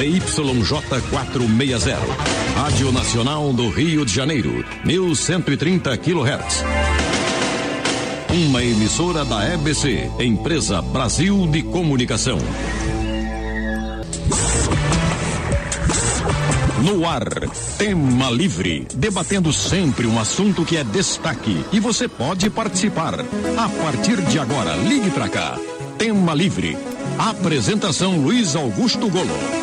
ZYJ460. 0.00 1.98
Rádio 2.56 2.90
Nacional 2.90 3.52
do 3.52 3.68
Rio 3.68 4.02
de 4.06 4.14
Janeiro, 4.14 4.64
1130 4.82 5.94
kHz. 5.98 6.64
Uma 8.32 8.64
emissora 8.64 9.26
da 9.26 9.46
EBC, 9.52 10.10
Empresa 10.18 10.80
Brasil 10.80 11.46
de 11.48 11.62
Comunicação. 11.64 12.38
No 16.82 17.06
ar, 17.06 17.28
tema 17.76 18.30
livre, 18.30 18.86
debatendo 18.94 19.52
sempre 19.52 20.06
um 20.06 20.18
assunto 20.18 20.64
que 20.64 20.78
é 20.78 20.84
destaque 20.84 21.62
e 21.70 21.78
você 21.78 22.08
pode 22.08 22.48
participar. 22.48 23.20
A 23.20 23.68
partir 23.68 24.16
de 24.22 24.38
agora, 24.38 24.76
ligue 24.76 25.10
para 25.10 25.28
cá. 25.28 25.58
Tema 25.98 26.32
livre. 26.32 26.78
Apresentação 27.18 28.16
Luiz 28.16 28.56
Augusto 28.56 29.06
Golo. 29.10 29.59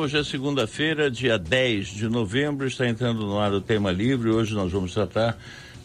Hoje 0.00 0.16
é 0.16 0.24
segunda-feira, 0.24 1.10
dia 1.10 1.38
10 1.38 1.88
de 1.88 2.08
novembro, 2.08 2.66
está 2.66 2.88
entrando 2.88 3.20
no 3.26 3.38
ar 3.38 3.52
o 3.52 3.60
tema 3.60 3.92
livre. 3.92 4.30
Hoje 4.30 4.54
nós 4.54 4.72
vamos 4.72 4.94
tratar 4.94 5.36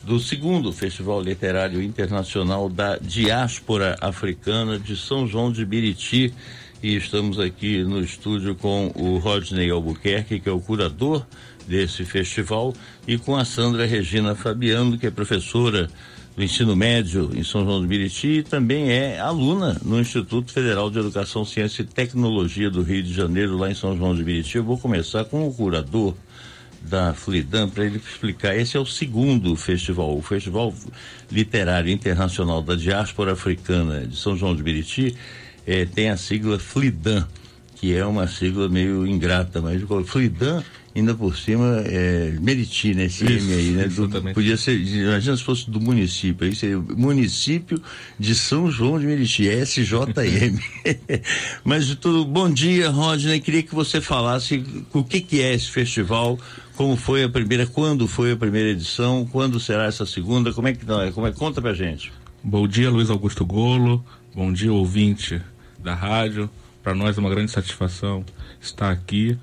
do 0.04 0.18
segundo 0.22 0.72
Festival 0.72 1.22
Literário 1.22 1.82
Internacional 1.82 2.70
da 2.70 2.96
Diáspora 2.96 3.98
Africana 4.00 4.80
de 4.80 4.96
São 4.96 5.28
João 5.28 5.52
de 5.52 5.66
Biriti 5.66 6.34
e 6.82 6.96
estamos 6.96 7.38
aqui 7.42 7.84
no 7.84 8.00
estúdio 8.00 8.56
com 8.56 8.90
o 8.96 9.18
Rodney 9.18 9.70
Albuquerque, 9.70 10.40
que 10.40 10.48
é 10.48 10.52
o 10.52 10.62
curador 10.62 11.26
desse 11.68 12.06
festival, 12.06 12.74
e 13.06 13.18
com 13.18 13.36
a 13.36 13.44
Sandra 13.44 13.86
Regina 13.86 14.34
Fabiano, 14.34 14.98
que 14.98 15.08
é 15.08 15.12
professora 15.12 15.90
do 16.36 16.44
ensino 16.44 16.76
médio 16.76 17.32
em 17.34 17.44
São 17.44 17.64
João 17.64 17.82
do 17.82 17.88
Miriti 17.88 18.28
e 18.28 18.44
também 18.44 18.92
é 18.92 19.20
aluna 19.20 19.80
no 19.84 20.00
Instituto 20.00 20.52
Federal 20.52 20.90
de 20.90 21.00
Educação, 21.00 21.46
Ciência 21.46 21.82
e 21.82 21.86
Tecnologia 21.86 22.70
do 22.70 22.82
Rio 22.82 23.02
de 23.02 23.14
Janeiro, 23.14 23.58
lá 23.58 23.72
em 23.72 23.76
São 23.76 23.96
João 23.96 24.14
do 24.14 24.24
Miriti. 24.24 24.58
Eu 24.58 24.64
vou 24.64 24.78
começar 24.78 25.24
com 25.24 25.48
o 25.48 25.54
curador 25.54 26.14
da 26.82 27.14
Flidan 27.14 27.70
para 27.70 27.86
ele 27.86 27.98
explicar. 27.98 28.56
Esse 28.56 28.76
é 28.76 28.80
o 28.80 28.86
segundo 28.86 29.56
festival, 29.56 30.16
o 30.16 30.22
Festival 30.22 30.74
Literário 31.32 31.90
Internacional 31.90 32.62
da 32.62 32.76
Diáspora 32.76 33.32
Africana 33.32 34.06
de 34.06 34.18
São 34.18 34.36
João 34.36 34.56
de 34.56 34.62
Miriti 34.62 35.16
é, 35.66 35.86
tem 35.86 36.10
a 36.10 36.18
sigla 36.18 36.60
FLIDAN, 36.60 37.26
que 37.76 37.96
é 37.96 38.06
uma 38.06 38.28
sigla 38.28 38.68
meio 38.68 39.08
ingrata, 39.08 39.62
mas 39.62 39.82
FLIDAN 40.06 40.64
ainda 40.96 41.14
por 41.14 41.36
cima 41.36 41.84
é 41.86 42.34
Meriti, 42.40 42.94
né? 42.94 43.06
Esse 43.06 43.26
Isso, 43.26 43.46
M 43.46 43.54
aí, 43.54 43.70
né? 43.72 43.88
Do, 43.88 44.34
podia 44.34 44.56
ser, 44.56 44.80
imagina 44.80 45.36
se 45.36 45.44
fosse 45.44 45.70
do 45.70 45.80
município, 45.82 46.48
aí 46.48 46.56
seria 46.56 46.80
município 46.80 47.82
de 48.18 48.34
São 48.34 48.72
João 48.72 48.98
de 48.98 49.06
Meriti, 49.06 49.44
SJM. 49.44 50.58
Mas 51.66 51.94
tudo, 51.96 52.24
bom 52.24 52.50
dia, 52.50 52.90
Rodney, 52.90 53.42
queria 53.42 53.62
que 53.62 53.76
você 53.76 54.00
falasse 54.00 54.64
o 54.94 55.04
que 55.04 55.20
que 55.20 55.42
é 55.42 55.54
esse 55.54 55.70
festival, 55.70 56.40
como 56.76 56.96
foi 56.96 57.24
a 57.24 57.30
primeira, 57.30 57.68
quando 57.68 58.08
foi 58.08 58.32
a 58.32 58.38
primeira 58.38 58.70
edição, 58.70 59.28
quando 59.30 59.60
será 59.60 59.86
essa 59.86 60.06
segunda, 60.06 60.54
como 60.54 60.70
é 60.70 60.74
que 60.74 60.86
não 60.86 61.02
é, 61.02 61.12
como 61.12 61.28
é, 61.28 61.32
conta 61.32 61.62
pra 61.62 61.74
gente. 61.74 62.14
Bom 62.42 62.68
dia, 62.68 62.90
Luiz 62.90 63.10
Augusto 63.10 63.46
Golo, 63.46 64.06
bom 64.34 64.54
dia, 64.54 64.72
ouvinte 64.72 65.42
da 65.78 65.94
rádio. 65.94 66.50
Para 66.82 66.94
nós 66.94 67.18
é 67.18 67.20
uma 67.20 67.30
grande 67.30 67.52
satisfação 67.52 68.24
estar 68.62 68.92
aqui, 68.92 69.38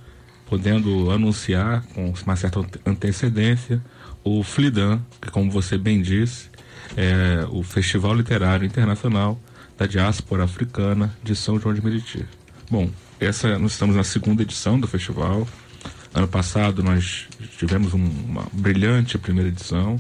podendo 0.53 1.11
anunciar 1.11 1.83
com 1.95 2.13
uma 2.27 2.37
certa 2.37 2.61
antecedência 2.85 3.83
o 4.23 4.43
FLIDAN, 4.43 5.01
que, 5.19 5.31
como 5.31 5.51
você 5.51 5.79
bem 5.79 6.03
disse, 6.03 6.51
é 6.95 7.47
o 7.51 7.63
Festival 7.63 8.13
Literário 8.13 8.67
Internacional 8.67 9.41
da 9.79 9.87
Diáspora 9.87 10.45
Africana 10.45 11.11
de 11.25 11.35
São 11.35 11.59
João 11.59 11.75
de 11.75 11.83
Meriti. 11.83 12.27
Bom, 12.71 12.91
essa 13.19 13.59
nós 13.59 13.73
estamos 13.73 13.97
na 13.97 14.05
segunda 14.05 14.43
edição 14.43 14.79
do 14.79 14.87
festival. 14.87 15.49
Ano 16.13 16.29
passado 16.29 16.83
nós 16.83 17.29
tivemos 17.57 17.95
um, 17.95 18.05
uma 18.05 18.47
brilhante 18.53 19.17
primeira 19.17 19.49
edição, 19.49 19.99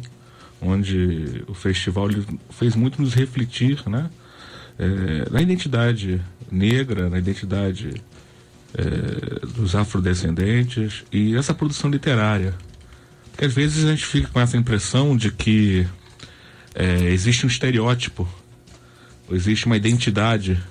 onde 0.60 1.44
o 1.48 1.54
festival 1.54 2.08
fez 2.50 2.76
muito 2.76 3.00
nos 3.00 3.14
refletir, 3.14 3.82
né, 3.88 4.10
é, 4.78 5.30
na 5.30 5.40
identidade 5.40 6.20
negra, 6.50 7.08
na 7.08 7.18
identidade 7.18 7.94
é, 8.74 9.46
dos 9.46 9.74
afrodescendentes 9.74 11.04
e 11.12 11.36
essa 11.36 11.54
produção 11.54 11.90
literária. 11.90 12.54
Porque 13.30 13.44
às 13.44 13.54
vezes 13.54 13.84
a 13.84 13.90
gente 13.90 14.04
fica 14.04 14.28
com 14.28 14.40
essa 14.40 14.56
impressão 14.56 15.16
de 15.16 15.30
que 15.30 15.86
é, 16.74 17.08
existe 17.10 17.44
um 17.46 17.48
estereótipo, 17.48 18.28
existe 19.30 19.66
uma 19.66 19.76
identidade 19.76 20.62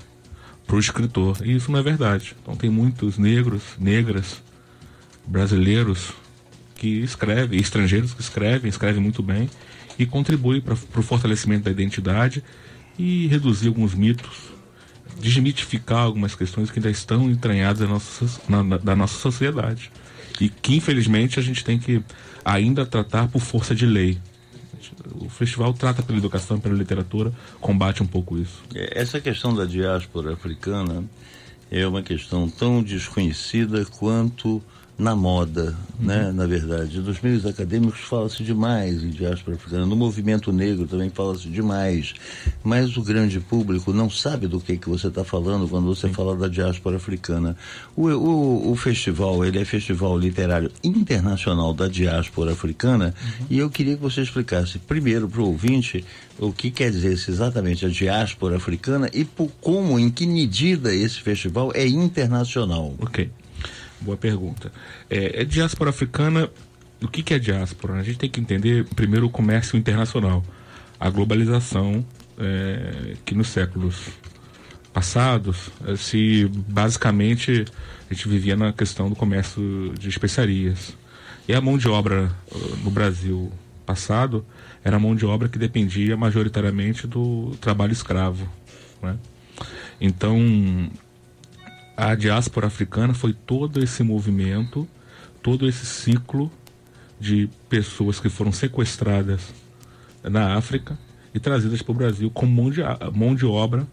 para 0.66 0.76
o 0.76 0.80
escritor. 0.80 1.38
E 1.44 1.56
isso 1.56 1.72
não 1.72 1.80
é 1.80 1.84
verdade. 1.84 2.36
Então 2.42 2.56
tem 2.56 2.70
muitos 2.70 3.18
negros, 3.18 3.64
negras, 3.80 4.42
brasileiros 5.28 6.14
que 6.76 7.02
escrevem, 7.02 7.60
estrangeiros 7.60 8.14
que 8.14 8.22
escrevem, 8.22 8.70
escrevem 8.70 9.02
muito 9.02 9.22
bem 9.22 9.50
e 10.00 10.06
contribuem 10.06 10.62
para 10.62 10.74
o 10.74 11.04
fortalecimento 11.04 11.66
da 11.66 11.72
identidade 11.72 12.44
e 12.98 13.28
reduzir 13.28 13.68
alguns 13.68 13.94
mitos, 13.94 14.52
desmitificar 15.20 16.00
algumas 16.00 16.36
questões 16.36 16.70
que 16.70 16.80
ainda 16.80 16.90
estão 16.90 17.30
entranhadas 17.30 17.80
da 17.80 17.88
nossa, 17.88 18.42
na, 18.48 18.78
da 18.78 18.96
nossa 18.96 19.18
sociedade 19.20 19.92
e 20.40 20.50
que 20.50 20.76
infelizmente 20.76 21.40
a 21.40 21.44
gente 21.44 21.64
tem 21.64 21.78
que 21.78 22.04
ainda 22.44 22.86
tratar 22.86 23.28
por 23.28 23.42
força 23.42 23.76
de 23.76 23.86
lei. 23.86 24.18
O 25.16 25.30
festival 25.30 25.74
trata 25.74 26.02
pela 26.02 26.18
educação, 26.18 26.60
pela 26.60 26.76
literatura, 26.76 27.32
combate 27.60 28.02
um 28.02 28.08
pouco 28.08 28.38
isso. 28.38 28.64
É, 28.74 29.00
essa 29.00 29.20
questão 29.20 29.54
da 29.54 29.66
diáspora 29.66 30.34
africana 30.34 31.04
é 31.70 31.86
uma 31.86 32.02
questão 32.02 32.50
tão 32.50 32.82
desconhecida 32.82 33.86
quanto 33.86 34.62
na 35.02 35.16
moda, 35.16 35.76
uhum. 36.00 36.06
né? 36.06 36.32
Na 36.32 36.46
verdade, 36.46 37.00
nos 37.00 37.20
meios 37.20 37.44
acadêmicos 37.44 38.02
fala-se 38.02 38.44
demais 38.44 39.04
em 39.04 39.10
diáspora 39.10 39.58
africana, 39.58 39.86
no 39.86 39.96
movimento 39.96 40.54
negro 40.54 40.86
também 40.86 41.10
fala-se 41.10 41.50
demais, 41.50 42.14
mas 42.64 42.96
o 42.96 43.02
grande 43.02 43.40
público 43.40 43.92
não 43.92 44.12
sabe 44.12 44.48
do 44.48 44.60
que 44.60 44.78
que 44.78 44.88
você 44.88 45.08
está 45.08 45.24
falando 45.24 45.68
quando 45.68 45.88
você 45.88 46.08
Sim. 46.08 46.14
fala 46.14 46.36
da 46.36 46.48
diáspora 46.48 46.98
africana. 46.98 47.58
O, 47.96 48.10
o, 48.10 48.72
o, 48.72 48.76
festival, 48.76 49.44
ele 49.44 49.60
é 49.60 49.66
festival 49.66 50.18
literário 50.18 50.72
internacional 50.84 51.74
da 51.74 51.88
diáspora 51.88 52.52
africana 52.52 53.16
uhum. 53.20 53.46
e 53.50 53.58
eu 53.58 53.70
queria 53.72 53.96
que 53.96 54.02
você 54.02 54.22
explicasse 54.22 54.78
primeiro 54.78 55.28
para 55.28 55.42
o 55.42 55.48
ouvinte 55.48 56.06
o 56.38 56.54
que 56.54 56.70
quer 56.70 56.92
dizer 56.92 57.14
exatamente 57.14 57.86
a 57.86 57.90
diáspora 57.90 58.58
africana 58.58 59.10
e 59.14 59.26
por 59.26 59.50
como, 59.60 60.00
em 60.00 60.12
que 60.12 60.28
medida 60.28 60.94
esse 60.94 61.20
festival 61.22 61.72
é 61.74 61.88
internacional. 61.88 62.94
Ok. 63.00 63.30
Boa 64.02 64.18
pergunta. 64.18 64.72
É, 65.10 65.42
é 65.42 65.46
diáspora 65.46 65.92
africana. 65.92 66.50
O 67.02 67.08
que, 67.08 67.24
que 67.24 67.34
é 67.34 67.40
diáspora? 67.40 67.94
A 67.94 68.04
gente 68.04 68.18
tem 68.18 68.30
que 68.30 68.40
entender 68.40 68.86
primeiro 68.96 69.28
o 69.28 69.30
comércio 69.30 69.78
internacional, 69.78 70.44
a 71.00 71.10
globalização 71.10 72.06
é, 72.38 73.16
que 73.26 73.36
nos 73.36 73.48
séculos 73.48 74.10
passados 74.92 75.70
é, 75.86 75.96
se 75.96 76.48
basicamente 76.68 77.66
a 78.10 78.14
gente 78.14 78.28
vivia 78.28 78.56
na 78.56 78.74
questão 78.74 79.10
do 79.10 79.16
comércio 79.16 79.94
de 79.98 80.10
especiarias 80.10 80.96
e 81.48 81.54
a 81.54 81.62
mão 81.62 81.78
de 81.78 81.88
obra 81.88 82.30
no 82.84 82.92
Brasil 82.92 83.52
passado 83.86 84.46
era 84.84 84.98
a 84.98 85.00
mão 85.00 85.16
de 85.16 85.26
obra 85.26 85.48
que 85.48 85.58
dependia 85.58 86.18
majoritariamente 86.18 87.08
do 87.08 87.56
trabalho 87.62 87.94
escravo, 87.94 88.48
né? 89.02 89.18
Então 90.00 90.90
a 91.96 92.16
diáspora 92.16 92.68
africana 92.68 93.14
foi 93.14 93.34
todo 93.34 93.84
esse 93.84 94.04
movimento, 94.04 94.88
todo 95.42 95.68
esse 95.68 95.86
ciclo 95.86 96.52
de 97.20 97.50
pessoas 97.70 98.20
que 98.20 98.30
foram 98.30 98.52
sequestradas 98.52 99.54
na 100.24 100.56
África 100.56 100.98
e 101.34 101.40
trazidas 101.40 101.82
para 101.82 101.92
o 101.92 101.96
Brasil 101.96 102.32
como 102.32 102.52
mão 102.52 102.72
de, 102.72 102.82
mão 103.14 103.36
de 103.36 103.46
obra 103.46 103.88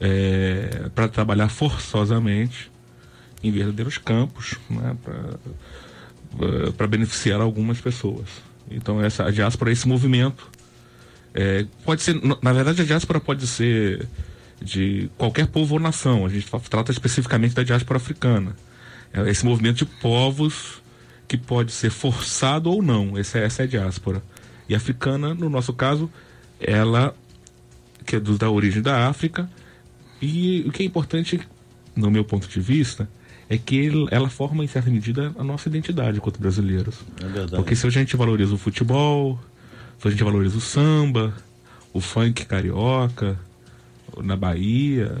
é, 0.00 0.88
para 0.94 1.08
trabalhar 1.08 1.48
forçosamente 1.48 2.70
em 3.42 3.50
verdadeiros 3.50 3.98
campos 3.98 4.56
né, 4.70 4.96
para 6.76 6.86
beneficiar 6.86 7.40
algumas 7.40 7.80
pessoas. 7.80 8.28
Então 8.70 9.02
essa 9.02 9.24
a 9.24 9.30
diáspora 9.30 9.70
esse 9.70 9.86
movimento. 9.86 10.50
É, 11.34 11.66
pode 11.84 12.02
ser, 12.02 12.20
na 12.42 12.52
verdade 12.52 12.82
a 12.82 12.84
diáspora 12.84 13.18
pode 13.20 13.46
ser 13.46 14.06
de 14.62 15.10
qualquer 15.18 15.46
povo 15.46 15.74
ou 15.74 15.80
nação. 15.80 16.24
A 16.24 16.28
gente 16.28 16.46
trata 16.70 16.92
especificamente 16.92 17.54
da 17.54 17.62
diáspora 17.62 17.98
africana. 17.98 18.56
É 19.12 19.28
esse 19.28 19.44
movimento 19.44 19.78
de 19.78 19.84
povos 19.84 20.82
que 21.28 21.36
pode 21.36 21.72
ser 21.72 21.90
forçado 21.90 22.70
ou 22.70 22.82
não. 22.82 23.16
Essa, 23.18 23.38
essa 23.38 23.62
é 23.62 23.64
a 23.64 23.68
diáspora. 23.68 24.22
E 24.68 24.74
a 24.74 24.76
africana, 24.76 25.34
no 25.34 25.50
nosso 25.50 25.72
caso, 25.72 26.10
ela 26.60 27.14
que 28.02 28.16
é 28.16 28.20
do, 28.20 28.36
da 28.36 28.50
origem 28.50 28.82
da 28.82 29.08
África. 29.08 29.48
E 30.20 30.62
o 30.66 30.72
que 30.72 30.82
é 30.82 30.86
importante, 30.86 31.40
no 31.96 32.10
meu 32.10 32.24
ponto 32.24 32.48
de 32.48 32.60
vista, 32.60 33.08
é 33.48 33.58
que 33.58 33.90
ela 34.10 34.28
forma, 34.28 34.64
em 34.64 34.66
certa 34.66 34.90
medida, 34.90 35.32
a 35.38 35.44
nossa 35.44 35.68
identidade 35.68 36.18
enquanto 36.18 36.40
brasileiros. 36.40 37.00
É 37.20 37.56
Porque 37.56 37.74
se 37.74 37.86
a 37.86 37.90
gente 37.90 38.16
valoriza 38.16 38.54
o 38.54 38.58
futebol, 38.58 39.38
se 39.98 40.08
a 40.08 40.10
gente 40.10 40.24
valoriza 40.24 40.56
o 40.56 40.60
samba, 40.60 41.34
o 41.92 42.00
funk 42.00 42.46
carioca, 42.46 43.38
na 44.22 44.36
Bahia. 44.36 45.12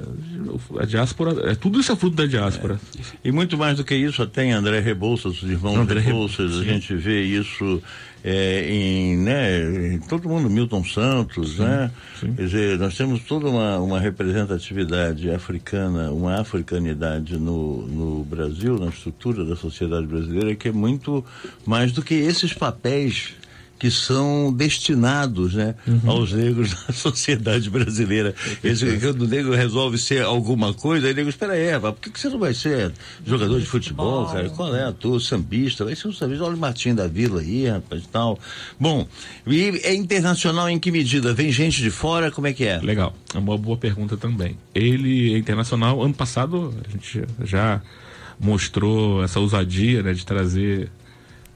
A 0.78 0.84
diáspora, 0.84 1.50
é, 1.50 1.54
tudo 1.54 1.80
isso 1.80 1.92
é 1.92 1.96
fruto 1.96 2.16
da 2.16 2.26
diáspora. 2.26 2.80
É. 2.98 3.28
E 3.28 3.32
muito 3.32 3.56
mais 3.56 3.76
do 3.76 3.84
que 3.84 3.94
isso, 3.94 4.22
até 4.22 4.44
em 4.44 4.52
André 4.52 4.80
Rebouças, 4.80 5.42
os 5.42 5.50
irmãos 5.50 5.78
André 5.78 6.00
Rebouças, 6.00 6.58
a 6.58 6.64
gente 6.64 6.94
vê 6.94 7.22
isso 7.22 7.82
é, 8.24 8.68
em, 8.68 9.16
né, 9.16 9.98
todo 10.08 10.28
mundo, 10.28 10.48
Milton 10.48 10.84
Santos, 10.84 11.56
sim, 11.56 11.62
né? 11.62 11.90
Sim. 12.20 12.32
Quer 12.34 12.42
dizer, 12.42 12.78
nós 12.78 12.96
temos 12.96 13.22
toda 13.22 13.48
uma, 13.48 13.78
uma 13.78 13.98
representatividade 13.98 15.28
africana, 15.30 16.12
uma 16.12 16.40
africanidade 16.40 17.36
no, 17.36 17.86
no 17.86 18.24
Brasil, 18.24 18.78
na 18.78 18.86
estrutura 18.86 19.44
da 19.44 19.56
sociedade 19.56 20.06
brasileira, 20.06 20.54
que 20.54 20.68
é 20.68 20.72
muito 20.72 21.24
mais 21.66 21.90
do 21.90 22.02
que 22.02 22.14
esses 22.14 22.52
papéis 22.52 23.34
que 23.82 23.90
são 23.90 24.52
destinados 24.52 25.54
né, 25.54 25.74
uhum. 25.88 26.08
aos 26.08 26.32
negros 26.32 26.70
da 26.86 26.92
sociedade 26.92 27.68
brasileira. 27.68 28.32
Esse, 28.62 28.86
quando 29.00 29.22
o 29.22 29.26
negro 29.26 29.52
resolve 29.56 29.98
ser 29.98 30.22
alguma 30.22 30.72
coisa, 30.72 31.08
aí 31.08 31.12
o 31.12 31.16
nego 31.16 31.28
espera 31.28 31.54
aí, 31.54 31.80
por 31.80 31.94
que, 31.94 32.10
que 32.10 32.20
você 32.20 32.28
não 32.28 32.38
vai 32.38 32.54
ser 32.54 32.92
jogador 33.26 33.58
de 33.58 33.66
futebol, 33.66 34.26
cara? 34.26 34.48
Qual 34.50 34.72
é? 34.72 34.84
Ator, 34.84 35.20
sambista, 35.20 35.84
vai 35.84 35.96
ser 35.96 36.06
um 36.06 36.12
sambista, 36.12 36.44
olha 36.44 36.54
o 36.54 36.58
Martim 36.60 36.94
da 36.94 37.08
Vila 37.08 37.40
aí, 37.40 37.66
rapaz, 37.66 38.04
e 38.04 38.06
tal. 38.08 38.38
Bom, 38.78 39.04
e 39.44 39.80
é 39.82 39.92
internacional 39.92 40.70
em 40.70 40.78
que 40.78 40.92
medida? 40.92 41.34
Vem 41.34 41.50
gente 41.50 41.82
de 41.82 41.90
fora, 41.90 42.30
como 42.30 42.46
é 42.46 42.52
que 42.52 42.64
é? 42.64 42.78
Legal, 42.78 43.12
é 43.34 43.38
uma 43.38 43.58
boa 43.58 43.76
pergunta 43.76 44.16
também. 44.16 44.56
Ele 44.72 45.34
é 45.34 45.38
internacional, 45.38 46.00
ano 46.00 46.14
passado 46.14 46.72
a 46.86 46.92
gente 46.92 47.24
já 47.42 47.82
mostrou 48.38 49.24
essa 49.24 49.40
ousadia 49.40 50.04
né, 50.04 50.12
de 50.12 50.24
trazer 50.24 50.88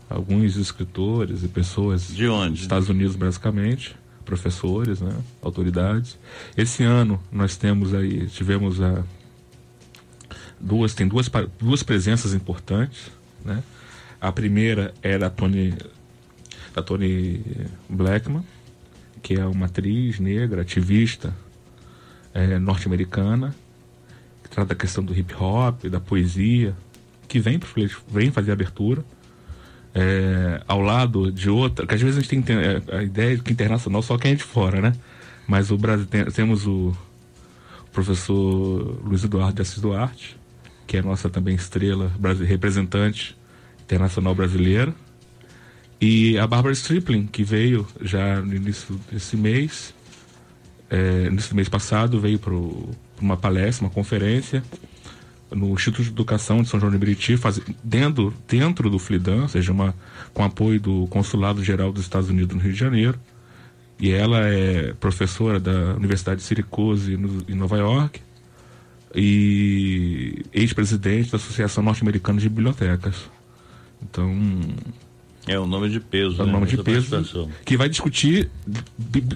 alguns 0.08 0.56
escritores 0.56 1.43
e 1.43 1.49
pessoas 1.49 2.08
de 2.08 2.29
onde? 2.29 2.53
Dos 2.53 2.62
Estados 2.62 2.88
Unidos 2.88 3.17
basicamente, 3.17 3.97
professores, 4.25 5.00
né, 5.00 5.14
autoridades. 5.43 6.19
Esse 6.56 6.82
ano 6.82 7.20
nós 7.31 7.56
temos 7.56 7.94
aí 7.94 8.26
tivemos 8.29 8.81
a 8.81 9.03
duas 10.61 10.94
tem 10.94 11.06
duas 11.06 11.31
duas 11.58 11.82
presenças 11.82 12.35
importantes, 12.35 13.11
né? 13.44 13.62
A 14.20 14.32
primeira 14.32 14.94
é 15.03 15.19
da 15.19 15.29
Tony 15.29 15.75
da 16.75 16.82
Tony 16.82 17.43
Blackman, 17.88 18.44
que 19.23 19.35
é 19.35 19.47
uma 19.47 19.67
atriz 19.67 20.19
negra, 20.19 20.62
ativista 20.62 21.35
é, 22.35 22.59
norte-americana, 22.59 23.55
que 24.43 24.50
trata 24.50 24.75
a 24.75 24.76
questão 24.76 25.02
do 25.02 25.17
hip 25.17 25.35
hop, 25.35 25.85
da 25.85 25.99
poesia, 25.99 26.76
que 27.26 27.41
vem, 27.41 27.59
vem 28.09 28.31
fazer 28.31 28.52
abertura 28.52 29.02
é, 29.99 30.61
ao 30.69 30.83
lado 30.83 31.33
de 31.33 31.49
outra, 31.49 31.87
que 31.87 31.95
às 31.95 32.03
vezes 32.03 32.19
a 32.19 32.21
gente 32.21 32.45
tem 32.45 32.55
é, 32.55 32.83
a 32.93 33.03
ideia 33.03 33.35
de 33.35 33.43
que 33.43 33.51
internacional 33.51 34.03
só 34.03 34.19
quem 34.19 34.33
é 34.33 34.35
de 34.35 34.43
fora, 34.43 34.83
né? 34.83 34.93
Mas 35.49 35.71
o 35.71 35.79
Brasil 35.79 36.05
tem, 36.05 36.23
temos 36.27 36.67
o 36.67 36.95
professor 37.93 39.01
Luiz 39.03 39.25
Eduardo 39.25 39.55
de 39.55 39.63
Assis 39.63 39.81
Duarte, 39.81 40.37
que 40.87 40.99
é 40.99 41.03
nossa 41.03 41.31
também 41.31 41.55
estrela, 41.55 42.13
representante 42.47 43.35
internacional 43.85 44.35
brasileira, 44.35 44.95
e 45.99 46.37
a 46.39 46.47
Barbara 46.47 46.75
Stripling, 46.75 47.27
que 47.27 47.43
veio 47.43 47.87
já 48.03 48.43
no 48.43 48.55
início 48.55 49.01
desse 49.11 49.35
mês, 49.35 49.95
é, 50.91 51.31
do 51.31 51.55
mês 51.55 51.71
passado, 51.71 52.21
veio 52.21 52.39
para 52.39 52.53
uma 53.19 53.39
palestra, 53.39 53.87
uma 53.87 53.91
conferência, 53.91 54.63
no 55.51 55.73
Instituto 55.75 56.03
de 56.03 56.11
Educação 56.11 56.63
de 56.63 56.69
São 56.69 56.81
João 56.81 56.91
de 56.91 56.99
Meriti, 56.99 57.37
faz, 57.37 57.61
dentro, 57.83 58.35
dentro 58.49 58.91
do 58.91 58.99
FLIDAN, 58.99 59.43
ou 59.43 59.49
seja, 59.49 59.73
uma, 59.73 59.95
com 60.35 60.43
apoio 60.43 60.81
do 60.81 61.07
Consulado 61.09 61.63
Geral 61.63 61.93
dos 61.93 62.03
Estados 62.03 62.29
Unidos 62.29 62.57
no 62.57 62.63
Rio 62.63 62.73
de 62.73 62.79
Janeiro. 62.79 63.19
E 63.99 64.11
ela 64.11 64.41
é 64.47 64.93
professora 64.95 65.59
da 65.59 65.95
Universidade 65.95 66.41
de 66.41 66.47
Syracuse, 66.47 67.17
no, 67.17 67.45
em 67.49 67.55
Nova 67.55 67.79
York, 67.79 68.21
e 69.15 70.45
ex-presidente 70.53 71.31
da 71.31 71.37
Associação 71.37 71.83
Norte-Americana 71.83 72.39
de 72.39 72.49
Bibliotecas. 72.49 73.31
Então. 74.03 74.35
É 75.47 75.59
um 75.59 75.67
nome 75.67 75.89
de 75.89 76.01
peso. 76.01 76.43
É 76.43 76.45
um 76.45 76.47
né? 76.47 76.53
nome 76.53 76.67
de 76.67 76.77
peso. 76.83 77.49
Que 77.65 77.77
vai 77.77 77.89
discutir 77.89 78.51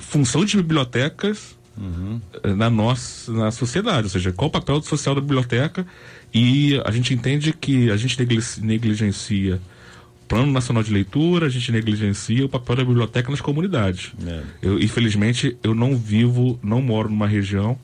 função 0.00 0.44
de 0.44 0.56
bibliotecas 0.56 1.56
uhum. 1.76 2.20
na 2.56 2.68
nossa 2.70 3.32
na 3.32 3.50
sociedade, 3.50 4.04
ou 4.04 4.10
seja, 4.10 4.32
qual 4.32 4.48
o 4.48 4.52
papel 4.52 4.80
social 4.82 5.14
da 5.14 5.20
biblioteca 5.20 5.86
e 6.32 6.80
a 6.84 6.90
gente 6.90 7.12
entende 7.12 7.52
que 7.52 7.90
a 7.90 7.96
gente 7.96 8.16
negligencia 8.62 9.56
o 9.56 10.26
Plano 10.28 10.52
Nacional 10.52 10.82
de 10.82 10.92
Leitura, 10.92 11.46
a 11.46 11.48
gente 11.48 11.72
negligencia 11.72 12.44
o 12.44 12.48
papel 12.48 12.76
da 12.76 12.84
biblioteca 12.84 13.30
nas 13.30 13.40
comunidades. 13.40 14.12
É. 14.24 14.42
Eu, 14.62 14.78
infelizmente, 14.78 15.56
eu 15.62 15.74
não 15.74 15.96
vivo, 15.96 16.58
não 16.62 16.80
moro 16.80 17.08
numa 17.08 17.26
região 17.26 17.78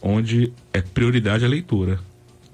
onde 0.00 0.52
é 0.72 0.80
prioridade 0.80 1.44
a 1.44 1.48
leitura. 1.48 1.98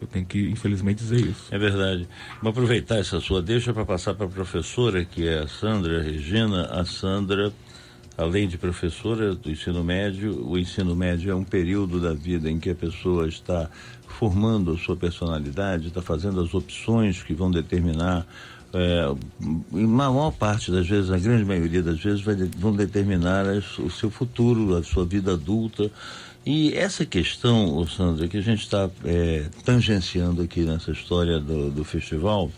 Eu 0.01 0.07
tenho 0.07 0.25
que, 0.25 0.49
infelizmente, 0.49 0.99
dizer 0.99 1.21
isso. 1.21 1.47
É 1.51 1.59
verdade. 1.59 2.07
Vou 2.41 2.51
aproveitar 2.51 2.99
essa 2.99 3.21
sua 3.21 3.43
deixa 3.43 3.75
para 3.75 3.85
passar 3.85 4.15
para 4.15 4.27
a 4.27 4.29
professora, 4.29 5.05
que 5.05 5.27
é 5.27 5.41
a 5.41 5.49
Sandra 5.49 6.01
Regina. 6.01 6.67
A 6.67 6.85
Sandra 6.85 7.53
além 8.19 8.49
de 8.49 8.59
professora 8.59 9.33
do 9.33 9.49
ensino 9.49 9.85
médio, 9.85 10.45
o 10.45 10.59
ensino 10.59 10.95
médio 10.97 11.31
é 11.31 11.35
um 11.35 11.45
período 11.45 12.01
da 12.01 12.13
vida 12.13 12.51
em 12.51 12.59
que 12.59 12.69
a 12.69 12.75
pessoa 12.75 13.29
está 13.29 13.71
formando 14.09 14.73
a 14.73 14.77
sua 14.77 14.97
personalidade, 14.97 15.87
está 15.87 16.03
fazendo 16.03 16.41
as 16.41 16.53
opções 16.53 17.23
que 17.23 17.33
vão 17.33 17.49
determinar, 17.49 18.27
é, 18.75 19.07
em 19.73 19.87
maior 19.87 20.33
parte 20.33 20.73
das 20.73 20.89
vezes, 20.89 21.11
na 21.11 21.19
grande 21.19 21.45
maioria 21.45 21.81
das 21.81 22.01
vezes, 22.01 22.21
vai, 22.21 22.35
vão 22.35 22.75
determinar 22.75 23.47
as, 23.47 23.79
o 23.79 23.89
seu 23.89 24.11
futuro, 24.11 24.77
a 24.77 24.83
sua 24.83 25.07
vida 25.07 25.35
adulta. 25.35 25.89
E 26.45 26.75
essa 26.75 27.07
questão, 27.07 27.87
Sandra, 27.87 28.27
que 28.27 28.37
a 28.37 28.43
gente 28.43 28.63
está 28.63 28.91
é, 29.05 29.47
tangenciando 29.65 30.43
aqui 30.43 30.63
nessa 30.63 30.91
história 30.91 31.39
do, 31.39 31.71
do 31.71 31.85
festival, 31.85 32.51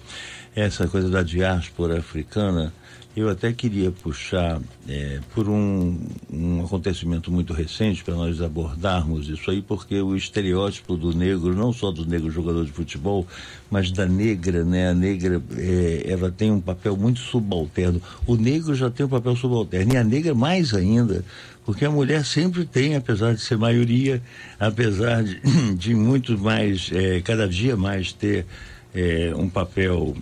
essa 0.56 0.88
coisa 0.88 1.10
da 1.10 1.22
diáspora 1.22 1.98
africana, 1.98 2.72
eu 3.16 3.28
até 3.28 3.52
queria 3.52 3.90
puxar 3.90 4.60
é, 4.88 5.18
por 5.34 5.48
um, 5.48 5.98
um 6.32 6.64
acontecimento 6.64 7.30
muito 7.30 7.52
recente 7.52 8.04
para 8.04 8.14
nós 8.14 8.40
abordarmos 8.40 9.28
isso 9.28 9.50
aí, 9.50 9.60
porque 9.60 10.00
o 10.00 10.16
estereótipo 10.16 10.96
do 10.96 11.12
negro, 11.12 11.54
não 11.54 11.72
só 11.72 11.90
do 11.90 12.06
negro 12.06 12.30
jogador 12.30 12.64
de 12.64 12.70
futebol, 12.70 13.26
mas 13.68 13.90
da 13.90 14.06
negra, 14.06 14.64
né? 14.64 14.90
A 14.90 14.94
negra, 14.94 15.42
é, 15.56 16.04
ela 16.06 16.30
tem 16.30 16.52
um 16.52 16.60
papel 16.60 16.96
muito 16.96 17.18
subalterno. 17.18 18.00
O 18.26 18.36
negro 18.36 18.74
já 18.76 18.88
tem 18.88 19.04
um 19.04 19.08
papel 19.08 19.34
subalterno, 19.34 19.94
e 19.94 19.96
a 19.96 20.04
negra 20.04 20.34
mais 20.34 20.72
ainda, 20.72 21.24
porque 21.64 21.84
a 21.84 21.90
mulher 21.90 22.24
sempre 22.24 22.64
tem, 22.64 22.94
apesar 22.94 23.34
de 23.34 23.40
ser 23.40 23.58
maioria, 23.58 24.22
apesar 24.58 25.24
de, 25.24 25.40
de 25.74 25.94
muito 25.96 26.38
mais, 26.38 26.90
é, 26.92 27.20
cada 27.20 27.48
dia 27.48 27.76
mais 27.76 28.12
ter 28.12 28.46
é, 28.94 29.32
um 29.36 29.48
papel 29.48 30.16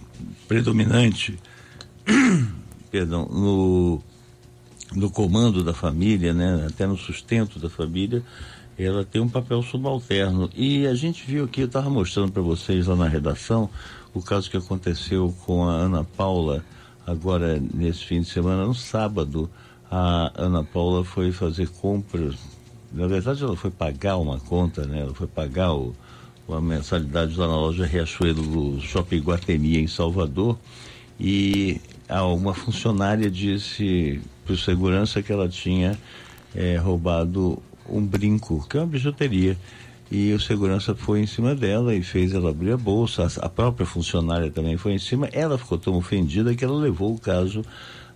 predominante 0.47 1.39
perdão, 2.91 3.27
no, 3.27 4.01
no 4.95 5.11
comando 5.11 5.63
da 5.63 5.75
família, 5.75 6.33
né, 6.33 6.67
até 6.69 6.87
no 6.87 6.97
sustento 6.97 7.59
da 7.59 7.69
família, 7.69 8.23
ela 8.79 9.05
tem 9.05 9.21
um 9.21 9.29
papel 9.29 9.63
subalterno. 9.63 10.51
E 10.55 10.87
a 10.87 10.95
gente 10.95 11.27
viu 11.27 11.45
aqui, 11.45 11.63
eu 11.63 11.67
estava 11.67 11.91
mostrando 11.91 12.33
para 12.33 12.43
vocês 12.43 12.87
lá 12.87 12.95
na 12.95 13.09
redação, 13.09 13.69
o 14.15 14.23
caso 14.23 14.51
que 14.51 14.57
aconteceu 14.57 15.35
com 15.45 15.69
a 15.69 15.73
Ana 15.73 16.05
Paula, 16.05 16.65
agora 17.07 17.61
nesse 17.75 18.05
fim 18.05 18.21
de 18.21 18.29
semana, 18.29 18.65
no 18.65 18.75
sábado, 18.75 19.51
a 19.91 20.33
Ana 20.35 20.63
Paula 20.63 21.05
foi 21.05 21.33
fazer 21.33 21.69
compras. 21.69 22.37
Na 22.93 23.07
verdade, 23.07 23.43
ela 23.43 23.57
foi 23.57 23.71
pagar 23.71 24.17
uma 24.17 24.39
conta, 24.39 24.87
né? 24.87 25.01
Ela 25.01 25.15
foi 25.15 25.27
pagar 25.27 25.75
o, 25.75 25.95
uma 26.47 26.61
mensalidade 26.61 27.37
lá 27.37 27.47
na 27.47 27.57
loja 27.57 27.85
Riachuelo 27.85 28.43
do 28.43 28.81
Shopping 28.81 29.21
Guatemi, 29.21 29.79
em 29.79 29.87
Salvador. 29.87 30.59
E 31.21 31.81
uma 32.23 32.55
funcionária 32.55 33.31
disse 33.31 34.21
para 34.45 34.57
segurança 34.57 35.23
que 35.23 35.33
ela 35.33 35.49
tinha 35.49 35.99
é, 36.55 36.77
roubado 36.77 37.63
um 37.89 38.05
brinco, 38.05 38.67
que 38.69 38.77
é 38.77 38.81
uma 38.81 38.87
bijuteria. 38.87 39.57
E 40.11 40.33
o 40.33 40.41
segurança 40.41 40.95
foi 40.95 41.21
em 41.21 41.27
cima 41.27 41.55
dela 41.55 41.95
e 41.95 42.03
fez 42.03 42.33
ela 42.33 42.49
abrir 42.49 42.73
a 42.73 42.77
bolsa. 42.79 43.27
A 43.43 43.49
própria 43.49 43.87
funcionária 43.87 44.51
também 44.51 44.77
foi 44.79 44.93
em 44.93 44.99
cima. 44.99 45.29
Ela 45.33 45.59
ficou 45.59 45.77
tão 45.77 45.95
ofendida 45.95 46.55
que 46.55 46.65
ela 46.65 46.79
levou 46.79 47.15
o 47.15 47.19
caso 47.19 47.63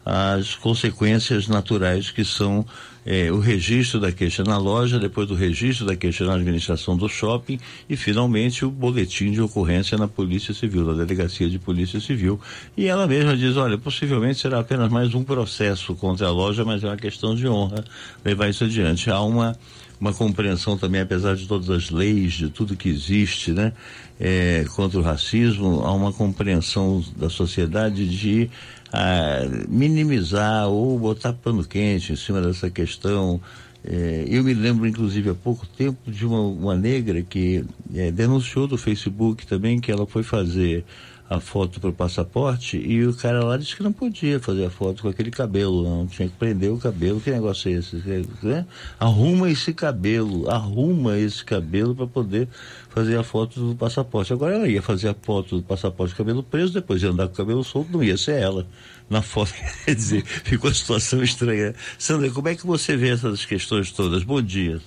as 0.04 0.54
consequências 0.54 1.46
naturais 1.46 2.10
que 2.10 2.24
são 2.24 2.66
é, 3.04 3.30
o 3.32 3.38
registro 3.38 3.98
da 4.00 4.12
queixa 4.12 4.44
na 4.44 4.56
loja, 4.56 4.98
depois 4.98 5.26
do 5.26 5.34
registro 5.34 5.86
da 5.86 5.96
queixa 5.96 6.24
na 6.24 6.34
administração 6.34 6.96
do 6.96 7.08
shopping 7.08 7.58
e 7.88 7.96
finalmente 7.96 8.64
o 8.64 8.70
boletim 8.70 9.32
de 9.32 9.40
ocorrência 9.40 9.98
na 9.98 10.06
Polícia 10.06 10.54
Civil, 10.54 10.84
na 10.84 11.04
Delegacia 11.04 11.48
de 11.48 11.58
Polícia 11.58 12.00
Civil. 12.00 12.40
E 12.76 12.86
ela 12.86 13.06
mesma 13.06 13.36
diz, 13.36 13.56
olha, 13.56 13.76
possivelmente 13.76 14.40
será 14.40 14.60
apenas 14.60 14.90
mais 14.90 15.14
um 15.14 15.24
processo 15.24 15.94
contra 15.94 16.28
a 16.28 16.30
loja, 16.30 16.64
mas 16.64 16.84
é 16.84 16.88
uma 16.88 16.96
questão 16.96 17.34
de 17.34 17.48
honra 17.48 17.84
levar 18.24 18.48
isso 18.48 18.64
adiante. 18.64 19.10
Há 19.10 19.20
uma 19.20 19.56
uma 20.02 20.12
compreensão 20.12 20.76
também, 20.76 21.00
apesar 21.00 21.36
de 21.36 21.46
todas 21.46 21.70
as 21.70 21.88
leis, 21.88 22.32
de 22.32 22.50
tudo 22.50 22.74
que 22.74 22.88
existe, 22.88 23.52
né, 23.52 23.72
é, 24.18 24.64
contra 24.74 24.98
o 24.98 25.02
racismo, 25.02 25.80
há 25.84 25.92
uma 25.92 26.12
compreensão 26.12 27.04
da 27.16 27.30
sociedade 27.30 28.08
de 28.08 28.50
a 28.92 29.42
minimizar 29.68 30.68
ou 30.68 30.98
botar 30.98 31.32
pano 31.32 31.62
quente 31.64 32.12
em 32.12 32.16
cima 32.16 32.42
dessa 32.42 32.68
questão. 32.68 33.40
É, 33.84 34.24
eu 34.26 34.42
me 34.42 34.52
lembro, 34.52 34.88
inclusive, 34.88 35.30
há 35.30 35.34
pouco 35.34 35.66
tempo, 35.68 36.10
de 36.10 36.26
uma, 36.26 36.40
uma 36.40 36.76
negra 36.76 37.22
que 37.22 37.64
é, 37.94 38.10
denunciou 38.10 38.66
do 38.66 38.76
Facebook 38.76 39.46
também 39.46 39.80
que 39.80 39.92
ela 39.92 40.04
foi 40.04 40.24
fazer 40.24 40.84
a 41.32 41.40
foto 41.40 41.80
para 41.80 41.90
o 41.90 41.92
passaporte 41.92 42.76
e 42.76 43.04
o 43.06 43.14
cara 43.14 43.44
lá 43.44 43.56
disse 43.56 43.74
que 43.74 43.82
não 43.82 43.92
podia 43.92 44.38
fazer 44.38 44.66
a 44.66 44.70
foto 44.70 45.02
com 45.02 45.08
aquele 45.08 45.30
cabelo, 45.30 45.82
não. 45.82 46.06
Tinha 46.06 46.28
que 46.28 46.34
prender 46.34 46.70
o 46.70 46.78
cabelo. 46.78 47.20
Que 47.20 47.30
negócio 47.30 47.70
é 47.70 47.78
esse? 47.78 47.96
Né? 48.42 48.66
Arruma 49.00 49.50
esse 49.50 49.72
cabelo, 49.72 50.50
arruma 50.50 51.18
esse 51.18 51.44
cabelo 51.44 51.94
para 51.94 52.06
poder 52.06 52.48
fazer 52.90 53.16
a 53.18 53.22
foto 53.22 53.60
do 53.60 53.74
passaporte. 53.74 54.32
Agora 54.32 54.56
ela 54.56 54.68
ia 54.68 54.82
fazer 54.82 55.08
a 55.08 55.14
foto 55.14 55.56
do 55.56 55.62
passaporte 55.62 56.14
com 56.14 56.22
o 56.22 56.26
cabelo 56.26 56.42
preso, 56.42 56.74
depois 56.74 57.02
ia 57.02 57.10
andar 57.10 57.26
com 57.28 57.34
o 57.34 57.36
cabelo 57.36 57.64
solto, 57.64 57.90
não 57.90 58.04
ia 58.04 58.16
ser 58.16 58.40
ela 58.40 58.66
na 59.08 59.22
foto. 59.22 59.52
Quer 59.86 59.94
dizer, 59.94 60.24
ficou 60.24 60.70
a 60.70 60.74
situação 60.74 61.22
estranha. 61.22 61.74
Sandra, 61.98 62.30
como 62.30 62.48
é 62.48 62.54
que 62.54 62.66
você 62.66 62.96
vê 62.96 63.08
essas 63.08 63.46
questões 63.46 63.90
todas? 63.90 64.22
Bom 64.22 64.42
dia. 64.42 64.80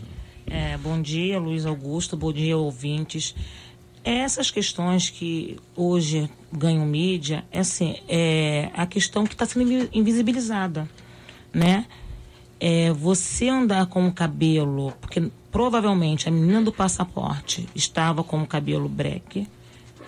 É, 0.48 0.78
bom 0.78 1.02
dia, 1.02 1.40
Luiz 1.40 1.66
Augusto, 1.66 2.16
bom 2.16 2.32
dia, 2.32 2.56
ouvintes. 2.56 3.34
Essas 4.06 4.52
questões 4.52 5.10
que 5.10 5.58
hoje 5.76 6.30
ganham 6.54 6.86
mídia, 6.86 7.44
é 7.52 7.62
assim, 7.62 7.96
é 8.08 8.70
a 8.76 8.86
questão 8.86 9.26
que 9.26 9.34
está 9.34 9.48
sendo 9.48 9.90
invisibilizada, 9.92 10.88
né? 11.52 11.88
É 12.60 12.92
você 12.92 13.50
andar 13.50 13.88
com 13.88 14.08
o 14.08 14.14
cabelo, 14.14 14.94
porque 15.02 15.32
provavelmente 15.52 16.30
a 16.30 16.32
menina 16.32 16.62
do 16.62 16.72
passaporte 16.72 17.68
estava 17.74 18.24
com 18.24 18.44
o 18.44 18.46
cabelo 18.46 18.88
breque, 18.88 19.48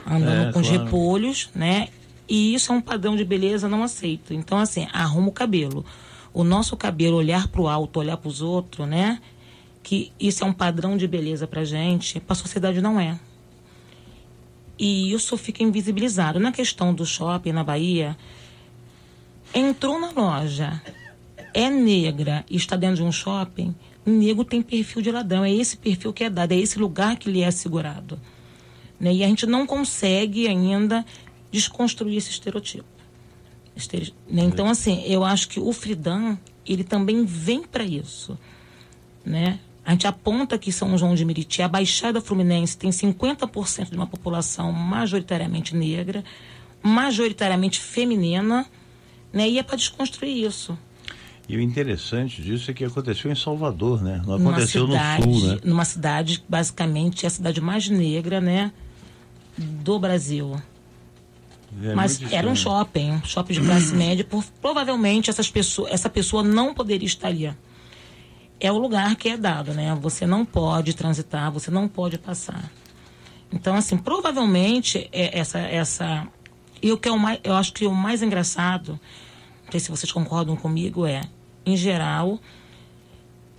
andando 0.05 0.41
é, 0.41 0.45
com 0.53 0.61
claro. 0.61 0.67
os 0.67 0.69
repolhos, 0.69 1.49
né? 1.55 1.87
E 2.29 2.53
isso 2.53 2.71
é 2.71 2.75
um 2.75 2.81
padrão 2.81 3.15
de 3.15 3.25
beleza 3.25 3.67
não 3.67 3.81
aceito. 3.81 4.31
Então, 4.31 4.59
assim, 4.59 4.87
arruma 4.93 5.29
o 5.29 5.31
cabelo. 5.31 5.83
O 6.31 6.43
nosso 6.43 6.77
cabelo, 6.77 7.17
olhar 7.17 7.47
para 7.47 7.61
o 7.61 7.67
alto, 7.67 7.99
olhar 7.99 8.17
para 8.17 8.29
os 8.29 8.43
outros, 8.43 8.87
né? 8.87 9.19
Que 9.81 10.11
isso 10.19 10.43
é 10.43 10.47
um 10.47 10.53
padrão 10.53 10.95
de 10.95 11.07
beleza 11.07 11.47
para 11.47 11.65
gente, 11.65 12.19
para 12.19 12.33
a 12.33 12.35
sociedade 12.35 12.79
não 12.79 12.99
é 12.99 13.17
e 14.77 15.13
isso 15.13 15.37
fica 15.37 15.63
invisibilizado. 15.63 16.39
Na 16.39 16.51
questão 16.51 16.93
do 16.93 17.05
shopping 17.05 17.51
na 17.51 17.63
Bahia, 17.63 18.17
entrou 19.53 19.99
na 19.99 20.11
loja, 20.11 20.81
é 21.53 21.69
negra 21.69 22.45
e 22.49 22.55
está 22.55 22.75
dentro 22.75 22.97
de 22.97 23.03
um 23.03 23.11
shopping, 23.11 23.73
negro 24.05 24.45
tem 24.45 24.61
perfil 24.61 25.01
de 25.01 25.11
ladrão. 25.11 25.43
É 25.43 25.51
esse 25.51 25.77
perfil 25.77 26.13
que 26.13 26.23
é 26.23 26.29
dado, 26.29 26.53
é 26.53 26.57
esse 26.57 26.79
lugar 26.79 27.17
que 27.17 27.29
lhe 27.29 27.41
é 27.41 27.47
assegurado. 27.47 28.19
Né? 28.99 29.13
E 29.13 29.23
a 29.23 29.27
gente 29.27 29.45
não 29.45 29.65
consegue 29.65 30.47
ainda 30.47 31.05
desconstruir 31.51 32.17
esse 32.17 32.29
estereotipo. 32.31 32.85
Né? 34.29 34.43
Então, 34.43 34.67
assim, 34.67 35.03
eu 35.05 35.23
acho 35.23 35.49
que 35.49 35.59
o 35.59 35.71
Fridan, 35.71 36.37
ele 36.65 36.83
também 36.83 37.25
vem 37.25 37.63
para 37.63 37.83
isso. 37.83 38.37
Né? 39.25 39.59
A 39.87 39.91
gente 39.91 40.05
aponta 40.05 40.57
que 40.57 40.69
São 40.69 40.97
João 40.97 41.15
de 41.15 41.23
Meriti, 41.23 41.61
a 41.61 41.67
Baixada 41.69 42.19
Fluminense 42.19 42.77
tem 42.77 42.89
50% 42.89 43.89
de 43.89 43.95
uma 43.95 44.05
população 44.05 44.69
majoritariamente 44.73 45.73
negra, 45.73 46.25
majoritariamente 46.83 47.79
feminina, 47.79 48.65
né? 49.31 49.47
E 49.47 49.57
é 49.57 49.63
para 49.63 49.77
desconstruir 49.77 50.45
isso. 50.45 50.77
E 51.47 51.55
o 51.55 51.61
interessante 51.61 52.41
disso 52.41 52.69
é 52.69 52.73
que 52.73 52.83
aconteceu 52.83 53.31
em 53.31 53.35
Salvador, 53.35 54.03
né? 54.03 54.21
Não 54.27 54.33
aconteceu 54.33 54.85
cidade, 54.87 55.25
no 55.25 55.33
sul, 55.33 55.47
né? 55.47 55.59
Numa 55.63 55.85
cidade, 55.85 56.43
basicamente, 56.49 57.25
é 57.25 57.27
a 57.27 57.29
cidade 57.29 57.61
mais 57.61 57.87
negra, 57.87 58.41
né? 58.41 58.73
Do 59.57 59.97
Brasil. 59.97 60.61
É 61.81 61.95
Mas 61.95 62.21
era 62.29 62.45
um 62.49 62.55
shopping, 62.57 63.11
um 63.11 63.23
shopping 63.23 63.53
de 63.53 63.61
classe 63.61 63.95
média. 63.95 64.25
Por, 64.25 64.43
provavelmente 64.61 65.29
essas 65.29 65.49
pessoas, 65.49 65.93
essa 65.93 66.09
pessoa 66.09 66.43
não 66.43 66.73
poderia 66.73 67.07
estar 67.07 67.29
ali 67.29 67.49
é 68.59 68.71
o 68.71 68.77
lugar 68.77 69.15
que 69.15 69.29
é 69.29 69.37
dado, 69.37 69.73
né? 69.73 69.95
Você 70.01 70.25
não 70.25 70.45
pode 70.45 70.93
transitar, 70.93 71.51
você 71.51 71.69
não 71.69 71.87
pode 71.87 72.17
passar. 72.17 72.71
Então, 73.51 73.75
assim, 73.75 73.97
provavelmente 73.97 75.09
é 75.11 75.39
essa 75.39 75.59
essa 75.59 76.27
e 76.81 76.91
o 76.91 76.97
que 76.97 77.09
é 77.09 77.11
o 77.11 77.17
mais, 77.17 77.39
eu 77.43 77.53
acho 77.55 77.73
que 77.73 77.85
o 77.85 77.93
mais 77.93 78.21
engraçado, 78.21 78.99
não 79.65 79.71
sei 79.71 79.79
se 79.79 79.89
vocês 79.89 80.11
concordam 80.11 80.55
comigo, 80.55 81.05
é, 81.05 81.21
em 81.65 81.75
geral, 81.75 82.39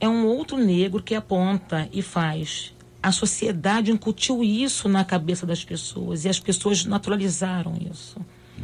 é 0.00 0.08
um 0.08 0.26
outro 0.26 0.56
negro 0.56 1.02
que 1.02 1.14
aponta 1.14 1.88
e 1.92 2.00
faz. 2.00 2.74
A 3.02 3.12
sociedade 3.12 3.90
incutiu 3.90 4.42
isso 4.42 4.88
na 4.88 5.04
cabeça 5.04 5.46
das 5.46 5.64
pessoas 5.64 6.24
e 6.24 6.28
as 6.28 6.38
pessoas 6.38 6.84
naturalizaram 6.84 7.74
isso. 7.90 8.16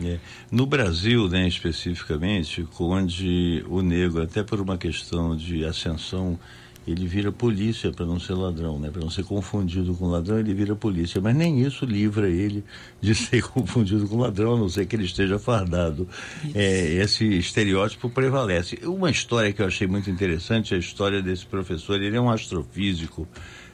É. 0.03 0.19
No 0.51 0.67
Brasil, 0.67 1.29
né, 1.29 1.47
especificamente, 1.47 2.67
onde 2.79 3.65
o 3.69 3.81
negro, 3.81 4.23
até 4.23 4.43
por 4.43 4.61
uma 4.61 4.77
questão 4.77 5.37
de 5.37 5.65
ascensão, 5.65 6.39
ele 6.87 7.07
vira 7.07 7.33
polícia 7.33 7.91
para 7.91 8.05
não 8.05 8.21
ser 8.21 8.35
ladrão, 8.35 8.79
né? 8.79 8.91
Para 8.91 9.01
não 9.01 9.09
ser 9.09 9.25
confundido 9.25 9.95
com 9.95 10.07
ladrão, 10.07 10.39
ele 10.39 10.53
vira 10.53 10.77
polícia. 10.77 11.21
Mas 11.21 11.35
nem 11.35 11.63
isso 11.63 11.87
livra 11.87 12.29
ele 12.29 12.63
de 13.01 13.15
ser 13.17 13.43
confundido 13.43 14.07
com 14.07 14.19
ladrão, 14.19 14.55
a 14.55 14.59
não 14.59 14.69
ser 14.69 14.85
que 14.87 14.95
ele 14.95 15.05
esteja 15.05 15.39
fardado. 15.39 16.07
É, 16.55 16.93
esse 16.95 17.25
estereótipo 17.39 18.11
prevalece. 18.11 18.79
Uma 18.85 19.11
história 19.11 19.53
que 19.53 19.63
eu 19.63 19.67
achei 19.67 19.87
muito 19.87 20.11
interessante 20.11 20.75
é 20.75 20.77
a 20.77 20.81
história 20.81 21.23
desse 21.23 21.47
professor. 21.47 22.01
Ele 22.03 22.17
é 22.17 22.21
um 22.21 22.31
astrofísico, 22.31 23.27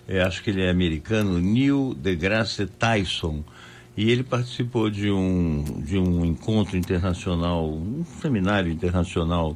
é, 0.07 0.23
acho 0.23 0.43
que 0.43 0.51
ele 0.51 0.63
é 0.63 0.71
americano, 0.71 1.41
Neil 1.41 1.95
deGrasse 1.95 2.67
Tyson. 2.67 3.43
E 4.01 4.11
ele 4.11 4.23
participou 4.23 4.89
de 4.89 5.11
um, 5.11 5.63
de 5.85 5.99
um 5.99 6.25
encontro 6.25 6.75
internacional, 6.75 7.71
um 7.71 8.03
seminário 8.23 8.73
internacional 8.73 9.55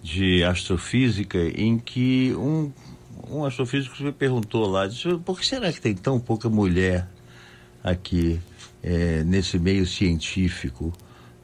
de 0.00 0.44
astrofísica, 0.44 1.36
em 1.48 1.80
que 1.80 2.32
um, 2.36 2.70
um 3.28 3.44
astrofísico 3.44 4.00
me 4.00 4.12
perguntou 4.12 4.68
lá, 4.68 4.86
disse, 4.86 5.12
por 5.24 5.40
que 5.40 5.44
será 5.44 5.72
que 5.72 5.80
tem 5.80 5.96
tão 5.96 6.20
pouca 6.20 6.48
mulher 6.48 7.08
aqui 7.82 8.38
é, 8.84 9.24
nesse 9.24 9.58
meio 9.58 9.84
científico? 9.84 10.92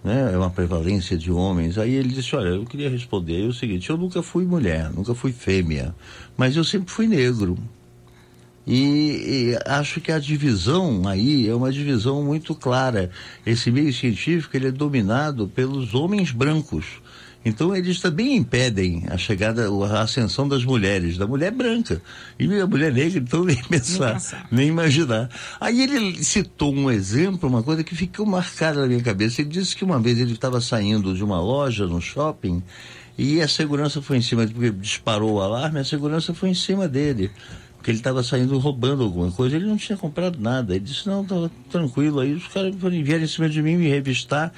Né? 0.05 0.33
É 0.33 0.39
uma 0.39 0.51
prevalência 0.51 1.19
de 1.19 1.33
homens. 1.33 1.77
Aí 1.77 1.93
ele 1.93 2.11
disse, 2.11 2.37
olha, 2.37 2.51
eu 2.51 2.65
queria 2.65 2.89
responder 2.89 3.49
o 3.49 3.53
seguinte, 3.53 3.91
eu 3.91 3.97
nunca 3.97 4.23
fui 4.23 4.45
mulher, 4.45 4.93
nunca 4.93 5.13
fui 5.13 5.33
fêmea, 5.33 5.93
mas 6.37 6.55
eu 6.55 6.63
sempre 6.63 6.93
fui 6.93 7.09
negro. 7.09 7.59
E, 8.69 9.55
e, 9.55 9.59
acho 9.65 9.99
que 9.99 10.13
a 10.13 10.19
divisão 10.19 11.09
aí 11.09 11.49
é 11.49 11.55
uma 11.55 11.73
divisão 11.73 12.23
muito 12.23 12.55
clara. 12.55 13.11
Esse 13.47 13.71
meio 13.71 13.91
científico 13.95 14.55
ele 14.55 14.69
é 14.69 14.71
dominado 14.71 15.49
pelos 15.49 15.95
homens 15.95 16.33
brancos. 16.33 16.85
Então 17.43 17.75
eles 17.75 17.99
também 17.99 18.37
impedem 18.37 19.05
a 19.09 19.17
chegada, 19.17 19.71
a 19.71 20.03
ascensão 20.03 20.47
das 20.47 20.67
mulheres, 20.67 21.17
da 21.17 21.27
mulher 21.27 21.51
branca. 21.51 22.03
E 22.39 22.45
a 22.61 22.67
mulher 22.67 22.93
negra, 22.93 23.21
então 23.21 23.43
nem 23.47 23.57
pensar, 23.57 24.21
nem, 24.51 24.61
nem 24.61 24.69
imaginar. 24.69 25.31
Aí 25.59 25.81
ele 25.81 26.23
citou 26.23 26.75
um 26.75 26.91
exemplo, 26.91 27.49
uma 27.49 27.63
coisa 27.63 27.83
que 27.83 27.97
ficou 27.97 28.27
marcada 28.27 28.83
na 28.83 28.87
minha 28.87 29.03
cabeça. 29.03 29.41
Ele 29.41 29.49
disse 29.49 29.75
que 29.75 29.83
uma 29.83 29.99
vez 29.99 30.19
ele 30.19 30.33
estava 30.35 30.61
saindo 30.61 31.15
de 31.15 31.25
uma 31.25 31.41
loja 31.41 31.87
no 31.87 32.03
shopping 32.03 32.63
e 33.17 33.41
a 33.41 33.49
segurança 33.49 34.03
foi 34.03 34.19
em 34.19 34.23
cima, 34.23 34.47
porque 34.47 34.71
disparou 34.71 35.37
o 35.37 35.41
alarme, 35.41 35.81
a 35.81 35.85
segurança 35.85 36.35
foi 36.35 36.51
em 36.51 36.55
cima 36.55 36.87
dele 36.87 37.31
que 37.83 37.91
ele 37.91 37.99
estava 37.99 38.23
saindo 38.23 38.59
roubando 38.59 39.03
alguma 39.03 39.31
coisa. 39.31 39.57
Ele 39.57 39.67
não 39.67 39.77
tinha 39.77 39.97
comprado 39.97 40.39
nada. 40.41 40.75
Ele 40.75 40.85
disse: 40.85 41.07
Não, 41.07 41.23
estava 41.23 41.51
tranquilo. 41.71 42.21
Aí 42.21 42.35
os 42.35 42.47
caras 42.49 42.75
vieram 42.75 43.25
em 43.25 43.29
cima 43.29 43.49
de 43.49 43.63
mim 43.63 43.77
me 43.77 43.89
revistar. 43.89 44.53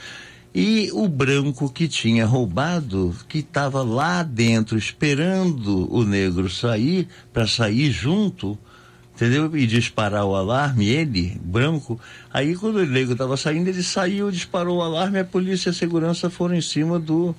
E 0.53 0.91
o 0.93 1.07
branco 1.07 1.71
que 1.71 1.87
tinha 1.87 2.27
roubado, 2.27 3.15
que 3.29 3.39
estava 3.39 3.83
lá 3.83 4.25
dentro 4.25 4.77
esperando 4.77 5.93
o 5.95 6.05
negro 6.05 6.51
sair, 6.51 7.07
para 7.33 7.47
sair 7.47 7.93
junto, 7.93 8.59
entendeu? 9.15 9.57
E 9.57 9.65
disparar 9.65 10.25
o 10.25 10.35
alarme, 10.35 10.89
ele, 10.89 11.41
branco. 11.45 12.01
Aí 12.33 12.57
quando 12.57 12.77
o 12.77 12.87
negro 12.87 13.13
estava 13.13 13.37
saindo, 13.37 13.69
ele 13.69 13.83
saiu, 13.83 14.29
disparou 14.33 14.79
o 14.79 14.83
alarme, 14.83 15.21
a 15.21 15.25
polícia 15.25 15.69
e 15.69 15.71
a 15.71 15.75
segurança 15.75 16.29
foram 16.29 16.57
em 16.57 16.61
cima 16.61 16.99
do, 16.99 17.33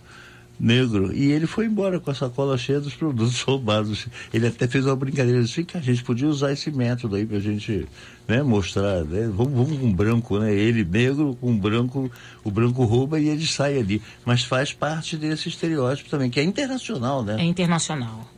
negro. 0.61 1.11
E 1.13 1.31
ele 1.31 1.47
foi 1.47 1.65
embora 1.65 1.99
com 1.99 2.11
a 2.11 2.13
sacola 2.13 2.57
cheia 2.57 2.79
dos 2.79 2.93
produtos 2.93 3.41
roubados. 3.43 4.07
Ele 4.31 4.47
até 4.47 4.67
fez 4.67 4.85
uma 4.85 4.95
brincadeira 4.95 5.39
assim 5.41 5.63
que 5.63 5.75
a 5.75 5.81
gente 5.81 6.03
podia 6.03 6.27
usar 6.27 6.51
esse 6.51 6.69
método 6.71 7.15
aí 7.15 7.25
pra 7.25 7.39
gente 7.39 7.87
né, 8.27 8.43
mostrar. 8.43 9.03
Né? 9.03 9.29
Vamos, 9.33 9.53
vamos 9.53 9.79
com 9.79 9.91
branco, 9.91 10.37
né? 10.37 10.53
Ele 10.53 10.83
negro 10.83 11.35
com 11.41 11.57
branco, 11.57 12.11
o 12.43 12.51
branco 12.51 12.85
rouba 12.85 13.19
e 13.19 13.27
ele 13.27 13.45
sai 13.47 13.79
ali. 13.79 14.01
Mas 14.23 14.43
faz 14.43 14.71
parte 14.71 15.17
desse 15.17 15.49
estereótipo 15.49 16.09
também, 16.09 16.29
que 16.29 16.39
é 16.39 16.43
internacional, 16.43 17.23
né? 17.23 17.37
É 17.39 17.43
internacional. 17.43 18.29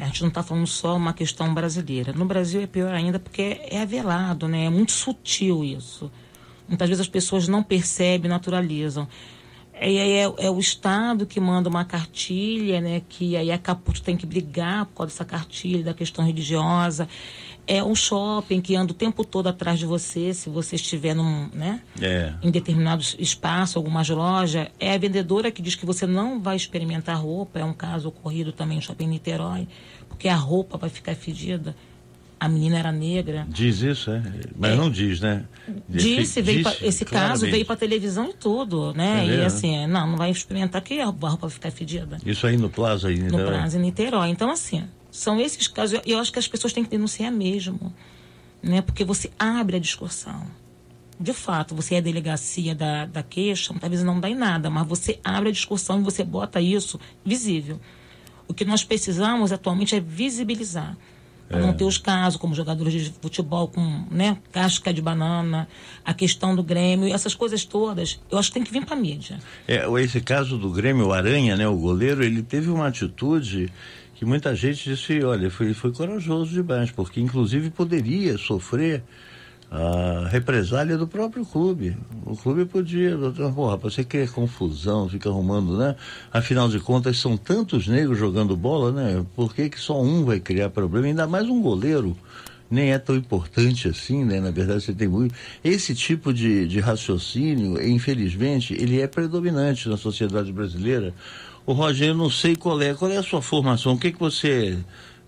A 0.00 0.06
gente 0.06 0.22
não 0.22 0.28
está 0.28 0.42
falando 0.42 0.66
só 0.66 0.96
uma 0.96 1.12
questão 1.12 1.52
brasileira. 1.52 2.12
No 2.12 2.24
Brasil 2.24 2.62
é 2.62 2.66
pior 2.66 2.94
ainda 2.94 3.18
porque 3.18 3.60
é 3.68 3.84
velado, 3.84 4.48
né? 4.48 4.64
É 4.66 4.70
muito 4.70 4.92
sutil 4.92 5.62
isso. 5.62 6.10
Muitas 6.66 6.88
vezes 6.88 7.02
as 7.02 7.08
pessoas 7.08 7.48
não 7.48 7.62
percebem, 7.62 8.30
naturalizam. 8.30 9.06
Aí 9.82 9.98
é, 9.98 10.22
é, 10.22 10.50
o 10.50 10.60
Estado 10.60 11.26
que 11.26 11.40
manda 11.40 11.68
uma 11.68 11.84
cartilha, 11.84 12.80
né? 12.80 13.02
Que 13.08 13.36
aí 13.36 13.50
a 13.50 13.58
Caputo 13.58 14.00
tem 14.00 14.16
que 14.16 14.24
brigar 14.24 14.86
por 14.86 14.98
causa 14.98 15.12
dessa 15.12 15.24
cartilha, 15.24 15.82
da 15.82 15.92
questão 15.92 16.24
religiosa. 16.24 17.08
É 17.66 17.72
é 17.72 17.82
um 17.82 17.94
shopping 17.94 18.60
que 18.60 18.74
anda 18.76 18.92
o 18.92 18.94
tempo 18.94 19.24
todo 19.24 19.46
atrás 19.48 19.78
de 19.78 19.86
você, 19.86 20.34
se 20.34 20.50
você 20.50 20.76
estiver 20.76 21.14
num, 21.14 21.48
né, 21.54 21.80
É. 22.00 22.34
em 22.42 22.50
determinado 22.50 23.02
espaço, 23.18 23.78
alguma 23.78 24.02
loja. 24.10 24.70
É 24.78 24.94
a 24.94 24.98
vendedora 24.98 25.50
que 25.50 25.62
diz 25.62 25.74
que 25.74 25.86
você 25.86 26.06
não 26.06 26.40
vai 26.40 26.56
experimentar 26.56 27.20
roupa. 27.20 27.58
É 27.58 27.64
um 27.64 27.72
caso 27.72 28.08
ocorrido 28.08 28.52
também 28.52 28.76
no 28.76 28.82
shopping 28.82 29.06
Niterói, 29.06 29.68
porque 30.08 30.28
a 30.28 30.36
roupa 30.36 30.76
vai 30.76 30.90
ficar 30.90 31.14
fedida. 31.14 31.74
A 32.44 32.48
menina 32.48 32.76
era 32.76 32.90
negra. 32.90 33.46
Diz 33.48 33.80
isso, 33.82 34.10
é? 34.10 34.20
Mas 34.58 34.72
É. 34.72 34.74
não 34.76 34.90
diz, 34.90 35.20
né? 35.20 35.44
Disse, 35.88 36.42
veio 36.42 36.62
pra- 36.64 36.72
Disse 36.72 36.84
esse 36.86 37.04
caso 37.04 37.16
claramente. 37.20 37.50
veio 37.52 37.64
para 37.66 37.76
televisão 37.76 38.30
e 38.30 38.32
tudo, 38.34 38.92
né? 38.94 39.24
É 39.28 39.36
e 39.36 39.44
assim, 39.44 39.86
não, 39.86 40.08
não 40.08 40.16
vai 40.16 40.28
experimentar 40.32 40.82
que 40.82 41.00
a 41.00 41.04
roupa 41.06 41.48
ficar 41.48 41.70
fedida 41.70 42.16
Isso 42.26 42.44
aí 42.44 42.56
no 42.56 42.68
Plaza 42.68 43.06
aí, 43.06 43.16
no 43.20 43.38
né? 43.38 43.44
prazo 43.46 43.78
em 43.78 43.82
Niterói. 43.82 44.28
Então, 44.28 44.50
assim, 44.50 44.82
são 45.08 45.38
esses 45.40 45.68
casos. 45.68 46.00
E 46.04 46.10
eu 46.10 46.18
acho 46.18 46.32
que 46.32 46.38
as 46.40 46.48
pessoas 46.48 46.72
têm 46.72 46.82
que 46.82 46.90
denunciar 46.90 47.30
mesmo, 47.30 47.94
né? 48.60 48.82
Porque 48.82 49.04
você 49.04 49.30
abre 49.38 49.76
a 49.76 49.78
discussão. 49.78 50.42
De 51.20 51.32
fato, 51.32 51.76
você 51.76 51.94
é 51.94 51.98
a 51.98 52.00
delegacia 52.00 52.74
da, 52.74 53.06
da 53.06 53.22
queixa, 53.22 53.72
talvez 53.80 54.02
não 54.02 54.18
dá 54.18 54.28
em 54.28 54.34
nada, 54.34 54.68
mas 54.68 54.84
você 54.88 55.20
abre 55.22 55.50
a 55.50 55.52
discussão 55.52 56.00
e 56.00 56.02
você 56.02 56.24
bota 56.24 56.60
isso 56.60 56.98
visível. 57.24 57.80
O 58.48 58.52
que 58.52 58.64
nós 58.64 58.82
precisamos 58.82 59.52
atualmente 59.52 59.94
é 59.94 60.00
visibilizar. 60.00 60.96
Para 61.52 61.66
não 61.66 61.74
ter 61.74 61.84
os 61.84 61.98
casos, 61.98 62.40
como 62.40 62.54
jogadores 62.54 62.92
de 62.92 63.12
futebol 63.20 63.68
com 63.68 64.06
né, 64.10 64.38
casca 64.50 64.92
de 64.92 65.02
banana, 65.02 65.68
a 66.04 66.14
questão 66.14 66.56
do 66.56 66.62
Grêmio, 66.62 67.12
essas 67.12 67.34
coisas 67.34 67.64
todas, 67.64 68.18
eu 68.30 68.38
acho 68.38 68.48
que 68.48 68.54
tem 68.54 68.64
que 68.64 68.72
vir 68.72 68.84
para 68.86 68.96
a 68.96 68.98
mídia. 68.98 69.38
É, 69.68 69.84
esse 70.00 70.20
caso 70.20 70.56
do 70.56 70.70
Grêmio, 70.70 71.08
o 71.08 71.12
Aranha, 71.12 71.54
né, 71.54 71.68
o 71.68 71.76
goleiro, 71.76 72.24
ele 72.24 72.42
teve 72.42 72.70
uma 72.70 72.86
atitude 72.86 73.70
que 74.14 74.24
muita 74.24 74.54
gente 74.54 74.88
disse, 74.88 75.22
olha, 75.22 75.50
foi, 75.50 75.74
foi 75.74 75.92
corajoso 75.92 76.52
demais, 76.52 76.90
porque 76.90 77.20
inclusive 77.20 77.70
poderia 77.70 78.38
sofrer 78.38 79.02
a 79.72 80.28
represália 80.28 80.98
do 80.98 81.08
próprio 81.08 81.46
clube. 81.46 81.96
O 82.26 82.36
clube 82.36 82.66
podia, 82.66 83.16
porra, 83.54 83.78
você 83.78 84.04
quer 84.04 84.28
confusão, 84.28 85.08
fica 85.08 85.30
arrumando, 85.30 85.78
né? 85.78 85.96
Afinal 86.30 86.68
de 86.68 86.78
contas, 86.78 87.16
são 87.16 87.38
tantos 87.38 87.88
negros 87.88 88.18
jogando 88.18 88.54
bola, 88.54 88.92
né? 88.92 89.24
Por 89.34 89.54
que, 89.54 89.70
que 89.70 89.80
só 89.80 89.98
um 90.02 90.26
vai 90.26 90.38
criar 90.38 90.68
problema? 90.68 91.06
Ainda 91.06 91.26
mais 91.26 91.48
um 91.48 91.62
goleiro 91.62 92.14
nem 92.70 92.92
é 92.92 92.98
tão 92.98 93.16
importante 93.16 93.88
assim, 93.88 94.26
né? 94.26 94.40
Na 94.40 94.50
verdade, 94.50 94.82
você 94.82 94.92
tem 94.92 95.08
muito. 95.08 95.34
Esse 95.64 95.94
tipo 95.94 96.34
de, 96.34 96.68
de 96.68 96.78
raciocínio, 96.78 97.82
infelizmente, 97.82 98.74
ele 98.74 99.00
é 99.00 99.06
predominante 99.06 99.88
na 99.88 99.96
sociedade 99.96 100.52
brasileira. 100.52 101.14
O 101.64 101.72
Roger, 101.72 102.08
eu 102.08 102.14
não 102.14 102.28
sei 102.28 102.56
qual 102.56 102.80
é. 102.82 102.92
Qual 102.92 103.10
é 103.10 103.16
a 103.16 103.22
sua 103.22 103.40
formação? 103.40 103.94
O 103.94 103.98
que 103.98 104.12
que 104.12 104.20
você. 104.20 104.78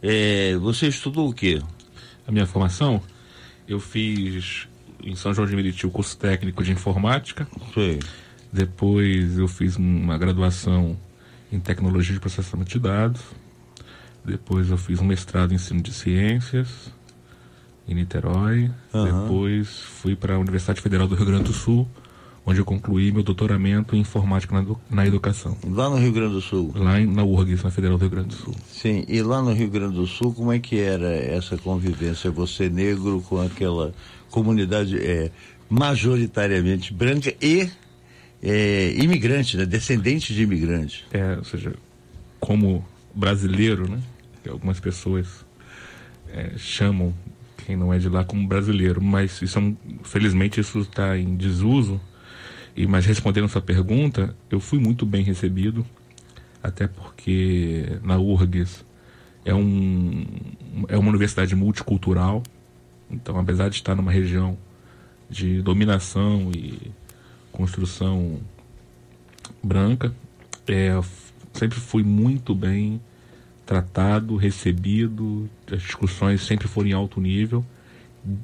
é, 0.02 0.54
você 0.56 0.88
estudou 0.88 1.30
o 1.30 1.32
quê? 1.32 1.62
A 2.26 2.32
minha 2.32 2.46
formação, 2.46 3.02
eu 3.68 3.80
fiz 3.80 4.68
em 5.02 5.14
São 5.14 5.34
João 5.34 5.46
de 5.46 5.54
Meriti 5.54 5.86
o 5.86 5.90
curso 5.90 6.16
técnico 6.16 6.62
de 6.62 6.72
informática. 6.72 7.46
Sei. 7.72 7.98
Depois 8.52 9.38
eu 9.38 9.48
fiz 9.48 9.76
uma 9.76 10.16
graduação 10.16 10.96
em 11.50 11.58
tecnologia 11.60 12.14
de 12.14 12.20
processamento 12.20 12.70
de 12.70 12.78
dados. 12.78 13.20
Depois 14.24 14.70
eu 14.70 14.78
fiz 14.78 15.00
um 15.00 15.04
mestrado 15.04 15.52
em 15.52 15.56
ensino 15.56 15.82
de 15.82 15.92
ciências 15.92 16.92
em 17.86 17.94
Niterói. 17.94 18.70
Aham. 18.92 19.22
Depois 19.22 19.68
fui 19.68 20.16
para 20.16 20.34
a 20.34 20.38
Universidade 20.38 20.80
Federal 20.80 21.06
do 21.06 21.14
Rio 21.14 21.26
Grande 21.26 21.44
do 21.44 21.52
Sul, 21.52 21.88
onde 22.46 22.60
eu 22.60 22.64
concluí 22.64 23.10
meu 23.10 23.22
doutoramento 23.22 23.96
em 23.96 24.00
informática 24.00 24.54
na, 24.60 24.74
na 24.90 25.06
educação. 25.06 25.56
Lá 25.66 25.88
no 25.88 25.96
Rio 25.96 26.12
Grande 26.12 26.34
do 26.34 26.40
Sul. 26.40 26.72
Lá 26.74 27.00
em, 27.00 27.06
na 27.06 27.24
URGS, 27.24 27.62
na 27.62 27.70
Federal 27.70 27.96
do 27.96 28.02
Rio 28.02 28.10
Grande 28.10 28.28
do 28.28 28.34
Sul. 28.34 28.54
Sim, 28.70 29.04
e 29.08 29.22
lá 29.22 29.40
no 29.42 29.52
Rio 29.52 29.70
Grande 29.70 29.94
do 29.94 30.06
Sul, 30.06 30.32
como 30.34 30.52
é 30.52 30.58
que 30.58 30.78
era 30.78 31.10
essa 31.14 31.56
convivência? 31.56 32.30
Você 32.30 32.68
negro 32.68 33.22
com 33.28 33.40
aquela 33.40 33.94
comunidade 34.30 34.98
é, 34.98 35.30
majoritariamente 35.70 36.92
branca 36.92 37.32
e 37.40 37.68
é, 38.42 38.92
imigrante, 38.96 39.56
né? 39.56 39.64
descendente 39.64 40.34
de 40.34 40.42
imigrante. 40.42 41.06
é, 41.12 41.36
ou 41.38 41.44
seja, 41.44 41.74
como 42.40 42.84
brasileiro, 43.14 43.88
né? 43.88 44.00
Que 44.42 44.50
algumas 44.50 44.78
pessoas 44.80 45.46
é, 46.30 46.50
chamam 46.58 47.14
quem 47.64 47.76
não 47.76 47.94
é 47.94 47.98
de 47.98 48.08
lá 48.10 48.22
como 48.24 48.46
brasileiro, 48.46 49.00
mas 49.02 49.40
isso 49.40 49.58
é 49.58 49.62
um- 49.62 49.76
felizmente 50.02 50.60
isso 50.60 50.80
está 50.80 51.16
em 51.16 51.34
desuso. 51.36 51.98
E 52.76 52.86
mas 52.86 53.06
respondendo 53.06 53.48
sua 53.48 53.62
pergunta, 53.62 54.34
eu 54.50 54.58
fui 54.60 54.78
muito 54.78 55.06
bem 55.06 55.22
recebido, 55.22 55.86
até 56.62 56.86
porque 56.86 57.98
na 58.02 58.18
URGS 58.18 58.84
é 59.44 59.54
um 59.54 60.24
é 60.88 60.96
uma 60.96 61.10
universidade 61.10 61.54
multicultural, 61.54 62.42
então 63.10 63.38
apesar 63.38 63.68
de 63.68 63.76
estar 63.76 63.94
numa 63.94 64.10
região 64.10 64.58
de 65.30 65.62
dominação 65.62 66.50
e 66.54 66.90
construção 67.52 68.40
branca, 69.62 70.12
é, 70.66 71.00
sempre 71.52 71.78
fui 71.78 72.02
muito 72.02 72.54
bem 72.54 73.00
tratado, 73.64 74.36
recebido, 74.36 75.48
as 75.70 75.82
discussões 75.82 76.42
sempre 76.42 76.68
foram 76.68 76.88
em 76.88 76.92
alto 76.92 77.20
nível. 77.20 77.64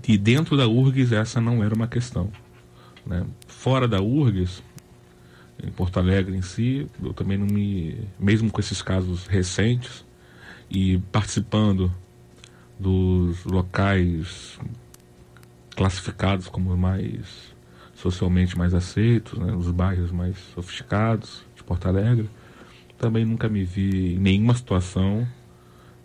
E 0.07 0.19
dentro 0.19 0.57
da 0.57 0.69
URGS 0.69 1.13
essa 1.13 1.41
não 1.41 1.65
era 1.65 1.75
uma 1.75 1.87
questão. 1.87 2.31
Né? 3.07 3.27
Fora 3.47 3.87
da 3.87 4.01
URGS, 4.01 4.63
em 5.63 5.71
Porto 5.71 5.99
Alegre 5.99 6.37
em 6.37 6.43
si, 6.43 6.87
eu 7.03 7.13
também 7.13 7.39
não 7.39 7.47
me. 7.47 7.99
Mesmo 8.19 8.51
com 8.51 8.61
esses 8.61 8.81
casos 8.83 9.27
recentes 9.27 10.05
e 10.71 10.99
participando 11.13 11.93
dos 12.79 13.45
locais 13.45 14.59
classificados 15.77 16.49
como 16.49 16.77
mais 16.77 17.51
socialmente 17.95 18.57
mais 18.57 18.73
aceitos, 18.73 19.39
né, 19.39 19.53
os 19.53 19.71
bairros 19.71 20.11
mais 20.11 20.37
sofisticados 20.55 21.45
de 21.55 21.63
Porto 21.63 21.87
Alegre, 21.87 22.31
também 22.97 23.27
nunca 23.27 23.49
me 23.49 23.63
vi 23.63 24.15
em 24.15 24.19
nenhuma 24.19 24.55
situação 24.55 25.29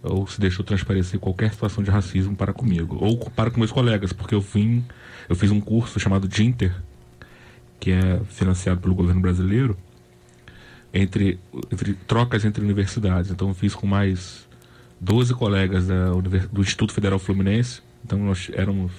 ou 0.10 0.28
se 0.28 0.40
deixou 0.40 0.64
transparecer 0.64 1.20
qualquer 1.20 1.52
situação 1.52 1.84
de 1.84 1.90
racismo 1.90 2.36
para 2.36 2.54
comigo 2.54 2.98
ou 3.00 3.18
para 3.18 3.50
com 3.52 3.60
meus 3.60 3.72
colegas, 3.72 4.14
porque 4.14 4.36
eu 4.36 4.42
vim, 4.42 4.84
eu 5.28 5.36
fiz 5.36 5.52
um 5.52 5.60
curso 5.60 6.00
chamado 6.00 6.28
Dinter, 6.28 6.76
que 7.80 7.92
é 7.92 8.22
financiado 8.30 8.80
pelo 8.82 8.96
governo 8.96 9.22
brasileiro, 9.22 9.78
entre, 10.94 11.40
entre 11.72 11.94
trocas 11.94 12.46
entre 12.46 12.64
universidades. 12.64 13.32
Então 13.32 13.50
eu 13.50 13.54
fiz 13.54 13.76
com 13.76 13.86
mais 13.86 14.48
12 15.00 15.34
colegas 15.34 15.88
da, 15.88 16.12
do 16.52 16.62
Instituto 16.62 16.94
Federal 16.94 17.20
Fluminense. 17.20 17.82
Então 18.04 18.20
nós 18.20 18.50
éramos 18.54 18.92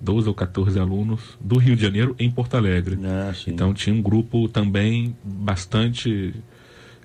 12 0.00 0.28
ou 0.28 0.34
14 0.34 0.78
alunos 0.78 1.20
do 1.40 1.58
Rio 1.58 1.76
de 1.76 1.82
Janeiro 1.82 2.14
em 2.18 2.30
Porto 2.30 2.56
Alegre. 2.56 2.98
Ah. 3.04 3.32
Então 3.46 3.74
tinha 3.74 3.94
um 3.94 4.02
grupo 4.02 4.48
também 4.48 5.16
bastante 5.22 6.34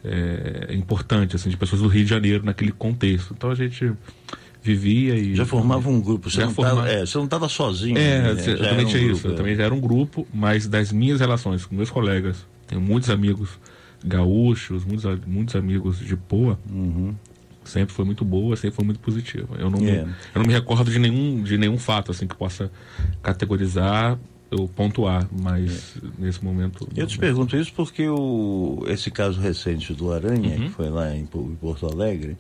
é, 0.04 0.74
importante, 0.74 1.36
assim, 1.36 1.50
de 1.50 1.58
pessoas 1.58 1.82
do 1.82 1.88
Rio 1.88 2.04
de 2.04 2.10
Janeiro 2.10 2.44
naquele 2.46 2.72
contexto. 2.72 3.34
Então 3.38 3.50
a 3.52 3.56
gente 3.56 3.92
vivia 4.64 5.16
e. 5.16 5.36
Já 5.36 5.46
formava 5.46 5.90
um 5.90 6.00
grupo, 6.02 6.30
você 6.30 6.38
Já 6.38 6.46
não 6.46 6.54
formava- 6.54 6.82
estava 6.82 7.02
é, 7.02 7.06
você 7.06 7.18
não 7.18 7.26
estava 7.26 7.50
sozinho. 7.50 7.98
É, 7.98 8.22
né? 8.22 8.32
exatamente 8.32 8.60
Já 8.62 8.68
era 8.68 8.82
um 8.84 8.88
isso. 8.88 9.00
grupo, 9.08 9.28
Eu 9.28 9.34
é. 9.34 9.36
também 9.36 9.56
já 9.56 9.64
era 9.64 9.74
um 9.74 9.80
grupo, 9.80 10.28
mas 10.34 10.68
das 10.68 10.92
minhas 10.92 11.20
relações 11.20 11.66
com 11.66 11.76
meus 11.76 11.90
colegas, 11.90 12.46
tenho 12.68 12.80
muitos 12.82 13.10
amigos 13.10 13.50
gaúchos, 14.04 14.84
muitos, 14.86 15.06
muitos 15.28 15.56
amigos 15.56 16.00
de 16.00 16.16
Poa, 16.16 16.60
Uhum. 16.72 17.14
sempre 17.64 17.94
foi 17.94 18.04
muito 18.06 18.26
boa, 18.26 18.56
sempre 18.56 18.76
foi 18.76 18.86
muito 18.86 19.00
positiva. 19.00 19.56
Eu 19.60 19.70
não, 19.70 19.78
É. 19.80 19.82
me, 19.82 19.98
eu 19.98 20.08
não 20.36 20.44
me 20.46 20.54
recordo 20.54 20.90
de 20.90 20.98
nenhum, 20.98 21.44
de 21.44 21.58
nenhum 21.58 21.78
fato 21.78 22.10
assim 22.12 22.26
que 22.26 22.36
possa 22.36 22.72
categorizar 23.22 24.18
ou 24.52 24.68
pontuar, 24.68 25.28
mas 25.32 25.96
nesse 26.20 26.44
momento. 26.44 26.88
Eu 26.96 27.08
te 27.08 27.18
pergunto 27.18 27.56
isso 27.56 27.72
porque 27.74 28.08
o, 28.08 28.84
esse 28.88 29.10
caso 29.10 29.40
recente 29.40 29.94
do 29.94 30.12
Aranha, 30.12 30.58
Uhum. 30.58 30.64
que 30.64 30.70
foi 30.70 30.90
lá 30.90 31.16
em, 31.16 31.26
Po- 31.26 31.40
em 31.50 31.56
Porto 31.56 31.86
Alegre, 31.86 32.36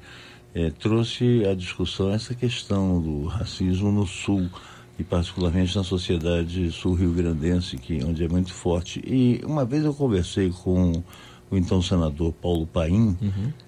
eh, 0.53 0.71
trouxe 0.77 1.45
à 1.45 1.55
discussão 1.55 2.11
essa 2.11 2.35
questão 2.35 3.01
do 3.01 3.25
racismo 3.25 3.91
no 3.91 4.05
Sul, 4.05 4.49
e 4.99 5.03
particularmente 5.03 5.75
na 5.75 5.83
sociedade 5.83 6.69
sul-rio-grandense, 6.71 7.77
que, 7.77 8.03
onde 8.03 8.23
é 8.23 8.27
muito 8.27 8.53
forte. 8.53 9.01
E 9.05 9.41
uma 9.45 9.63
vez 9.65 9.83
eu 9.85 9.93
conversei 9.93 10.49
com 10.51 11.01
o 11.51 11.57
então 11.57 11.81
senador 11.81 12.31
Paulo 12.31 12.65
Paim, 12.65 13.17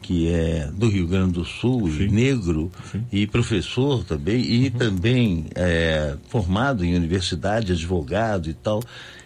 que 0.01 0.29
é 0.29 0.69
do 0.73 0.87
Rio 0.89 1.05
Grande 1.05 1.33
do 1.33 1.43
Sul, 1.45 1.83
Uhum. 1.83 1.91
Sim. 1.97 2.07
negro, 2.07 2.71
Sim. 2.89 3.03
e 3.11 3.27
professor 3.27 4.03
também, 4.05 4.39
e 4.41 4.69
também 4.69 5.45
é, 5.53 6.15
formado 6.29 6.85
em 6.85 6.95
universidade, 6.95 7.73
advogado 7.73 8.49
e 8.49 8.53
tal. 8.53 8.81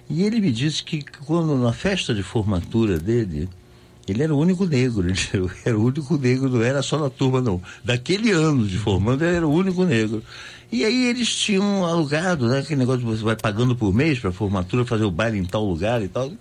E 0.09 0.23
ele 0.23 0.41
me 0.41 0.51
disse 0.51 0.83
que 0.83 1.03
quando 1.25 1.55
na 1.57 1.71
festa 1.71 2.13
de 2.15 2.23
formatura 2.23 2.97
dele, 2.97 3.47
ele 4.07 4.23
era 4.23 4.33
o 4.33 4.39
único 4.39 4.65
negro, 4.65 5.07
ele 5.07 5.17
era 5.63 5.77
o 5.77 5.83
único 5.83 6.17
negro, 6.17 6.49
não 6.49 6.63
era 6.63 6.81
só 6.81 6.97
na 6.97 7.09
turma, 7.09 7.41
não. 7.41 7.61
Daquele 7.83 8.31
ano 8.31 8.65
de 8.65 8.77
formando, 8.77 9.23
ele 9.23 9.35
era 9.35 9.47
o 9.47 9.51
único 9.53 9.83
negro. 9.83 10.23
E 10.71 10.83
aí 10.83 11.05
eles 11.05 11.33
tinham 11.33 11.85
alugado, 11.85 12.47
né? 12.47 12.59
Aquele 12.59 12.79
negócio 12.79 13.01
de 13.01 13.05
você 13.05 13.23
vai 13.23 13.35
pagando 13.35 13.75
por 13.75 13.93
mês 13.93 14.17
para 14.19 14.31
formatura, 14.31 14.83
fazer 14.83 15.03
o 15.05 15.11
baile 15.11 15.37
em 15.37 15.45
tal 15.45 15.63
lugar 15.65 16.01
e 16.01 16.07
tal. 16.07 16.31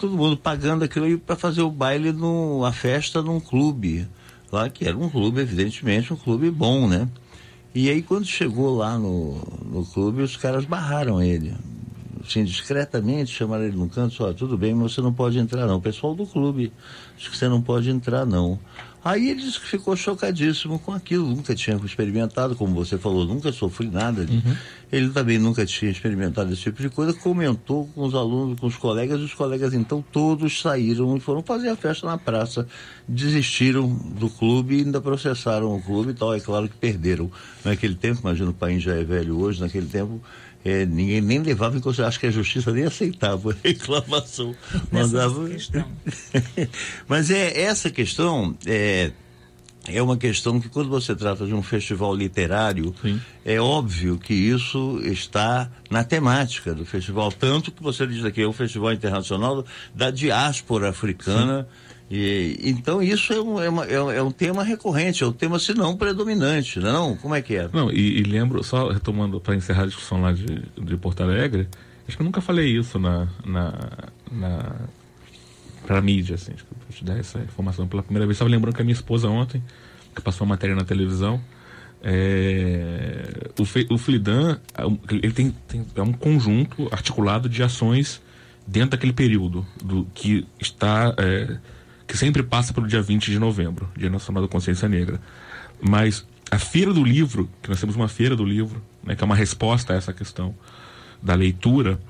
Todo 0.00 0.16
mundo 0.16 0.34
pagando 0.34 0.82
aquilo 0.82 1.18
para 1.18 1.36
fazer 1.36 1.60
o 1.60 1.70
baile, 1.70 2.10
no, 2.10 2.64
a 2.64 2.72
festa 2.72 3.20
num 3.20 3.38
clube. 3.38 4.08
Lá 4.50 4.70
que 4.70 4.86
era 4.86 4.96
um 4.96 5.10
clube, 5.10 5.42
evidentemente, 5.42 6.10
um 6.10 6.16
clube 6.16 6.50
bom, 6.50 6.88
né? 6.88 7.06
E 7.74 7.90
aí 7.90 8.00
quando 8.00 8.24
chegou 8.24 8.78
lá 8.78 8.98
no, 8.98 9.34
no 9.70 9.84
clube, 9.84 10.22
os 10.22 10.38
caras 10.38 10.64
barraram 10.64 11.22
ele. 11.22 11.54
Assim, 12.24 12.44
discretamente 12.44 13.30
chamaram 13.30 13.64
ele 13.64 13.76
no 13.76 13.90
canto, 13.90 14.14
só 14.14 14.32
tudo 14.32 14.56
bem, 14.56 14.74
mas 14.74 14.94
você 14.94 15.02
não 15.02 15.12
pode 15.12 15.38
entrar 15.38 15.66
não. 15.66 15.76
O 15.76 15.82
pessoal 15.82 16.14
do 16.14 16.26
clube, 16.26 16.72
acho 17.16 17.30
que 17.30 17.36
você 17.36 17.46
não 17.46 17.60
pode 17.60 17.90
entrar 17.90 18.24
não. 18.24 18.58
Aí 19.02 19.30
ele 19.30 19.40
disse 19.40 19.58
que 19.58 19.66
ficou 19.66 19.96
chocadíssimo 19.96 20.78
com 20.78 20.92
aquilo, 20.92 21.26
nunca 21.26 21.54
tinha 21.54 21.76
experimentado, 21.76 22.54
como 22.54 22.74
você 22.74 22.98
falou, 22.98 23.24
nunca 23.24 23.50
sofri 23.50 23.88
nada. 23.88 24.22
Uhum. 24.22 24.56
Ele 24.92 25.08
também 25.10 25.38
nunca 25.38 25.64
tinha 25.64 25.90
experimentado 25.90 26.52
esse 26.52 26.62
tipo 26.62 26.82
de 26.82 26.90
coisa, 26.90 27.14
comentou 27.14 27.88
com 27.94 28.04
os 28.04 28.14
alunos, 28.14 28.60
com 28.60 28.66
os 28.66 28.76
colegas, 28.76 29.18
e 29.20 29.24
os 29.24 29.32
colegas 29.32 29.72
então 29.72 30.04
todos 30.12 30.60
saíram 30.60 31.16
e 31.16 31.20
foram 31.20 31.42
fazer 31.42 31.70
a 31.70 31.76
festa 31.76 32.06
na 32.06 32.18
praça, 32.18 32.66
desistiram 33.08 33.88
do 33.88 34.28
clube 34.28 34.76
e 34.76 34.84
ainda 34.84 35.00
processaram 35.00 35.74
o 35.74 35.82
clube 35.82 36.10
e 36.10 36.14
tal. 36.14 36.34
É 36.34 36.40
claro 36.40 36.68
que 36.68 36.76
perderam 36.76 37.30
naquele 37.64 37.94
tempo, 37.94 38.20
imagino 38.20 38.50
o 38.50 38.54
país 38.54 38.82
já 38.82 38.94
é 38.94 39.02
velho 39.02 39.38
hoje, 39.38 39.60
naquele 39.60 39.86
tempo 39.86 40.20
é, 40.64 40.84
ninguém 40.84 41.20
nem 41.20 41.38
levava 41.42 41.76
em 41.76 41.80
consideração, 41.80 42.08
acho 42.08 42.20
que 42.20 42.26
a 42.26 42.30
justiça 42.30 42.70
nem 42.70 42.84
aceitava 42.84 43.52
a 43.52 43.54
reclamação. 43.62 44.54
Mandava... 44.90 45.48
Mas 47.08 47.30
é 47.30 47.62
essa 47.62 47.90
questão 47.90 48.56
é, 48.66 49.10
é 49.86 50.02
uma 50.02 50.16
questão 50.16 50.60
que 50.60 50.68
quando 50.68 50.90
você 50.90 51.14
trata 51.14 51.46
de 51.46 51.54
um 51.54 51.62
festival 51.62 52.14
literário, 52.14 52.94
Sim. 53.00 53.20
é 53.44 53.58
óbvio 53.60 54.18
que 54.18 54.34
isso 54.34 55.00
está 55.04 55.70
na 55.90 56.04
temática 56.04 56.74
do 56.74 56.84
festival, 56.84 57.32
tanto 57.32 57.72
que 57.72 57.82
você 57.82 58.06
diz 58.06 58.24
aqui, 58.24 58.42
é 58.42 58.46
o 58.46 58.52
Festival 58.52 58.92
Internacional 58.92 59.64
da 59.94 60.10
Diáspora 60.10 60.90
Africana. 60.90 61.62
Sim 61.62 61.89
e, 62.10 62.58
então 62.64 63.00
isso 63.00 63.32
é 63.32 63.40
um, 63.40 63.62
é, 63.62 63.68
uma, 63.68 63.84
é, 63.86 64.20
um 64.22 64.32
tema 64.32 64.64
recorrente, 64.64 65.22
é 65.22 65.26
um 65.26 65.32
tema, 65.32 65.58
se 65.60 65.72
não, 65.74 65.96
predominante, 65.96 66.80
não, 66.80 67.12
é? 67.12 67.16
Como 67.16 67.34
é 67.36 67.40
que 67.40 67.54
é? 67.54 67.70
Não, 67.72 67.90
e, 67.90 68.18
e 68.18 68.22
lembro, 68.24 68.64
só 68.64 68.90
retomando 68.90 69.40
para 69.40 69.54
encerrar 69.54 69.84
a 69.84 69.86
discussão 69.86 70.20
lá 70.20 70.32
de, 70.32 70.44
de 70.44 70.96
Porto 70.96 71.22
Alegre, 71.22 71.68
acho 72.08 72.16
que 72.16 72.22
eu 72.22 72.24
nunca 72.24 72.40
falei 72.40 72.76
isso 72.76 72.98
na, 72.98 73.28
na, 73.46 73.74
na 74.32 74.76
para 75.86 76.00
mídia, 76.00 76.34
assim, 76.34 76.52
eu 76.52 76.94
te 76.94 77.04
dar 77.04 77.16
essa 77.16 77.38
informação 77.38 77.86
pela 77.86 78.02
primeira 78.02 78.26
vez. 78.26 78.36
Estava 78.36 78.50
lembrando 78.50 78.74
que 78.74 78.82
a 78.82 78.84
minha 78.84 78.94
esposa 78.94 79.28
ontem, 79.28 79.62
que 80.14 80.20
passou 80.20 80.44
uma 80.44 80.54
matéria 80.54 80.74
na 80.74 80.84
televisão, 80.84 81.40
é, 82.02 83.50
o, 83.58 83.64
Fe, 83.64 83.86
o 83.90 83.98
Flidan, 83.98 84.58
ele 85.10 85.32
tem, 85.32 85.54
tem 85.68 85.86
é 85.94 86.02
um 86.02 86.12
conjunto 86.12 86.88
articulado 86.90 87.48
de 87.48 87.62
ações 87.62 88.20
dentro 88.66 88.90
daquele 88.90 89.12
período 89.12 89.66
do 89.82 90.06
que 90.14 90.46
está 90.58 91.14
é, 91.18 91.56
que 92.10 92.18
sempre 92.18 92.42
passa 92.42 92.74
pelo 92.74 92.88
dia 92.88 93.00
20 93.00 93.30
de 93.30 93.38
novembro, 93.38 93.88
Dia 93.96 94.10
Nacional 94.10 94.42
da 94.42 94.48
Consciência 94.48 94.88
Negra. 94.88 95.20
Mas 95.80 96.26
a 96.50 96.58
Feira 96.58 96.92
do 96.92 97.04
Livro, 97.04 97.48
que 97.62 97.70
nós 97.70 97.78
temos 97.78 97.94
uma 97.94 98.08
Feira 98.08 98.34
do 98.34 98.44
Livro, 98.44 98.82
né, 99.04 99.14
que 99.14 99.22
é 99.22 99.24
uma 99.24 99.36
resposta 99.36 99.92
a 99.92 99.96
essa 99.96 100.12
questão 100.12 100.52
da 101.22 101.36
leitura 101.36 102.00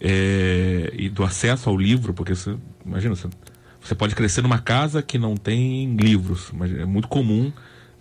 é, 0.00 0.92
e 0.92 1.08
do 1.08 1.22
acesso 1.22 1.70
ao 1.70 1.76
livro, 1.76 2.12
porque 2.12 2.34
você, 2.34 2.56
imagina, 2.84 3.14
você, 3.14 3.28
você 3.80 3.94
pode 3.94 4.16
crescer 4.16 4.42
numa 4.42 4.58
casa 4.58 5.02
que 5.02 5.18
não 5.18 5.36
tem 5.36 5.94
livros, 5.94 6.50
mas 6.52 6.76
é 6.76 6.84
muito 6.84 7.06
comum. 7.06 7.52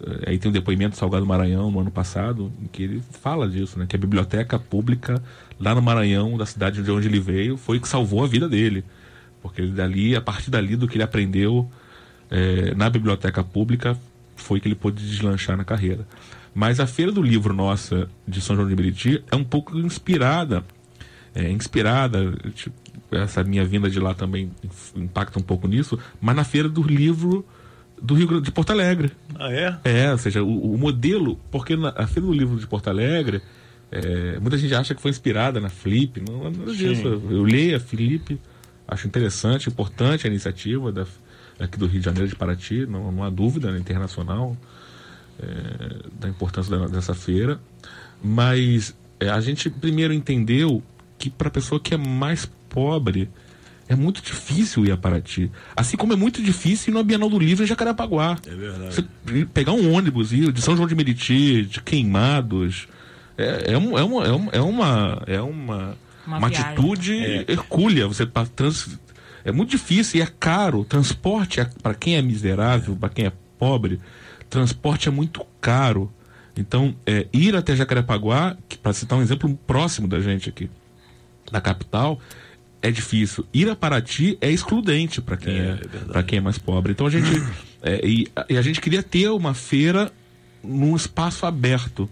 É, 0.02 0.32
aí 0.32 0.39
tem 0.39 0.50
um 0.50 0.54
depoimento 0.54 0.95
do 0.95 0.97
Salgado 0.97 1.23
Maranhão 1.23 1.69
no 1.69 1.80
ano 1.80 1.91
passado, 1.91 2.52
em 2.60 2.65
que 2.65 2.82
ele 2.82 3.04
fala 3.21 3.47
disso, 3.47 3.78
né? 3.78 3.86
Que 3.88 3.95
a 3.95 4.00
biblioteca 4.00 4.58
pública 4.58 5.21
lá 5.60 5.76
no 5.76 5.84
Maranhão, 5.84 6.36
da 6.36 6.47
cidade 6.47 6.82
de 6.82 6.89
onde 6.89 7.08
ele 7.08 7.19
veio, 7.19 7.58
foi 7.58 7.80
que 7.80 7.88
salvou 7.88 8.23
a 8.23 8.28
vida 8.28 8.50
dele. 8.50 8.84
Porque 9.48 9.62
ele 9.62 9.72
dali, 9.72 10.16
a 10.16 10.22
partir 10.22 10.52
dali 10.52 10.76
do 10.76 10.88
que 10.88 10.96
ele 10.96 11.04
aprendeu 11.04 11.70
é, 12.30 12.74
na 12.76 12.90
biblioteca 12.90 13.44
pública, 13.44 13.98
foi 14.36 14.60
que 14.60 14.68
ele 14.68 14.76
pôde 14.76 15.04
deslanchar 15.06 15.58
na 15.58 15.64
carreira. 15.64 16.08
Mas 16.54 16.80
a 16.80 16.88
Feira 16.88 17.12
do 17.12 17.22
Livro 17.22 17.54
nossa 17.54 18.10
de 18.28 18.42
São 18.42 18.56
João 18.56 18.68
de 18.68 18.76
Meriti 18.76 19.24
é 19.32 19.36
um 19.36 19.44
pouco 19.44 19.78
inspirada, 19.78 20.64
é, 21.36 21.50
inspirada, 21.52 22.34
tipo, 22.54 22.76
essa 23.12 23.44
minha 23.44 23.64
vinda 23.64 23.90
de 23.90 24.00
lá 24.00 24.14
também 24.14 24.52
impacta 24.96 25.40
um 25.40 25.44
pouco 25.44 25.68
nisso, 25.68 26.00
mas 26.20 26.36
na 26.36 26.44
Feira 26.44 26.68
do 26.68 26.82
Livro 26.82 27.46
do 28.02 28.14
Rio 28.16 28.42
de 28.42 28.52
Porto 28.52 28.72
Alegre. 28.72 29.12
Ah, 29.36 29.52
é? 29.52 29.78
É, 29.84 30.12
ou 30.12 30.18
seja, 30.18 30.44
o, 30.44 30.74
o 30.74 30.78
modelo, 30.78 31.40
porque 31.52 31.76
na, 31.76 31.90
a 31.96 32.08
Feira 32.08 32.28
do 32.28 32.34
Livro 32.34 32.58
de 32.60 32.68
Porto 32.68 32.90
Alegre, 32.90 33.42
é, 33.92 34.40
muita 34.40 34.58
gente 34.58 34.74
acha 34.76 34.94
que 34.94 35.02
foi 35.02 35.12
inspirada 35.12 35.60
na 35.60 35.70
Flip, 35.70 36.22
não, 36.28 36.40
não 36.40 36.48
é 36.48 36.52
nada 36.52 36.74
disso. 36.74 37.08
Eu 37.08 37.44
leio 37.44 37.78
a 37.78 37.80
Felipe, 37.80 38.40
Acho 38.88 39.08
interessante, 39.08 39.69
importante 39.69 40.26
a 40.26 40.30
iniciativa 40.30 40.91
da, 40.91 41.06
aqui 41.60 41.78
do 41.78 41.88
Rio 41.88 42.00
de 42.00 42.06
Janeiro 42.06 42.28
de 42.28 42.36
Paraty, 42.36 42.86
não, 42.86 43.12
não 43.12 43.23
há 43.23 43.30
dúvida 43.30 43.71
né, 43.71 43.80
internacional 43.80 44.56
é, 45.39 46.08
da 46.19 46.30
importância 46.30 46.78
da, 46.78 46.88
dessa 46.88 47.13
feira. 47.13 47.60
Mas 48.23 48.95
é, 49.19 49.30
a 49.30 49.41
gente 49.41 49.69
primeiro 49.69 50.13
entendeu 50.13 50.82
que 51.17 51.30
para 51.30 51.47
a 51.47 51.52
pessoa 51.52 51.80
que 51.80 51.93
é 51.93 51.97
mais 51.97 52.45
pobre 52.69 53.30
é 53.89 53.95
muito 53.95 54.21
difícil 54.21 54.86
ir 54.86 54.91
a 54.91 54.97
Paraty. 54.97 55.50
Assim 55.76 55.95
como 55.95 56.13
é 56.13 56.15
muito 56.15 56.41
difícil 56.41 56.91
ir 56.91 56.93
no 56.93 57.04
Bienal 57.04 57.30
do 57.30 57.39
Livro 57.39 57.63
em 57.63 57.67
Jacarepaguá. 57.67 58.38
É 58.45 58.56
verdade. 58.56 58.95
Você 58.95 59.45
pegar 59.45 59.71
um 59.71 59.93
ônibus 59.93 60.34
ir 60.34 60.52
de 60.52 60.62
São 60.62 60.76
João 60.76 60.88
de 60.88 60.95
Meriti, 60.95 61.63
de 61.63 61.82
Queimados, 61.82 62.88
é, 63.38 63.73
é, 63.73 63.78
um, 63.78 63.97
é, 63.97 64.04
uma, 64.04 64.26
é, 64.26 64.32
uma, 64.32 64.52
é 64.52 64.62
uma, 64.62 65.23
é 65.28 65.41
uma 66.28 66.38
uma, 66.38 66.48
atitude 66.48 67.13
é. 67.13 67.46
hercúlea. 67.48 68.08
Você 68.08 68.26
trans... 68.26 69.00
É 69.44 69.52
muito 69.52 69.72
difícil 69.72 70.20
e 70.20 70.22
é 70.22 70.28
caro. 70.28 70.84
Transporte, 70.84 71.60
é, 71.60 71.70
para 71.82 71.94
quem 71.94 72.16
é 72.18 72.22
miserável, 72.22 72.96
para 72.96 73.10
quem 73.10 73.26
é 73.26 73.32
pobre, 73.58 74.00
transporte 74.50 75.08
é 75.08 75.12
muito 75.12 75.46
caro. 75.62 76.12
Então, 76.56 76.96
é, 77.06 77.28
ir 77.32 77.56
até 77.56 77.76
Jacarepaguá, 77.76 78.58
para 78.82 78.94
citar 78.94 79.18
um 79.18 79.22
exemplo 79.22 79.58
próximo 79.66 80.08
da 80.08 80.20
gente 80.20 80.50
aqui, 80.50 80.70
da 81.52 81.62
capital, 81.62 82.20
é 82.82 82.92
difícil. 82.92 83.46
Ir 83.54 83.70
a 83.70 83.76
Paraty 83.76 84.38
é 84.42 84.52
excludente 84.52 85.22
para 85.22 85.38
quem 85.38 85.54
é, 85.54 85.80
é, 86.13 86.20
é 86.20 86.24
quem 86.24 86.40
é 86.40 86.42
mais 86.42 86.58
pobre. 86.58 86.92
Então 86.92 87.08
a 87.08 87.10
gente 87.10 87.30
é, 87.82 88.06
e, 88.06 88.28
e, 88.50 88.58
a 88.58 88.62
gente 88.62 88.82
queria 88.82 89.04
ter 89.04 89.30
uma 89.30 89.54
feira 89.54 90.12
num 90.63 90.96
espaço 90.96 91.46
aberto 91.46 92.10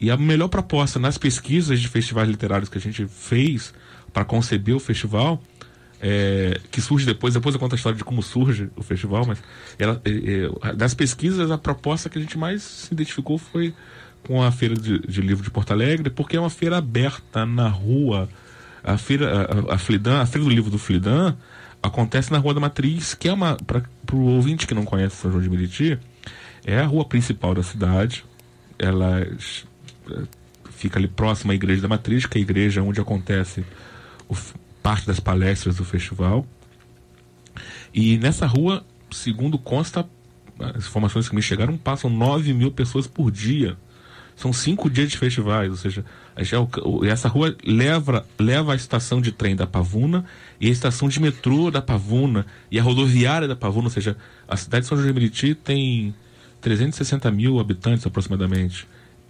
e 0.00 0.10
a 0.10 0.16
melhor 0.16 0.48
proposta 0.48 0.98
nas 0.98 1.18
pesquisas 1.18 1.80
de 1.80 1.88
festivais 1.88 2.28
literários 2.28 2.68
que 2.68 2.78
a 2.78 2.80
gente 2.80 3.06
fez 3.06 3.72
para 4.12 4.24
conceber 4.24 4.74
o 4.74 4.80
festival, 4.80 5.42
é, 6.00 6.60
que 6.70 6.80
surge 6.80 7.04
depois, 7.04 7.34
depois 7.34 7.54
eu 7.54 7.60
conto 7.60 7.74
a 7.74 7.76
história 7.76 7.96
de 7.96 8.04
como 8.04 8.22
surge 8.22 8.70
o 8.76 8.82
festival, 8.82 9.26
mas 9.26 9.42
ela, 9.78 10.00
é, 10.04 10.68
é, 10.68 10.72
das 10.74 10.94
pesquisas 10.94 11.50
a 11.50 11.58
proposta 11.58 12.08
que 12.08 12.18
a 12.18 12.20
gente 12.20 12.38
mais 12.38 12.62
se 12.62 12.94
identificou 12.94 13.36
foi 13.36 13.74
com 14.22 14.42
a 14.42 14.52
Feira 14.52 14.74
de, 14.74 15.00
de 15.00 15.20
Livro 15.20 15.42
de 15.42 15.50
Porto 15.50 15.72
Alegre, 15.72 16.10
porque 16.10 16.36
é 16.36 16.40
uma 16.40 16.50
feira 16.50 16.78
aberta 16.78 17.44
na 17.44 17.68
rua. 17.68 18.28
A 18.84 18.96
feira, 18.96 19.48
a, 19.68 19.74
a, 19.74 19.78
Flidan, 19.78 20.20
a 20.20 20.26
Feira 20.26 20.44
do 20.44 20.54
Livro 20.54 20.70
do 20.70 20.78
Flidan 20.78 21.36
acontece 21.82 22.30
na 22.30 22.38
Rua 22.38 22.54
da 22.54 22.60
Matriz, 22.60 23.14
que 23.14 23.28
é 23.28 23.32
uma, 23.32 23.56
para 23.56 23.82
o 24.12 24.20
ouvinte 24.20 24.66
que 24.66 24.74
não 24.74 24.84
conhece 24.84 25.16
São 25.16 25.30
João 25.30 25.42
de 25.42 25.48
Meriti, 25.48 25.98
é 26.64 26.78
a 26.78 26.86
rua 26.86 27.04
principal 27.04 27.54
da 27.54 27.62
cidade. 27.62 28.24
Ela 28.78 29.26
fica 30.70 30.98
ali 30.98 31.08
próximo 31.08 31.52
à 31.52 31.54
Igreja 31.54 31.82
da 31.82 31.88
Matriz, 31.88 32.24
que 32.26 32.38
é 32.38 32.40
a 32.40 32.42
igreja 32.42 32.82
onde 32.82 33.00
acontece 33.00 33.64
o, 34.28 34.36
parte 34.82 35.06
das 35.06 35.20
palestras 35.20 35.76
do 35.76 35.84
festival. 35.84 36.46
E 37.92 38.16
nessa 38.18 38.46
rua, 38.46 38.84
segundo 39.10 39.58
consta, 39.58 40.08
as 40.58 40.86
informações 40.86 41.28
que 41.28 41.34
me 41.34 41.42
chegaram, 41.42 41.76
passam 41.76 42.08
9 42.08 42.52
mil 42.52 42.70
pessoas 42.70 43.06
por 43.06 43.30
dia. 43.30 43.76
São 44.36 44.52
cinco 44.52 44.88
dias 44.88 45.10
de 45.10 45.18
festivais, 45.18 45.68
ou 45.68 45.76
seja, 45.76 46.04
essa 47.10 47.28
rua 47.28 47.56
leva, 47.64 48.24
leva 48.38 48.72
a 48.72 48.76
estação 48.76 49.20
de 49.20 49.32
trem 49.32 49.56
da 49.56 49.66
Pavuna 49.66 50.24
e 50.60 50.68
a 50.68 50.70
estação 50.70 51.08
de 51.08 51.20
metrô 51.20 51.72
da 51.72 51.82
Pavuna 51.82 52.46
e 52.70 52.78
a 52.78 52.82
rodoviária 52.82 53.48
da 53.48 53.56
Pavuna, 53.56 53.88
ou 53.88 53.90
seja, 53.90 54.16
a 54.46 54.56
cidade 54.56 54.82
de 54.82 54.88
São 54.88 54.96
José 54.96 55.08
de 55.08 55.14
Meriti 55.14 55.56
tem 55.56 56.14
360 56.60 57.28
mil 57.32 57.58
habitantes 57.58 58.06
aproximadamente 58.06 58.86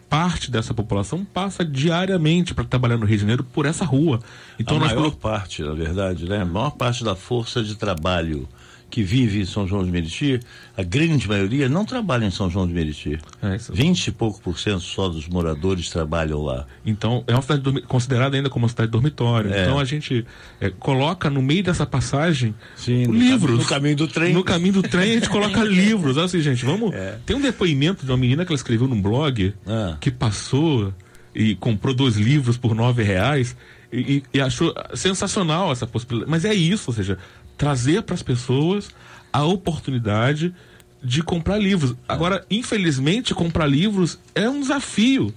parte 0.09 0.51
dessa 0.51 0.73
população 0.73 1.25
passa 1.25 1.65
diariamente 1.65 2.55
para 2.55 2.65
trabalhar 2.65 2.97
no 2.97 3.07
Rio 3.07 3.17
de 3.17 3.21
Janeiro 3.21 3.45
por 3.45 3.67
essa 3.67 3.85
rua. 3.85 4.21
Então 4.59 4.77
a 4.77 4.81
maior 4.81 5.11
parte, 5.13 5.63
na 5.63 5.73
verdade, 5.73 6.29
né? 6.29 6.43
A 6.43 6.45
maior 6.45 6.71
parte 6.71 7.05
da 7.05 7.15
força 7.15 7.63
de 7.63 7.75
trabalho 7.75 8.49
que 8.91 9.03
vive 9.03 9.41
em 9.41 9.45
São 9.45 9.67
João 9.67 9.85
de 9.85 9.91
Meriti, 9.91 10.41
a 10.77 10.83
grande 10.83 11.29
maioria 11.29 11.69
não 11.69 11.85
trabalha 11.85 12.25
em 12.25 12.31
São 12.31 12.49
João 12.49 12.67
de 12.67 12.73
Meriti. 12.73 13.19
É, 13.43 13.57
isso. 13.57 13.73
20 13.73 14.07
e 14.07 14.13
pouco 14.13 14.41
por 14.41 14.59
cento 14.59 14.81
só 14.81 15.09
dos 15.09 15.29
moradores 15.29 15.91
trabalham 15.91 16.43
lá. 16.43 16.67
Então, 16.85 17.23
é 17.27 17.33
uma 17.33 17.43
cidade 17.43 17.83
considerada 17.83 18.37
ainda 18.37 18.49
como 18.49 18.65
uma 18.65 18.69
cidade 18.69 18.91
dormitório. 18.91 19.53
É. 19.53 19.63
Então, 19.63 19.79
a 19.79 19.85
gente 19.85 20.25
é, 20.61 20.71
coloca 20.71 21.29
no 21.29 21.43
meio 21.43 21.63
dessa 21.63 21.85
passagem 21.85 22.55
Sim, 22.77 23.05
livros. 23.05 23.59
No 23.59 23.65
caminho 23.67 23.97
do 23.97 24.09
trem. 24.09 24.33
No 24.33 24.43
caminho 24.45 24.75
do 24.75 24.83
trem, 24.83 25.11
a 25.11 25.15
gente 25.15 25.29
coloca 25.29 25.63
livros. 25.65 26.17
Assim, 26.17 26.41
gente, 26.41 26.65
vamos. 26.65 26.95
É. 26.95 27.19
Tem 27.27 27.37
um 27.37 27.41
depoimento 27.41 28.05
de 28.07 28.11
uma 28.11 28.17
menina 28.17 28.45
que 28.45 28.53
ela 28.53 28.57
escreveu 28.57 28.89
num 28.89 29.01
blog 29.01 29.53
ah. 29.67 29.97
que 30.01 30.11
passou 30.11 30.95
e 31.35 31.55
comprou 31.57 31.95
dois 31.95 32.17
livros 32.17 32.57
por 32.57 32.75
nove 32.75 33.03
reais. 33.03 33.55
E, 33.91 34.23
e, 34.35 34.41
achou 34.41 34.75
sensacional 34.95 35.73
essa 35.73 35.87
possibilidade. 35.87 36.31
Mas 36.31 36.45
é 36.45 36.53
isso, 36.53 36.91
ou 36.91 36.95
seja, 36.95 37.17
trazer 37.59 38.03
para 38.03 38.15
as 38.15 38.23
pessoas 38.23 38.89
a 39.33 39.45
oportunidade 39.45 40.55
de 41.03 41.23
comprar 41.23 41.59
livros. 41.59 41.95
Agora, 42.09 42.45
infelizmente, 42.51 43.35
comprar 43.35 43.67
livros 43.67 44.19
é 44.35 44.49
um 44.49 44.61
desafio. 44.61 45.35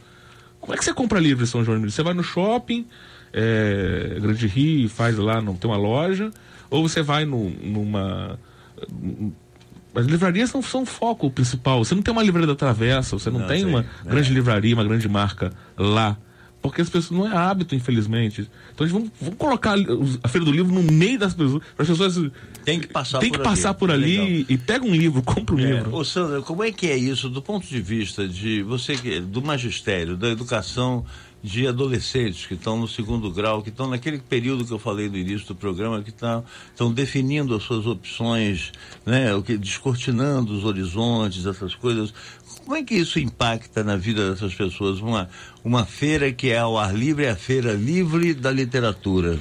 Como 0.59 0.73
é 0.73 0.77
que 0.77 0.85
você 0.85 0.93
compra 0.93 1.19
livros 1.19 1.49
em 1.49 1.51
São 1.51 1.63
João? 1.63 1.81
Você 1.81 2.03
vai 2.03 2.13
no 2.13 2.23
shopping, 2.23 2.85
é, 3.33 4.17
Grande 4.21 4.47
Rio, 4.47 4.87
faz 4.87 5.17
lá, 5.17 5.41
não 5.41 5.55
tem 5.55 5.69
uma 5.69 5.77
loja, 5.77 6.31
ou 6.69 6.87
você 6.87 7.01
vai 7.01 7.25
no, 7.25 7.49
numa. 7.49 8.39
As 9.93 10.05
livrarias 10.05 10.53
não 10.53 10.61
são 10.61 10.83
o 10.83 10.85
foco 10.85 11.29
principal. 11.29 11.83
Você 11.83 11.93
não 11.93 12.01
tem 12.01 12.11
uma 12.11 12.23
livraria 12.23 12.47
da 12.47 12.55
Travessa, 12.55 13.17
você 13.17 13.29
não, 13.29 13.39
não 13.39 13.47
tem 13.47 13.61
sei, 13.61 13.69
uma 13.69 13.81
é. 13.81 14.09
grande 14.09 14.33
livraria, 14.33 14.73
uma 14.73 14.83
grande 14.83 15.09
marca 15.09 15.51
lá. 15.77 16.17
Porque 16.61 16.81
as 16.81 16.89
pessoas 16.89 17.19
não 17.19 17.27
é 17.27 17.35
hábito, 17.35 17.73
infelizmente. 17.73 18.47
Então 18.73 18.87
vamos, 18.87 19.09
vamos 19.19 19.37
colocar 19.37 19.75
a 20.23 20.27
Feira 20.27 20.45
do 20.45 20.51
Livro 20.51 20.73
no 20.73 20.83
meio 20.83 21.17
das 21.17 21.33
pessoas. 21.33 21.63
As 21.77 21.87
pessoas 21.87 22.31
tem 22.63 22.79
que 22.79 22.87
passar 22.87 23.19
tem 23.19 23.31
que 23.31 23.37
por 23.37 23.43
passar 23.43 23.69
ali, 23.69 23.77
por 23.77 23.91
ali 23.91 24.45
e, 24.47 24.53
e, 24.53 24.57
pega 24.57 24.85
um 24.85 24.95
livro, 24.95 25.21
compra 25.23 25.55
um 25.55 25.59
é, 25.59 25.71
livro. 25.71 25.95
Ô 25.95 26.05
Sandra, 26.05 26.41
como 26.41 26.63
é 26.63 26.71
que 26.71 26.87
é 26.87 26.95
isso 26.95 27.29
do 27.29 27.41
ponto 27.41 27.65
de 27.65 27.81
vista 27.81 28.27
de 28.27 28.61
você 28.61 28.95
do 29.21 29.41
magistério, 29.41 30.15
da 30.15 30.29
educação 30.29 31.03
de 31.43 31.67
adolescentes 31.67 32.45
que 32.45 32.53
estão 32.53 32.77
no 32.77 32.87
segundo 32.87 33.31
grau, 33.31 33.63
que 33.63 33.69
estão 33.69 33.89
naquele 33.89 34.19
período 34.19 34.63
que 34.63 34.71
eu 34.71 34.77
falei 34.77 35.09
no 35.09 35.17
início 35.17 35.47
do 35.47 35.55
programa, 35.55 36.03
que 36.03 36.11
estão 36.11 36.43
tá, 36.77 36.85
definindo 36.93 37.55
as 37.55 37.63
suas 37.63 37.87
opções, 37.87 38.71
né, 39.05 39.33
o 39.33 39.41
que 39.41 39.57
descortinando 39.57 40.53
os 40.53 40.63
horizontes, 40.63 41.45
essas 41.45 41.73
coisas. 41.73 42.13
Como 42.63 42.75
é 42.75 42.83
que 42.83 42.95
isso 42.95 43.19
impacta 43.19 43.83
na 43.83 43.97
vida 43.97 44.31
dessas 44.31 44.53
pessoas? 44.53 44.99
Uma, 44.99 45.29
uma 45.63 45.85
feira 45.85 46.31
que 46.31 46.49
é 46.49 46.59
ao 46.59 46.77
ar 46.77 46.93
livre, 46.93 47.25
é 47.25 47.31
a 47.31 47.35
feira 47.35 47.73
livre 47.73 48.33
da 48.33 48.51
literatura. 48.51 49.39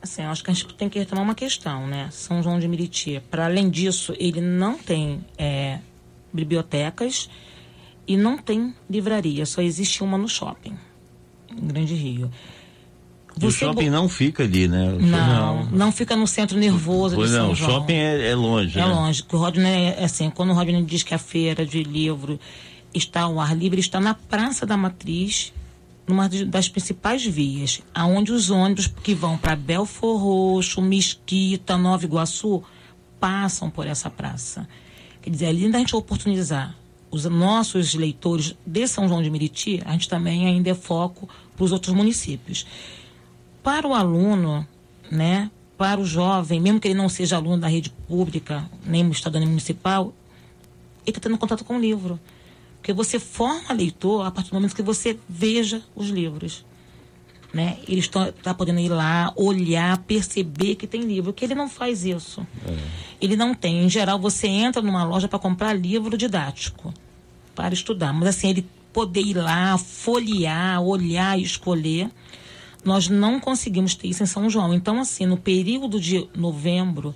Assim, 0.00 0.22
acho 0.22 0.44
que 0.44 0.50
a 0.50 0.54
gente 0.54 0.74
tem 0.74 0.88
que 0.88 0.98
retomar 0.98 1.24
uma 1.24 1.34
questão, 1.34 1.86
né? 1.86 2.08
São 2.12 2.42
João 2.42 2.60
de 2.60 2.68
Meriti, 2.68 3.20
para 3.30 3.46
além 3.46 3.68
disso, 3.68 4.14
ele 4.18 4.40
não 4.40 4.78
tem 4.78 5.24
é, 5.36 5.80
bibliotecas 6.32 7.28
e 8.06 8.16
não 8.16 8.38
tem 8.38 8.74
livraria, 8.88 9.44
só 9.44 9.60
existe 9.60 10.04
uma 10.04 10.16
no 10.16 10.28
shopping 10.28 10.78
em 11.50 11.66
Grande 11.66 11.94
Rio. 11.94 12.30
O 13.42 13.50
shopping 13.50 13.86
bo... 13.86 13.90
não 13.90 14.08
fica 14.08 14.44
ali, 14.44 14.66
né? 14.66 14.96
Não, 14.98 15.64
não, 15.64 15.64
não 15.70 15.92
fica 15.92 16.16
no 16.16 16.26
centro 16.26 16.58
nervoso 16.58 17.16
pois 17.16 17.30
de 17.30 17.36
São 17.36 17.48
não, 17.48 17.54
João. 17.54 17.70
O 17.70 17.72
shopping 17.74 17.94
é, 17.94 18.30
é 18.30 18.34
longe. 18.34 18.78
É 18.78 18.82
né? 18.82 18.94
longe. 18.94 19.24
O 19.30 19.36
Rodney, 19.36 19.94
é 19.98 20.04
assim, 20.04 20.30
quando 20.30 20.50
o 20.50 20.54
Rodney 20.54 20.82
diz 20.82 21.02
que 21.02 21.14
a 21.14 21.18
feira 21.18 21.66
de 21.66 21.82
livro 21.82 22.40
está 22.94 23.22
ao 23.22 23.38
ar 23.38 23.54
livre, 23.54 23.78
está 23.78 24.00
na 24.00 24.14
Praça 24.14 24.64
da 24.64 24.76
Matriz, 24.76 25.52
numa 26.06 26.28
das 26.28 26.68
principais 26.68 27.26
vias, 27.26 27.82
aonde 27.94 28.32
os 28.32 28.48
ônibus 28.48 28.86
que 28.86 29.14
vão 29.14 29.36
para 29.36 29.54
Belfor 29.54 30.18
Roxo, 30.18 30.80
Mesquita, 30.80 31.76
Nova 31.76 32.04
Iguaçu, 32.04 32.62
passam 33.20 33.68
por 33.68 33.86
essa 33.86 34.08
praça. 34.08 34.66
Quer 35.20 35.30
dizer, 35.30 35.46
além 35.46 35.70
da 35.70 35.78
gente 35.78 35.94
oportunizar 35.94 36.74
os 37.10 37.24
nossos 37.24 37.94
leitores 37.94 38.54
de 38.64 38.86
São 38.86 39.08
João 39.08 39.22
de 39.22 39.30
Meriti, 39.30 39.82
a 39.84 39.92
gente 39.92 40.08
também 40.08 40.46
ainda 40.46 40.70
é 40.70 40.74
foco 40.74 41.28
para 41.54 41.64
os 41.64 41.72
outros 41.72 41.94
municípios. 41.94 42.66
Para 43.66 43.84
o 43.84 43.94
aluno, 43.94 44.64
né, 45.10 45.50
para 45.76 46.00
o 46.00 46.04
jovem, 46.04 46.60
mesmo 46.60 46.78
que 46.78 46.86
ele 46.86 46.94
não 46.94 47.08
seja 47.08 47.34
aluno 47.34 47.58
da 47.58 47.66
rede 47.66 47.90
pública, 48.06 48.64
nem 48.84 49.10
estadual 49.10 49.40
nem 49.40 49.48
municipal, 49.48 50.14
ele 51.04 51.10
está 51.10 51.18
tendo 51.18 51.36
contato 51.36 51.64
com 51.64 51.76
o 51.76 51.80
livro. 51.80 52.20
Porque 52.76 52.92
você 52.92 53.18
forma 53.18 53.74
leitor 53.74 54.24
a 54.24 54.30
partir 54.30 54.50
do 54.50 54.54
momento 54.54 54.76
que 54.76 54.82
você 54.82 55.18
veja 55.28 55.82
os 55.96 56.10
livros. 56.10 56.64
Né? 57.52 57.78
Ele 57.88 57.98
está 57.98 58.30
tá 58.30 58.54
podendo 58.54 58.78
ir 58.78 58.88
lá, 58.88 59.32
olhar, 59.34 59.98
perceber 60.04 60.76
que 60.76 60.86
tem 60.86 61.00
livro, 61.00 61.32
que 61.32 61.44
ele 61.44 61.56
não 61.56 61.68
faz 61.68 62.04
isso. 62.04 62.46
É. 62.64 62.76
Ele 63.20 63.34
não 63.34 63.52
tem. 63.52 63.84
Em 63.84 63.90
geral, 63.90 64.16
você 64.16 64.46
entra 64.46 64.80
numa 64.80 65.02
loja 65.02 65.26
para 65.26 65.40
comprar 65.40 65.72
livro 65.72 66.16
didático 66.16 66.94
para 67.52 67.74
estudar. 67.74 68.12
Mas 68.12 68.28
assim, 68.28 68.50
ele 68.50 68.64
poder 68.92 69.22
ir 69.22 69.36
lá, 69.36 69.76
folhear, 69.76 70.80
olhar 70.80 71.36
e 71.36 71.42
escolher. 71.42 72.08
Nós 72.86 73.08
não 73.08 73.40
conseguimos 73.40 73.94
ter 73.94 74.08
isso 74.08 74.22
em 74.22 74.26
São 74.26 74.48
João. 74.48 74.72
Então, 74.72 75.00
assim, 75.00 75.26
no 75.26 75.36
período 75.36 76.00
de 76.00 76.28
novembro, 76.34 77.14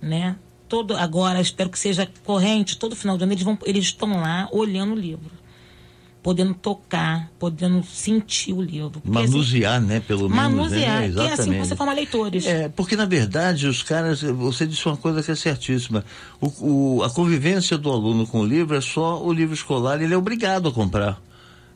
né? 0.00 0.36
Todo, 0.68 0.96
agora, 0.96 1.40
espero 1.40 1.68
que 1.68 1.78
seja 1.78 2.08
corrente, 2.24 2.78
todo 2.78 2.96
final 2.96 3.18
de 3.18 3.24
ano, 3.24 3.32
eles, 3.32 3.44
vão, 3.44 3.58
eles 3.64 3.84
estão 3.84 4.20
lá 4.20 4.48
olhando 4.50 4.92
o 4.92 4.96
livro 4.96 5.42
podendo 6.22 6.54
tocar, 6.54 7.30
podendo 7.38 7.84
sentir 7.84 8.52
o 8.52 8.62
livro. 8.62 9.00
Porque, 9.00 9.10
manusear, 9.10 9.78
assim, 9.78 9.86
né? 9.86 10.00
Pelo 10.00 10.30
menos. 10.30 10.36
Manusear, 10.36 11.08
né? 11.08 11.26
é 11.26 11.32
assim 11.32 11.50
que 11.50 11.58
você 11.58 11.74
forma 11.74 11.92
leitores. 11.92 12.46
É, 12.46 12.68
porque 12.68 12.94
na 12.94 13.04
verdade 13.04 13.66
os 13.66 13.82
caras, 13.82 14.22
você 14.22 14.66
disse 14.66 14.86
uma 14.86 14.96
coisa 14.96 15.22
que 15.22 15.32
é 15.32 15.34
certíssima. 15.34 16.04
O, 16.40 16.98
o, 16.98 17.02
a 17.02 17.10
convivência 17.10 17.76
do 17.76 17.90
aluno 17.90 18.26
com 18.26 18.40
o 18.40 18.46
livro 18.46 18.76
é 18.76 18.80
só 18.80 19.20
o 19.22 19.32
livro 19.32 19.54
escolar, 19.54 20.00
ele 20.00 20.14
é 20.14 20.16
obrigado 20.16 20.68
a 20.68 20.72
comprar. 20.72 21.20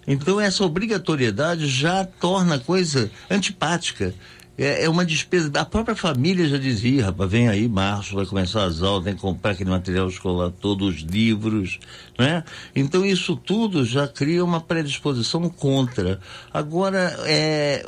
Então 0.07 0.41
essa 0.41 0.65
obrigatoriedade 0.65 1.67
já 1.67 2.05
torna 2.05 2.57
a 2.57 2.61
coisa 2.61 3.11
antipática 3.31 4.15
é, 4.59 4.85
é 4.85 4.89
uma 4.89 5.05
despesa. 5.05 5.51
A 5.55 5.65
própria 5.65 5.95
família 5.95 6.49
já 6.49 6.57
dizia, 6.57 7.07
rapaz, 7.07 7.31
vem 7.31 7.49
aí, 7.49 7.69
março, 7.69 8.15
vai 8.15 8.25
começar 8.25 8.65
as 8.65 8.83
aulas, 8.83 9.05
tem 9.05 9.15
que 9.15 9.21
comprar 9.21 9.53
aquele 9.53 9.71
material 9.71 10.09
escolar, 10.09 10.51
todos 10.51 10.95
os 10.95 11.01
livros, 11.03 11.79
né? 12.19 12.43
Então 12.75 13.05
isso 13.05 13.37
tudo 13.37 13.85
já 13.85 14.09
cria 14.09 14.45
uma 14.45 14.61
predisposição 14.61 15.49
contra. 15.49 16.21
Agora, 16.53 17.15
é, 17.25 17.87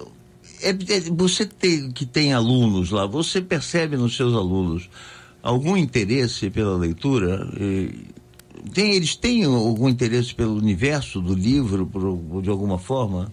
é, 0.60 0.70
é, 0.70 1.00
você 1.10 1.46
tem, 1.46 1.90
que 1.90 2.04
tem 2.04 2.34
alunos 2.34 2.90
lá, 2.90 3.06
você 3.06 3.40
percebe 3.40 3.96
nos 3.96 4.16
seus 4.16 4.34
alunos 4.34 4.88
algum 5.42 5.76
interesse 5.76 6.50
pela 6.50 6.76
leitura? 6.76 7.48
Tem, 8.72 8.94
eles 8.94 9.14
têm 9.14 9.44
algum 9.44 9.88
interesse 9.88 10.34
pelo 10.34 10.56
universo 10.56 11.20
do 11.20 11.34
livro, 11.34 11.86
por, 11.86 12.42
de 12.42 12.50
alguma 12.50 12.78
forma? 12.78 13.32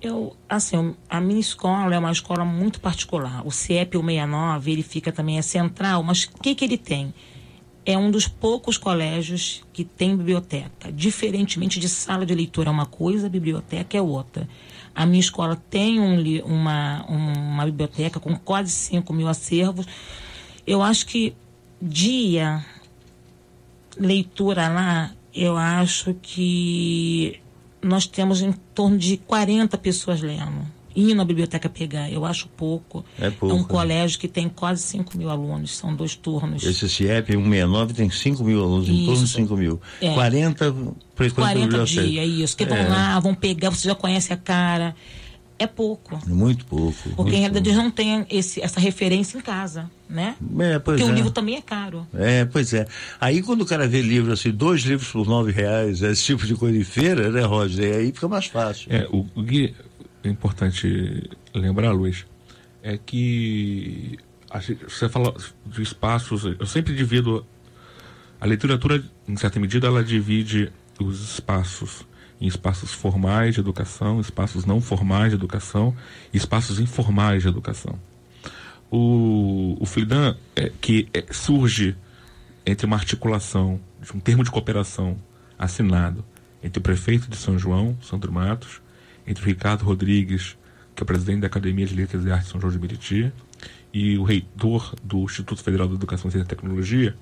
Eu, 0.00 0.36
assim, 0.48 0.94
a 1.08 1.20
minha 1.20 1.38
escola 1.38 1.94
é 1.94 1.98
uma 1.98 2.10
escola 2.10 2.44
muito 2.44 2.80
particular. 2.80 3.46
O 3.46 3.52
CIEP 3.52 3.96
169, 3.96 4.72
ele 4.72 4.82
fica 4.82 5.12
também, 5.12 5.38
é 5.38 5.42
central, 5.42 6.02
mas 6.02 6.24
o 6.24 6.40
que, 6.40 6.56
que 6.56 6.64
ele 6.64 6.76
tem? 6.76 7.14
É 7.86 7.96
um 7.96 8.10
dos 8.10 8.26
poucos 8.26 8.76
colégios 8.76 9.62
que 9.72 9.84
tem 9.84 10.16
biblioteca. 10.16 10.90
Diferentemente 10.92 11.78
de 11.78 11.88
sala 11.88 12.26
de 12.26 12.34
leitura 12.34 12.68
é 12.68 12.72
uma 12.72 12.86
coisa, 12.86 13.28
biblioteca 13.28 13.96
é 13.96 14.02
outra. 14.02 14.48
A 14.94 15.06
minha 15.06 15.20
escola 15.20 15.56
tem 15.70 16.00
um, 16.00 16.20
uma, 16.44 17.04
uma 17.06 17.64
biblioteca 17.64 18.18
com 18.18 18.36
quase 18.36 18.70
5 18.70 19.12
mil 19.12 19.28
acervos. 19.28 19.86
Eu 20.66 20.82
acho 20.82 21.06
que 21.06 21.34
dia 21.80 22.64
leitura 23.98 24.68
lá, 24.68 25.12
eu 25.34 25.56
acho 25.56 26.14
que 26.20 27.40
nós 27.80 28.06
temos 28.06 28.40
em 28.40 28.52
torno 28.74 28.96
de 28.96 29.16
40 29.16 29.76
pessoas 29.78 30.20
lendo. 30.20 30.66
Indo 30.94 31.14
na 31.14 31.24
biblioteca 31.24 31.70
pegar, 31.70 32.12
eu 32.12 32.24
acho 32.24 32.48
pouco. 32.48 33.02
É 33.18 33.30
pouco. 33.30 33.54
É 33.54 33.58
um 33.58 33.62
né? 33.62 33.68
colégio 33.68 34.18
que 34.18 34.28
tem 34.28 34.46
quase 34.48 34.82
5 34.82 35.16
mil 35.16 35.30
alunos, 35.30 35.76
são 35.76 35.94
dois 35.94 36.14
turnos. 36.14 36.62
Esse 36.64 36.86
CIEP 36.86 37.32
169 37.32 37.94
tem 37.94 38.10
5 38.10 38.44
mil 38.44 38.62
alunos, 38.62 38.88
isso. 38.88 38.96
em 38.96 39.06
torno 39.06 39.24
de 39.24 39.30
5 39.30 39.56
mil. 39.56 39.80
É. 40.02 40.12
40 40.12 40.74
frequentam 41.14 41.44
40 41.44 41.84
dias, 41.84 42.28
isso. 42.28 42.56
Que 42.56 42.66
vão 42.66 42.76
é. 42.76 42.88
lá, 42.88 43.18
vão 43.20 43.34
pegar, 43.34 43.70
você 43.70 43.88
já 43.88 43.94
conhece 43.94 44.34
a 44.34 44.36
cara. 44.36 44.94
É 45.62 45.66
pouco. 45.66 46.18
Muito 46.26 46.66
pouco. 46.66 46.92
Porque 47.02 47.22
muito 47.22 47.34
em 47.34 47.38
realidade 47.38 47.68
eles 47.68 47.78
não 47.78 47.88
têm 47.88 48.26
esse, 48.28 48.60
essa 48.60 48.80
referência 48.80 49.38
em 49.38 49.40
casa, 49.40 49.88
né? 50.10 50.34
É, 50.58 50.78
pois 50.80 50.98
Porque 50.98 51.02
é. 51.02 51.06
o 51.06 51.14
livro 51.14 51.30
também 51.30 51.54
é 51.54 51.62
caro. 51.62 52.04
É, 52.12 52.44
pois 52.44 52.74
é. 52.74 52.84
Aí 53.20 53.40
quando 53.42 53.62
o 53.62 53.66
cara 53.66 53.86
vê 53.86 54.02
livro 54.02 54.32
assim, 54.32 54.50
dois 54.50 54.82
livros 54.82 55.08
por 55.12 55.24
nove 55.24 55.52
reais, 55.52 56.02
esse 56.02 56.24
tipo 56.24 56.44
de 56.44 56.56
coisa 56.56 56.76
em 56.76 56.82
feira, 56.82 57.30
né, 57.30 57.42
Roger? 57.42 57.96
Aí 57.96 58.06
fica 58.06 58.26
mais 58.26 58.46
fácil. 58.46 58.92
É, 58.92 59.06
o, 59.12 59.24
o 59.36 59.44
que 59.44 59.72
é 60.24 60.28
importante 60.28 61.30
lembrar, 61.54 61.92
Luiz, 61.92 62.26
é 62.82 62.98
que 62.98 64.18
a, 64.50 64.60
você 64.60 65.08
fala 65.08 65.32
de 65.64 65.80
espaços, 65.80 66.44
eu 66.58 66.66
sempre 66.66 66.92
divido 66.92 67.46
a 68.40 68.46
literatura, 68.48 69.00
em 69.28 69.36
certa 69.36 69.60
medida, 69.60 69.86
ela 69.86 70.02
divide 70.02 70.72
os 70.98 71.34
espaços 71.34 72.04
em 72.42 72.48
espaços 72.48 72.92
formais 72.92 73.54
de 73.54 73.60
educação, 73.60 74.20
espaços 74.20 74.64
não 74.64 74.80
formais 74.80 75.30
de 75.30 75.36
educação 75.36 75.94
espaços 76.34 76.80
informais 76.80 77.42
de 77.42 77.48
educação. 77.48 77.96
O, 78.90 79.76
o 79.78 79.86
FLIDAN, 79.86 80.36
é, 80.56 80.72
que 80.80 81.08
é, 81.14 81.24
surge 81.30 81.96
entre 82.66 82.84
uma 82.84 82.96
articulação 82.96 83.80
um 84.12 84.18
termo 84.18 84.42
de 84.42 84.50
cooperação 84.50 85.16
assinado 85.56 86.24
entre 86.64 86.80
o 86.80 86.82
prefeito 86.82 87.30
de 87.30 87.36
São 87.36 87.56
João, 87.56 87.96
Sandro 88.02 88.32
Matos, 88.32 88.82
entre 89.24 89.44
o 89.44 89.46
Ricardo 89.46 89.84
Rodrigues, 89.84 90.56
que 90.96 91.02
é 91.02 91.04
o 91.04 91.06
presidente 91.06 91.42
da 91.42 91.46
Academia 91.46 91.86
de 91.86 91.94
Letras 91.94 92.24
e 92.24 92.32
Artes 92.32 92.48
São 92.48 92.60
João 92.60 92.72
de 92.72 92.78
Meriti, 92.80 93.32
e 93.94 94.18
o 94.18 94.24
reitor 94.24 94.96
do 95.04 95.22
Instituto 95.22 95.62
Federal 95.62 95.86
de 95.86 95.94
Educação, 95.94 96.28
Ciência 96.28 96.44
e 96.44 96.48
Tecnologia, 96.48 97.14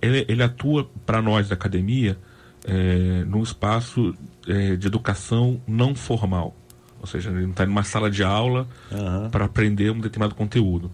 ele, 0.00 0.24
ele 0.28 0.44
atua 0.44 0.88
para 1.04 1.20
nós 1.20 1.48
da 1.48 1.54
academia 1.54 2.16
é, 2.64 3.24
num 3.24 3.42
espaço 3.42 4.14
é, 4.46 4.76
de 4.76 4.86
educação 4.86 5.60
não 5.66 5.94
formal. 5.94 6.56
Ou 7.00 7.06
seja, 7.06 7.30
ele 7.30 7.42
não 7.42 7.50
está 7.50 7.64
numa 7.64 7.82
sala 7.82 8.10
de 8.10 8.22
aula 8.22 8.68
uhum. 8.90 9.30
para 9.30 9.46
aprender 9.46 9.90
um 9.90 10.00
determinado 10.00 10.34
conteúdo. 10.34 10.90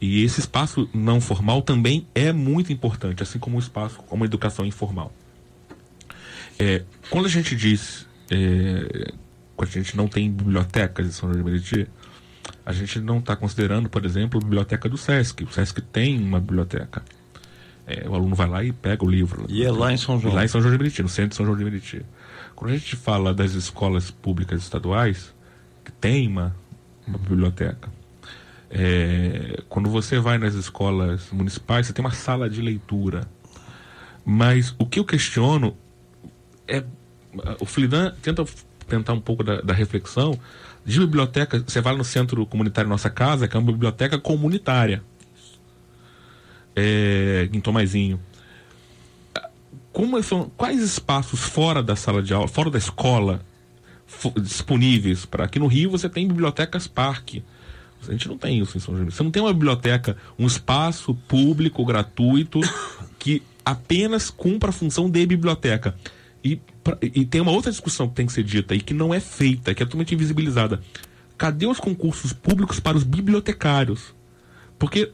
E 0.00 0.22
esse 0.22 0.40
espaço 0.40 0.88
não 0.92 1.20
formal 1.20 1.62
também 1.62 2.06
é 2.14 2.32
muito 2.32 2.72
importante, 2.72 3.22
assim 3.22 3.38
como 3.38 3.56
o 3.56 3.60
espaço, 3.60 3.96
como 4.06 4.22
a 4.22 4.26
educação 4.26 4.64
informal. 4.64 5.12
É, 6.58 6.84
quando 7.10 7.26
a 7.26 7.28
gente 7.28 7.56
diz 7.56 8.06
é, 8.30 9.12
quando 9.56 9.68
a 9.68 9.72
gente 9.72 9.96
não 9.96 10.08
tem 10.08 10.30
bibliotecas 10.30 11.06
em 11.06 11.10
São 11.10 11.28
João 11.28 11.42
de 11.42 11.50
Meriti, 11.50 11.88
a 12.64 12.72
gente 12.72 13.00
não 13.00 13.18
está 13.18 13.36
considerando, 13.36 13.88
por 13.88 14.04
exemplo, 14.04 14.38
a 14.38 14.42
biblioteca 14.42 14.88
do 14.88 14.96
SESC. 14.96 15.44
O 15.44 15.52
SESC 15.52 15.80
tem 15.80 16.18
uma 16.18 16.40
biblioteca. 16.40 17.02
É, 17.86 18.08
o 18.08 18.14
aluno 18.14 18.34
vai 18.34 18.48
lá 18.48 18.64
e 18.64 18.72
pega 18.72 19.04
o 19.04 19.08
livro. 19.08 19.44
E 19.48 19.62
é 19.64 19.70
lá 19.70 19.92
em 19.92 19.96
São 19.96 20.18
João? 20.18 20.32
E 20.32 20.36
lá 20.36 20.44
em 20.44 20.48
São 20.48 20.60
João 20.60 20.72
de 20.72 20.78
Meriti, 20.78 21.02
no 21.02 21.08
centro 21.08 21.30
de 21.30 21.36
São 21.36 21.44
João 21.44 21.56
de 21.56 21.64
Meriti. 21.64 22.04
Quando 22.56 22.72
a 22.72 22.76
gente 22.76 22.96
fala 22.96 23.34
das 23.34 23.52
escolas 23.52 24.10
públicas 24.10 24.62
estaduais, 24.62 25.34
que 25.84 25.92
tem 25.92 26.28
uma, 26.28 26.56
uma 27.06 27.18
biblioteca, 27.18 27.90
é, 28.70 29.62
quando 29.68 29.90
você 29.90 30.18
vai 30.18 30.38
nas 30.38 30.54
escolas 30.54 31.30
municipais, 31.30 31.86
você 31.86 31.92
tem 31.92 32.04
uma 32.04 32.12
sala 32.12 32.48
de 32.48 32.60
leitura. 32.62 33.28
Mas 34.24 34.74
o 34.78 34.86
que 34.86 34.98
eu 34.98 35.04
questiono 35.04 35.76
é. 36.66 36.82
O 37.60 37.66
Flidan 37.66 38.14
tenta 38.22 38.44
tentar 38.88 39.12
um 39.12 39.20
pouco 39.20 39.42
da, 39.42 39.60
da 39.60 39.74
reflexão 39.74 40.38
de 40.84 40.98
biblioteca. 41.00 41.62
Você 41.66 41.80
vai 41.80 41.96
no 41.96 42.04
centro 42.04 42.46
comunitário 42.46 42.88
Nossa 42.88 43.10
Casa, 43.10 43.48
que 43.48 43.56
é 43.56 43.60
uma 43.60 43.72
biblioteca 43.72 44.18
comunitária. 44.18 45.02
É, 46.76 47.48
em 47.52 47.60
Tomazinho. 47.60 48.20
Como 49.92 50.20
são, 50.22 50.50
quais 50.56 50.80
espaços 50.82 51.40
fora 51.40 51.82
da 51.82 51.94
sala 51.94 52.22
de 52.22 52.34
aula, 52.34 52.48
fora 52.48 52.68
da 52.68 52.78
escola, 52.78 53.40
disponíveis 54.40 55.24
para 55.24 55.44
aqui 55.44 55.58
no 55.58 55.66
Rio 55.66 55.90
você 55.90 56.08
tem 56.08 56.26
bibliotecas 56.26 56.86
parque. 56.86 57.42
A 58.06 58.12
gente 58.12 58.28
não 58.28 58.36
tem 58.36 58.58
isso 58.60 58.76
em 58.76 58.80
São 58.80 58.94
João. 58.94 59.10
Você 59.10 59.22
não 59.22 59.30
tem 59.30 59.42
uma 59.42 59.52
biblioteca, 59.52 60.16
um 60.38 60.46
espaço 60.46 61.14
público 61.26 61.84
gratuito 61.84 62.60
que 63.18 63.42
apenas 63.64 64.30
cumpra 64.30 64.70
a 64.70 64.72
função 64.72 65.08
de 65.08 65.24
biblioteca. 65.24 65.96
E, 66.44 66.60
e 67.00 67.24
tem 67.24 67.40
uma 67.40 67.52
outra 67.52 67.70
discussão 67.70 68.06
que 68.06 68.14
tem 68.14 68.26
que 68.26 68.32
ser 68.32 68.42
dita 68.42 68.74
e 68.74 68.80
que 68.80 68.92
não 68.92 69.14
é 69.14 69.20
feita, 69.20 69.74
que 69.74 69.82
é 69.82 69.86
totalmente 69.86 70.14
invisibilizada. 70.14 70.80
Cadê 71.38 71.66
os 71.66 71.80
concursos 71.80 72.34
públicos 72.34 72.78
para 72.78 72.96
os 72.96 73.02
bibliotecários? 73.02 74.14
Porque, 74.78 75.10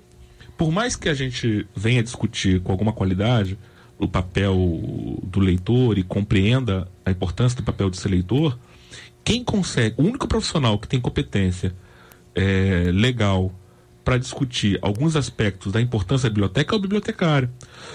por 0.61 0.71
mais 0.71 0.95
que 0.95 1.09
a 1.09 1.15
gente 1.15 1.67
venha 1.75 2.03
discutir 2.03 2.61
com 2.61 2.71
alguma 2.71 2.93
qualidade 2.93 3.59
o 3.99 4.07
papel 4.07 5.19
do 5.23 5.41
leitor 5.41 5.97
e 5.97 6.03
compreenda 6.03 6.87
a 7.03 7.11
importância 7.11 7.57
do 7.57 7.63
papel 7.63 7.89
de 7.89 7.97
ser 7.97 8.11
leitor, 8.11 8.59
quem 9.25 9.43
consegue, 9.43 9.95
o 9.99 10.05
único 10.05 10.29
profissional 10.29 10.79
que 10.79 10.87
tem 10.87 11.01
competência 11.01 11.75
é, 12.35 12.91
legal 12.93 13.51
para 14.05 14.19
discutir 14.19 14.79
alguns 14.83 15.17
aspectos 15.17 15.73
da 15.73 15.81
importância 15.81 16.29
da 16.29 16.35
biblioteca 16.35 16.75
é 16.75 16.77
o 16.77 16.79
bibliotecário. 16.79 17.49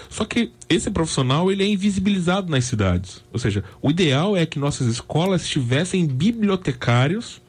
Só 0.09 0.25
que 0.25 0.51
esse 0.67 0.89
profissional 0.89 1.51
ele 1.51 1.63
é 1.63 1.67
invisibilizado 1.67 2.49
nas 2.49 2.65
cidades. 2.65 3.23
Ou 3.31 3.37
seja, 3.37 3.63
o 3.79 3.91
ideal 3.91 4.35
é 4.35 4.43
que 4.43 4.57
nossas 4.57 4.87
escolas 4.87 5.47
tivessem 5.47 6.07
bibliotecários 6.07 7.39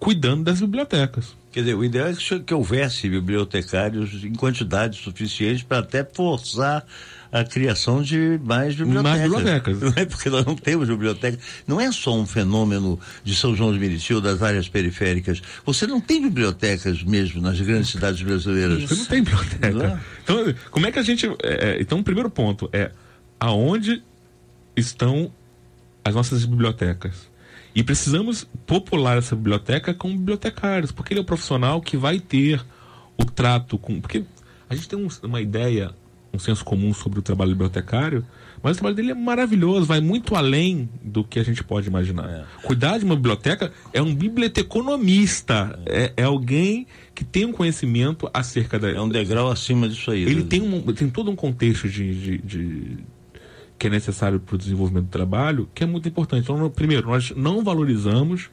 cuidando 0.00 0.42
das 0.42 0.60
bibliotecas. 0.60 1.38
Quer 1.52 1.60
dizer, 1.60 1.74
o 1.74 1.84
ideal 1.84 2.08
é 2.08 2.14
que 2.14 2.54
houvesse 2.54 3.08
bibliotecários 3.08 4.22
em 4.22 4.34
quantidade 4.34 4.96
suficiente 4.96 5.64
para 5.64 5.78
até 5.78 6.04
forçar 6.04 6.86
a 7.32 7.44
criação 7.44 8.02
de 8.02 8.40
mais 8.42 8.74
bibliotecas. 8.74 9.02
Mais 9.02 9.22
bibliotecas. 9.22 9.80
Não 9.80 9.92
é 9.96 10.04
porque 10.04 10.30
nós 10.30 10.44
não 10.44 10.56
temos 10.56 10.88
biblioteca. 10.88 11.38
Não 11.66 11.80
é 11.80 11.90
só 11.92 12.16
um 12.16 12.26
fenômeno 12.26 12.98
de 13.24 13.34
São 13.34 13.54
João 13.54 13.72
de 13.72 13.78
Meriti 13.78 14.12
ou 14.14 14.20
das 14.20 14.42
áreas 14.42 14.68
periféricas. 14.68 15.42
Você 15.64 15.86
não 15.86 16.00
tem 16.00 16.22
bibliotecas 16.22 17.02
mesmo 17.02 17.40
nas 17.40 17.60
grandes 17.60 17.90
cidades 17.90 18.22
brasileiras. 18.22 18.82
Você 18.82 18.94
não 18.94 19.04
tem 19.06 19.22
biblioteca. 19.22 19.70
Não 19.70 19.84
é? 19.84 20.00
Então, 20.22 20.54
como 20.70 20.86
é 20.86 20.92
que 20.92 20.98
a 20.98 21.02
gente. 21.02 21.26
É, 21.42 21.70
é, 21.70 21.80
então, 21.80 21.98
o 21.98 22.04
primeiro 22.04 22.30
ponto 22.30 22.68
é 22.72 22.90
aonde 23.38 24.02
estão 24.76 25.32
as 26.04 26.14
nossas 26.14 26.44
bibliotecas. 26.44 27.29
E 27.74 27.82
precisamos 27.82 28.46
popular 28.66 29.18
essa 29.18 29.36
biblioteca 29.36 29.94
com 29.94 30.10
bibliotecários, 30.10 30.90
porque 30.90 31.12
ele 31.12 31.20
é 31.20 31.22
o 31.22 31.26
profissional 31.26 31.80
que 31.80 31.96
vai 31.96 32.18
ter 32.18 32.64
o 33.16 33.24
trato 33.24 33.78
com. 33.78 34.00
Porque 34.00 34.24
a 34.68 34.74
gente 34.74 34.88
tem 34.88 34.98
um, 34.98 35.08
uma 35.22 35.40
ideia 35.40 35.94
um 36.32 36.38
senso 36.38 36.64
comum 36.64 36.94
sobre 36.94 37.18
o 37.18 37.22
trabalho 37.22 37.50
bibliotecário, 37.50 38.24
mas 38.62 38.76
o 38.76 38.80
trabalho 38.80 38.96
dele 38.96 39.10
é 39.10 39.14
maravilhoso, 39.14 39.86
vai 39.86 40.00
muito 40.00 40.34
além 40.36 40.88
do 41.02 41.24
que 41.24 41.38
a 41.38 41.42
gente 41.42 41.64
pode 41.64 41.88
imaginar. 41.88 42.28
É. 42.28 42.44
Cuidar 42.62 42.98
de 42.98 43.04
uma 43.04 43.16
biblioteca 43.16 43.72
é 43.92 44.00
um 44.00 44.14
biblioteconomista, 44.14 45.78
é, 45.86 46.12
é 46.16 46.22
alguém 46.22 46.86
que 47.14 47.24
tem 47.24 47.44
um 47.44 47.52
conhecimento 47.52 48.30
acerca 48.32 48.78
da. 48.78 48.90
É 48.90 49.00
um 49.00 49.08
degrau 49.08 49.50
acima 49.50 49.88
disso 49.88 50.10
aí. 50.10 50.22
Ele 50.22 50.42
né? 50.42 50.46
tem, 50.48 50.62
um, 50.62 50.80
tem 50.92 51.08
todo 51.08 51.30
um 51.30 51.36
contexto 51.36 51.88
de, 51.88 52.14
de, 52.14 52.38
de 52.38 52.98
que 53.80 53.86
é 53.86 53.90
necessário 53.90 54.38
para 54.38 54.56
o 54.56 54.58
desenvolvimento 54.58 55.06
do 55.06 55.10
trabalho, 55.10 55.66
que 55.74 55.82
é 55.82 55.86
muito 55.86 56.06
importante. 56.06 56.42
Então, 56.42 56.68
primeiro, 56.68 57.08
nós 57.08 57.30
não 57.34 57.64
valorizamos 57.64 58.50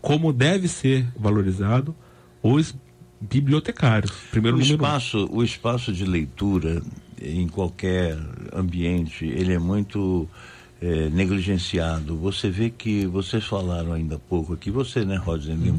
como 0.00 0.32
deve 0.32 0.68
ser 0.68 1.06
valorizado 1.14 1.94
os 2.42 2.74
bibliotecários. 3.20 4.10
Primeiro 4.30 4.56
o 4.56 4.60
espaço, 4.62 5.26
um. 5.26 5.36
o 5.36 5.44
espaço 5.44 5.92
de 5.92 6.06
leitura 6.06 6.82
em 7.20 7.46
qualquer 7.46 8.16
ambiente, 8.54 9.26
ele 9.26 9.52
é 9.52 9.58
muito 9.58 10.26
é, 10.80 11.10
negligenciado. 11.10 12.16
Você 12.16 12.48
vê 12.48 12.70
que 12.70 13.04
vocês 13.04 13.44
falaram 13.44 13.92
ainda 13.92 14.14
há 14.14 14.18
pouco 14.18 14.54
aqui, 14.54 14.70
você, 14.70 15.04
né, 15.04 15.16
Rodney, 15.16 15.70
hum. 15.70 15.76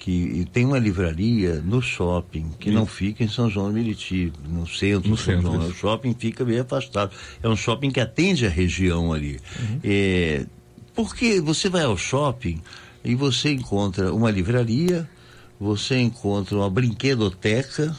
Que 0.00 0.48
tem 0.50 0.64
uma 0.64 0.78
livraria 0.78 1.60
no 1.60 1.82
shopping 1.82 2.52
que 2.58 2.70
não 2.70 2.86
fica 2.86 3.22
em 3.22 3.28
São 3.28 3.50
João 3.50 3.68
do 3.68 3.74
Meriti, 3.74 4.32
no 4.48 4.66
centro 4.66 5.10
no 5.10 5.14
de 5.14 5.22
São 5.22 5.34
centro, 5.34 5.52
João. 5.52 5.68
O 5.68 5.74
shopping 5.74 6.16
fica 6.18 6.42
bem 6.42 6.58
afastado. 6.58 7.12
É 7.42 7.48
um 7.48 7.54
shopping 7.54 7.90
que 7.90 8.00
atende 8.00 8.46
a 8.46 8.48
região 8.48 9.12
ali. 9.12 9.38
Uhum. 9.60 9.80
É, 9.84 10.46
porque 10.94 11.38
você 11.42 11.68
vai 11.68 11.84
ao 11.84 11.98
shopping 11.98 12.62
e 13.04 13.14
você 13.14 13.52
encontra 13.52 14.10
uma 14.10 14.30
livraria, 14.30 15.06
você 15.60 15.98
encontra 15.98 16.56
uma 16.56 16.70
brinquedoteca, 16.70 17.94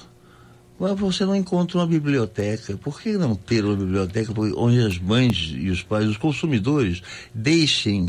mas 0.80 1.00
você 1.00 1.24
não 1.24 1.36
encontra 1.36 1.78
uma 1.78 1.86
biblioteca. 1.88 2.76
Por 2.78 3.00
que 3.00 3.14
não 3.14 3.36
ter 3.36 3.64
uma 3.64 3.76
biblioteca 3.76 4.34
onde 4.58 4.80
as 4.80 4.98
mães 4.98 5.54
e 5.56 5.70
os 5.70 5.84
pais, 5.84 6.08
os 6.08 6.18
consumidores, 6.18 7.04
deixem 7.32 8.08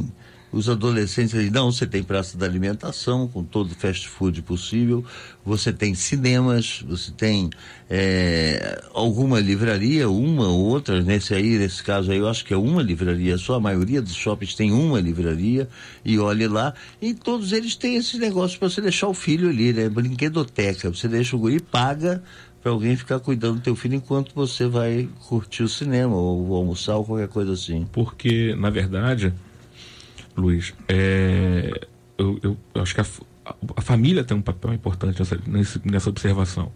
os 0.53 0.69
adolescentes 0.69 1.35
ali, 1.35 1.51
não, 1.51 1.73
você 1.73 1.87
tem 1.87 2.03
praça 2.03 2.37
da 2.37 2.45
alimentação 2.45 3.27
com 3.27 3.43
todo 3.43 3.73
o 3.73 3.75
fast 3.75 4.07
food 4.07 4.43
possível, 4.43 5.03
você 5.45 5.73
tem 5.73 5.95
cinemas, 5.95 6.85
você 6.87 7.11
tem 7.11 7.49
é, 7.89 8.83
alguma 8.93 9.41
livraria, 9.41 10.11
uma 10.11 10.47
ou 10.49 10.61
outra, 10.61 11.03
nesse 11.03 11.35
aí, 11.35 11.59
nesse 11.59 11.83
caso 11.83 12.13
aí, 12.13 12.19
eu 12.19 12.29
acho 12.29 12.45
que 12.45 12.53
é 12.53 12.57
uma 12.57 12.83
livraria 12.83 13.39
só, 13.39 13.55
a 13.55 13.61
maioria 13.61 14.03
dos 14.03 14.15
shoppings 14.15 14.55
tem 14.55 14.71
uma 14.71 15.01
livraria, 15.01 15.67
e 16.05 16.19
olhe 16.19 16.47
lá, 16.47 16.75
e 17.01 17.15
todos 17.15 17.53
eles 17.53 17.75
têm 17.75 17.97
esse 17.97 18.19
negócio 18.19 18.59
para 18.59 18.69
você 18.69 18.83
deixar 18.83 19.09
o 19.09 19.15
filho 19.15 19.49
ali, 19.49 19.73
né? 19.73 19.89
Brinquedoteca, 19.89 20.91
você 20.91 21.09
deixa 21.09 21.35
o 21.35 21.39
guri, 21.39 21.61
paga, 21.61 22.23
para 22.63 22.71
alguém 22.71 22.95
ficar 22.95 23.19
cuidando 23.19 23.57
do 23.57 23.61
teu 23.61 23.75
filho 23.75 23.97
enquanto 23.97 24.33
você 24.35 24.67
vai 24.69 25.09
curtir 25.27 25.65
o 25.65 25.69
cinema 25.69 26.15
ou 26.15 26.55
almoçar 26.55 26.97
ou 26.97 27.05
qualquer 27.05 27.29
coisa 27.29 27.55
assim. 27.55 27.89
Porque, 27.91 28.55
na 28.55 28.71
verdade, 28.71 29.33
Luiz, 30.37 30.75
é, 30.89 31.87
eu, 32.17 32.39
eu, 32.43 32.83
acho 32.83 32.95
que 32.95 33.01
a, 33.01 33.07
a, 33.77 33.81
família 33.81 34.25
tem 34.25 34.37
um 34.37 34.43
papel 34.43 34.73
importante 34.73 35.19
nessa, 35.19 35.41
nessa 35.85 36.11
observação. 36.11 36.73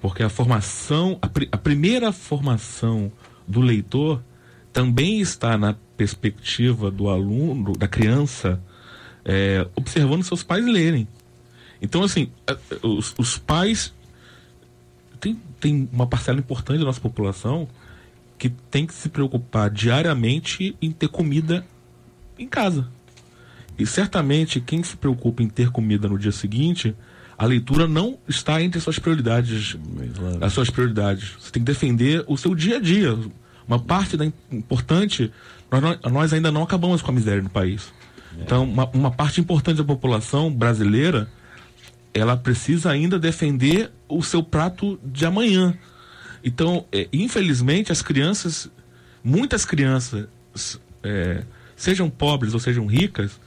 Porque 0.00 0.22
a 0.22 0.28
formação, 0.28 1.18
a, 1.20 1.28
a 1.52 1.58
primeira 1.58 2.12
formação 2.12 3.12
do 3.46 3.60
leitor 3.60 4.22
também 4.72 5.20
está 5.20 5.58
na 5.58 5.74
perspectiva 5.96 6.90
do 6.90 7.08
aluno, 7.08 7.72
da 7.76 7.86
criança, 7.86 8.60
é, 9.24 9.66
observando 9.74 10.22
seus 10.22 10.42
pais 10.42 10.64
lerem. 10.64 11.06
Então, 11.82 12.02
assim, 12.02 12.30
os, 12.82 13.14
os 13.18 13.38
pais 13.38 13.92
tem, 15.18 15.38
tem 15.60 15.88
uma 15.92 16.06
parcela 16.06 16.38
importante 16.38 16.78
da 16.78 16.84
nossa 16.84 17.00
população 17.00 17.68
que 18.38 18.48
tem 18.48 18.86
que 18.86 18.94
se 18.94 19.08
preocupar 19.08 19.68
diariamente 19.70 20.74
em 20.80 20.90
ter 20.90 21.08
comida 21.08 21.64
em 22.42 22.48
casa. 22.48 22.86
E 23.78 23.86
certamente 23.86 24.60
quem 24.60 24.82
se 24.82 24.96
preocupa 24.96 25.42
em 25.42 25.48
ter 25.48 25.70
comida 25.70 26.08
no 26.08 26.18
dia 26.18 26.32
seguinte, 26.32 26.94
a 27.38 27.46
leitura 27.46 27.88
não 27.88 28.18
está 28.28 28.60
entre 28.62 28.78
as 28.78 28.84
suas 28.84 28.98
prioridades. 28.98 29.76
Claro. 30.14 30.44
As 30.44 30.52
suas 30.52 30.68
prioridades. 30.68 31.32
Você 31.38 31.50
tem 31.50 31.62
que 31.62 31.72
defender 31.72 32.24
o 32.26 32.36
seu 32.36 32.54
dia 32.54 32.76
a 32.76 32.80
dia. 32.80 33.18
Uma 33.66 33.78
parte 33.78 34.16
da 34.16 34.26
importante, 34.50 35.32
nós, 35.70 35.98
nós 36.12 36.32
ainda 36.32 36.50
não 36.50 36.62
acabamos 36.62 37.00
com 37.00 37.10
a 37.10 37.14
miséria 37.14 37.42
no 37.42 37.48
país. 37.48 37.92
É. 38.36 38.42
Então, 38.42 38.64
uma, 38.64 38.88
uma 38.92 39.10
parte 39.10 39.40
importante 39.40 39.78
da 39.78 39.84
população 39.84 40.52
brasileira 40.52 41.28
ela 42.12 42.36
precisa 42.36 42.90
ainda 42.90 43.18
defender 43.18 43.90
o 44.08 44.22
seu 44.22 44.42
prato 44.42 44.98
de 45.04 45.24
amanhã. 45.24 45.76
Então, 46.42 46.84
é, 46.90 47.08
infelizmente, 47.12 47.92
as 47.92 48.02
crianças, 48.02 48.68
muitas 49.22 49.64
crianças, 49.64 50.26
é, 51.02 51.44
sejam 51.80 52.10
pobres 52.10 52.52
ou 52.52 52.60
sejam 52.60 52.84
ricas, 52.84 53.40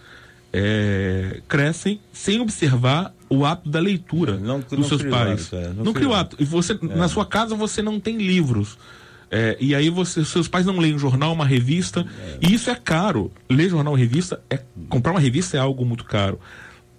é, 0.52 1.40
crescem 1.48 2.02
sem 2.12 2.42
observar 2.42 3.14
o 3.30 3.46
hábito 3.46 3.70
da 3.70 3.80
leitura 3.80 4.38
não, 4.38 4.60
dos 4.60 4.72
não 4.72 4.84
seus 4.84 5.04
pais. 5.04 5.54
Hábito, 5.54 5.56
é, 5.56 5.74
não, 5.74 5.86
não 5.86 5.94
cria 5.94 6.10
o 6.10 6.14
hábito. 6.14 6.38
E 6.40 6.46
você, 6.46 6.74
é. 6.74 6.96
na 6.96 7.08
sua 7.08 7.28
casa 7.28 7.56
você 7.56 7.84
não 7.84 8.00
tem 8.00 8.18
livros. 8.18 8.78
É, 9.30 9.56
e 9.60 9.76
aí 9.76 9.90
você, 9.90 10.26
seus 10.26 10.48
pais 10.48 10.66
não 10.66 10.78
leem 10.80 10.96
um 10.96 11.00
jornal, 11.00 11.32
uma 11.32 11.46
revista, 11.46 12.06
é. 12.20 12.38
e 12.42 12.56
isso 12.56 12.72
é 12.72 12.76
caro. 12.76 13.32
Ler 13.48 13.70
jornal 13.70 13.94
revista, 13.94 14.42
é, 14.50 14.60
comprar 14.90 15.12
uma 15.12 15.20
revista 15.20 15.56
é 15.56 15.60
algo 15.60 15.86
muito 15.86 16.04
caro. 16.04 16.40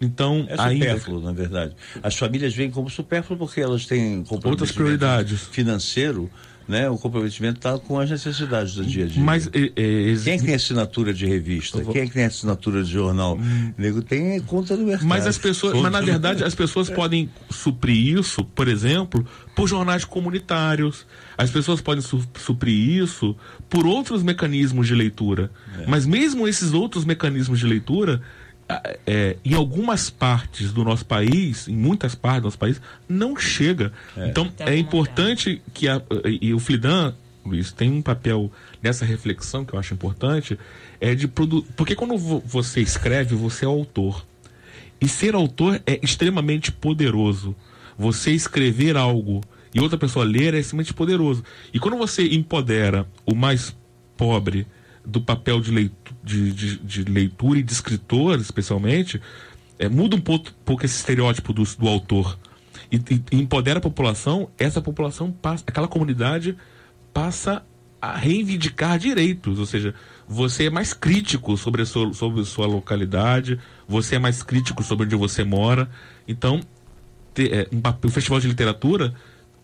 Então, 0.01 0.47
é 0.49 0.57
supérfluo, 0.57 1.19
ainda... 1.19 1.31
na 1.31 1.37
verdade. 1.37 1.77
As 2.03 2.17
famílias 2.17 2.55
veem 2.55 2.71
como 2.71 2.89
supérfluo 2.89 3.39
porque 3.39 3.61
elas 3.61 3.87
têm 3.87 4.25
outras 4.45 4.71
prioridades 4.71 5.43
financeiro 5.43 6.31
né? 6.67 6.89
O 6.89 6.97
comprometimento 6.97 7.59
está 7.59 7.79
com 7.79 7.99
as 7.99 8.11
necessidades 8.11 8.75
do 8.75 8.85
dia 8.85 9.05
a 9.05 9.09
dia. 9.09 9.23
Mas 9.23 9.47
é, 9.49 9.65
é, 9.77 10.17
quem 10.23 10.35
é 10.35 10.39
que 10.39 10.45
tem 10.45 10.55
assinatura 10.55 11.13
de 11.13 11.27
revista? 11.27 11.83
Vou... 11.83 11.93
Quem 11.93 12.03
é 12.03 12.07
que 12.07 12.13
tem 12.13 12.25
assinatura 12.25 12.83
de 12.83 12.91
jornal? 12.91 13.37
Hum. 13.37 13.73
Nego 13.77 14.03
tem 14.03 14.41
conta 14.41 14.77
no 14.77 14.87
mercado. 14.87 15.07
Mas 15.07 15.27
as 15.27 15.37
pessoas, 15.37 15.81
mas 15.81 15.93
na 15.93 16.01
verdade 16.01 16.43
as 16.43 16.55
pessoas 16.55 16.89
podem 16.89 17.29
suprir 17.51 18.19
isso, 18.19 18.45
por 18.45 18.69
exemplo, 18.69 19.27
por 19.55 19.69
jornais 19.69 20.05
comunitários. 20.05 21.07
As 21.37 21.51
pessoas 21.51 21.81
podem 21.81 22.01
su 22.01 22.25
suprir 22.39 23.03
isso 23.03 23.37
por 23.69 23.87
outros 23.87 24.23
mecanismos 24.23 24.87
de 24.87 24.95
leitura. 24.95 25.51
É. 25.79 25.87
Mas 25.87 26.07
mesmo 26.07 26.49
esses 26.49 26.73
outros 26.73 27.05
mecanismos 27.05 27.59
de 27.59 27.67
leitura 27.67 28.23
é, 29.07 29.37
em 29.45 29.55
algumas 29.55 30.11
partes 30.11 30.73
do 30.73 30.85
nosso 30.85 31.05
país, 31.05 31.69
em 31.69 31.77
muitas 31.77 32.15
partes 32.15 32.43
do 32.43 32.45
nosso 32.45 32.59
país, 32.59 32.81
não 33.09 33.37
chega. 33.37 33.93
É. 34.17 34.29
Então 34.29 34.51
é 34.59 34.77
importante 34.77 35.63
que 35.73 35.89
a, 35.89 36.01
e 36.41 36.53
o 36.55 36.59
Flidan, 36.59 37.15
Luiz, 37.45 37.73
tem 37.73 37.91
um 37.91 38.03
papel 38.03 38.51
nessa 38.83 39.05
reflexão 39.05 39.65
que 39.65 39.75
eu 39.75 39.79
acho 39.79 39.93
importante, 39.93 40.59
é 41.01 41.15
de 41.15 41.29
produzir. 41.29 41.67
Porque 41.77 41.95
quando 41.95 42.17
você 42.17 42.81
escreve, 42.81 43.35
você 43.35 43.65
é 43.65 43.69
autor. 43.69 44.25
E 45.01 45.09
ser 45.09 45.35
autor 45.35 45.83
é 45.87 45.99
extremamente 46.03 46.73
poderoso. 46.73 47.55
Você 47.99 48.33
escrever 48.33 48.97
algo 48.97 49.43
e 49.75 49.81
outra 49.81 49.99
pessoa 49.99 50.25
ler 50.25 50.55
é 50.55 50.59
extremamente 50.59 50.95
poderoso. 50.95 51.45
E 51.73 51.79
quando 51.79 51.97
você 51.97 52.27
empodera 52.29 53.07
o 53.27 53.35
mais 53.35 53.77
pobre 54.17 54.67
do 55.05 55.21
papel 55.21 55.61
de, 55.61 55.71
leitu 55.71 56.04
de, 56.25 56.53
de, 56.53 56.79
de 56.79 57.05
leitura 57.05 57.59
e 57.59 57.63
de 57.63 57.73
escritor, 57.73 58.41
especialmente, 58.41 59.21
é, 59.79 59.89
muda 59.89 60.17
um 60.17 60.21
pouco, 60.21 60.51
pouco 60.65 60.85
esse 60.85 60.97
estereótipo 60.97 61.53
do, 61.53 61.63
do 61.63 61.87
autor. 61.87 62.39
E, 62.91 62.97
e, 62.97 63.41
empodera 63.41 63.79
a 63.79 63.83
população, 63.83 64.49
essa 64.59 64.81
população 64.81 65.31
passa, 65.31 65.63
aquela 65.67 65.87
comunidade 65.87 66.57
passa 67.13 67.65
a 68.01 68.17
reivindicar 68.17 68.99
direitos, 68.99 69.59
ou 69.59 69.67
seja, 69.67 69.95
você 70.27 70.67
é 70.67 70.71
mais 70.71 70.93
crítico 70.93 71.57
sobre 71.57 71.83
a 71.83 71.87
sua, 71.87 72.13
sobre 72.13 72.41
a 72.41 72.45
sua 72.45 72.67
localidade, 72.67 73.59
você 73.87 74.17
é 74.17 74.19
mais 74.19 74.43
crítico 74.43 74.83
sobre 74.83 75.07
onde 75.07 75.17
você 75.17 75.45
mora. 75.45 75.89
Então, 76.27 76.61
é, 77.39 77.69
um, 77.73 77.81
o 78.07 78.11
Festival 78.11 78.41
de 78.41 78.49
Literatura 78.49 79.15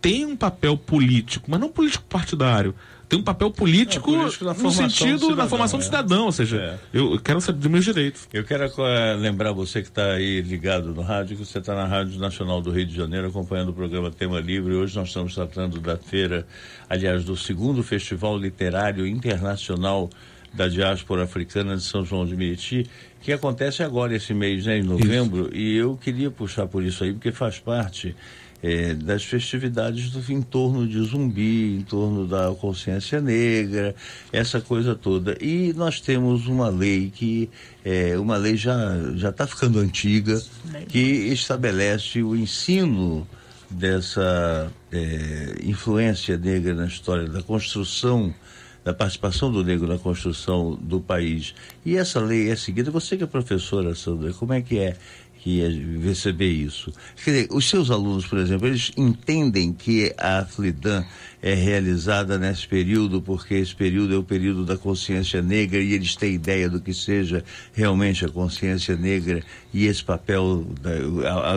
tem 0.01 0.25
um 0.25 0.37
papel 0.37 0.77
político, 0.77 1.51
mas 1.51 1.61
não 1.61 1.71
político 1.71 2.05
partidário, 2.05 2.75
tem 3.11 3.19
um 3.19 3.25
papel 3.25 3.51
político, 3.51 4.15
é, 4.15 4.19
político 4.19 4.45
no 4.45 4.71
sentido 4.71 5.19
cidadão, 5.19 5.35
da 5.35 5.49
formação 5.49 5.81
é. 5.81 5.83
do 5.83 5.85
cidadão, 5.85 6.25
ou 6.27 6.33
seja, 6.33 6.57
é. 6.57 6.79
eu 6.97 7.19
quero 7.19 7.41
saber 7.41 7.59
dos 7.59 7.69
meus 7.69 7.85
direitos. 7.85 8.29
Eu 8.33 8.45
quero 8.45 8.65
é, 8.87 9.17
lembrar 9.17 9.51
você 9.51 9.83
que 9.83 9.89
está 9.89 10.13
aí 10.13 10.41
ligado 10.41 10.95
no 10.95 11.03
rádio, 11.03 11.37
que 11.37 11.45
você 11.45 11.59
está 11.59 11.75
na 11.75 11.87
Rádio 11.87 12.21
Nacional 12.21 12.61
do 12.61 12.71
Rio 12.71 12.87
de 12.87 12.95
Janeiro 12.95 13.27
acompanhando 13.27 13.71
o 13.71 13.73
programa 13.73 14.13
Tema 14.13 14.39
Livre. 14.39 14.75
Hoje 14.75 14.95
nós 14.95 15.09
estamos 15.09 15.35
tratando 15.35 15.81
da 15.81 15.97
feira, 15.97 16.47
aliás, 16.89 17.25
do 17.25 17.37
segundo 17.37 17.83
Festival 17.83 18.39
Literário 18.39 19.05
Internacional 19.05 20.09
da 20.55 20.69
Diáspora 20.69 21.25
Africana 21.25 21.77
de 21.77 21.83
São 21.83 22.05
João 22.05 22.25
de 22.25 22.37
Meriti, 22.37 22.87
que 23.21 23.33
acontece 23.33 23.83
agora 23.83 24.15
esse 24.15 24.33
mês, 24.33 24.67
né, 24.67 24.79
em 24.79 24.85
novembro, 24.85 25.49
isso. 25.49 25.57
e 25.57 25.77
eu 25.77 25.97
queria 25.97 26.31
puxar 26.31 26.69
por 26.69 26.85
isso 26.85 27.03
aí, 27.03 27.13
porque 27.13 27.33
faz 27.33 27.59
parte 27.59 28.15
é, 28.63 28.95
das 28.95 29.25
festividades 29.25 30.11
do, 30.11 30.33
em 30.33 30.43
torno 30.43 30.87
de 30.87 31.01
zumbi, 31.03 31.77
em 31.77 31.83
torno 31.83 32.27
da 32.27 32.55
consciência 32.55 33.21
negra, 33.21 33.95
essa 34.33 34.61
coisa 34.61 34.95
toda. 34.95 35.37
E 35.41 35.73
nós 35.73 36.01
temos 36.01 36.47
uma 36.47 36.69
lei 36.69 37.11
que, 37.11 37.49
é, 37.85 38.19
uma 38.19 38.37
lei 38.37 38.57
já 38.57 38.81
já 39.15 39.31
está 39.31 39.47
ficando 39.47 39.79
antiga, 39.79 40.41
que 40.89 41.01
estabelece 41.01 42.23
o 42.23 42.37
ensino 42.37 43.27
dessa 43.71 44.71
é, 44.93 45.57
influência 45.63 46.37
negra 46.37 46.75
na 46.75 46.87
história 46.87 47.29
da 47.29 47.43
construção 47.43 48.35
da 48.83 48.95
participação 48.95 49.53
do 49.53 49.63
negro 49.63 49.87
na 49.87 49.99
construção 49.99 50.75
do 50.81 51.01
país. 51.01 51.55
E 51.85 51.97
essa 51.97 52.19
lei 52.19 52.51
é 52.51 52.57
seguida, 52.57 52.91
você 52.91 53.17
que 53.17 53.25
é 53.25 53.27
professora, 53.27 53.95
Sandra, 53.95 54.33
como 54.33 54.53
é 54.53 54.63
que 54.63 54.79
é 54.79 54.97
que 55.43 55.59
ia 55.59 55.68
receber 56.03 56.51
isso. 56.51 56.93
Quer 57.24 57.30
dizer, 57.30 57.49
os 57.51 57.68
seus 57.68 57.91
alunos, 57.91 58.26
por 58.26 58.38
exemplo, 58.38 58.66
eles 58.66 58.93
entendem 58.97 59.72
que 59.72 60.14
a 60.18 60.41
Aflidan 60.41 61.05
é 61.43 61.55
realizada 61.55 62.38
nesse 62.38 62.68
período, 62.68 63.22
porque 63.22 63.55
esse 63.55 63.74
período 63.74 64.14
é 64.14 64.18
o 64.18 64.22
período 64.22 64.66
da 64.66 64.76
consciência 64.76 65.41
negra 65.41 65.80
e 65.80 65.95
eles 65.95 66.14
têm 66.14 66.34
ideia 66.34 66.68
do 66.68 66.78
que 66.78 66.93
seja 66.93 67.43
realmente 67.72 68.24
a 68.24 68.28
consciência 68.28 68.95
negra 68.97 69.43
e 69.72 69.86
esse 69.86 70.05
papel, 70.05 70.66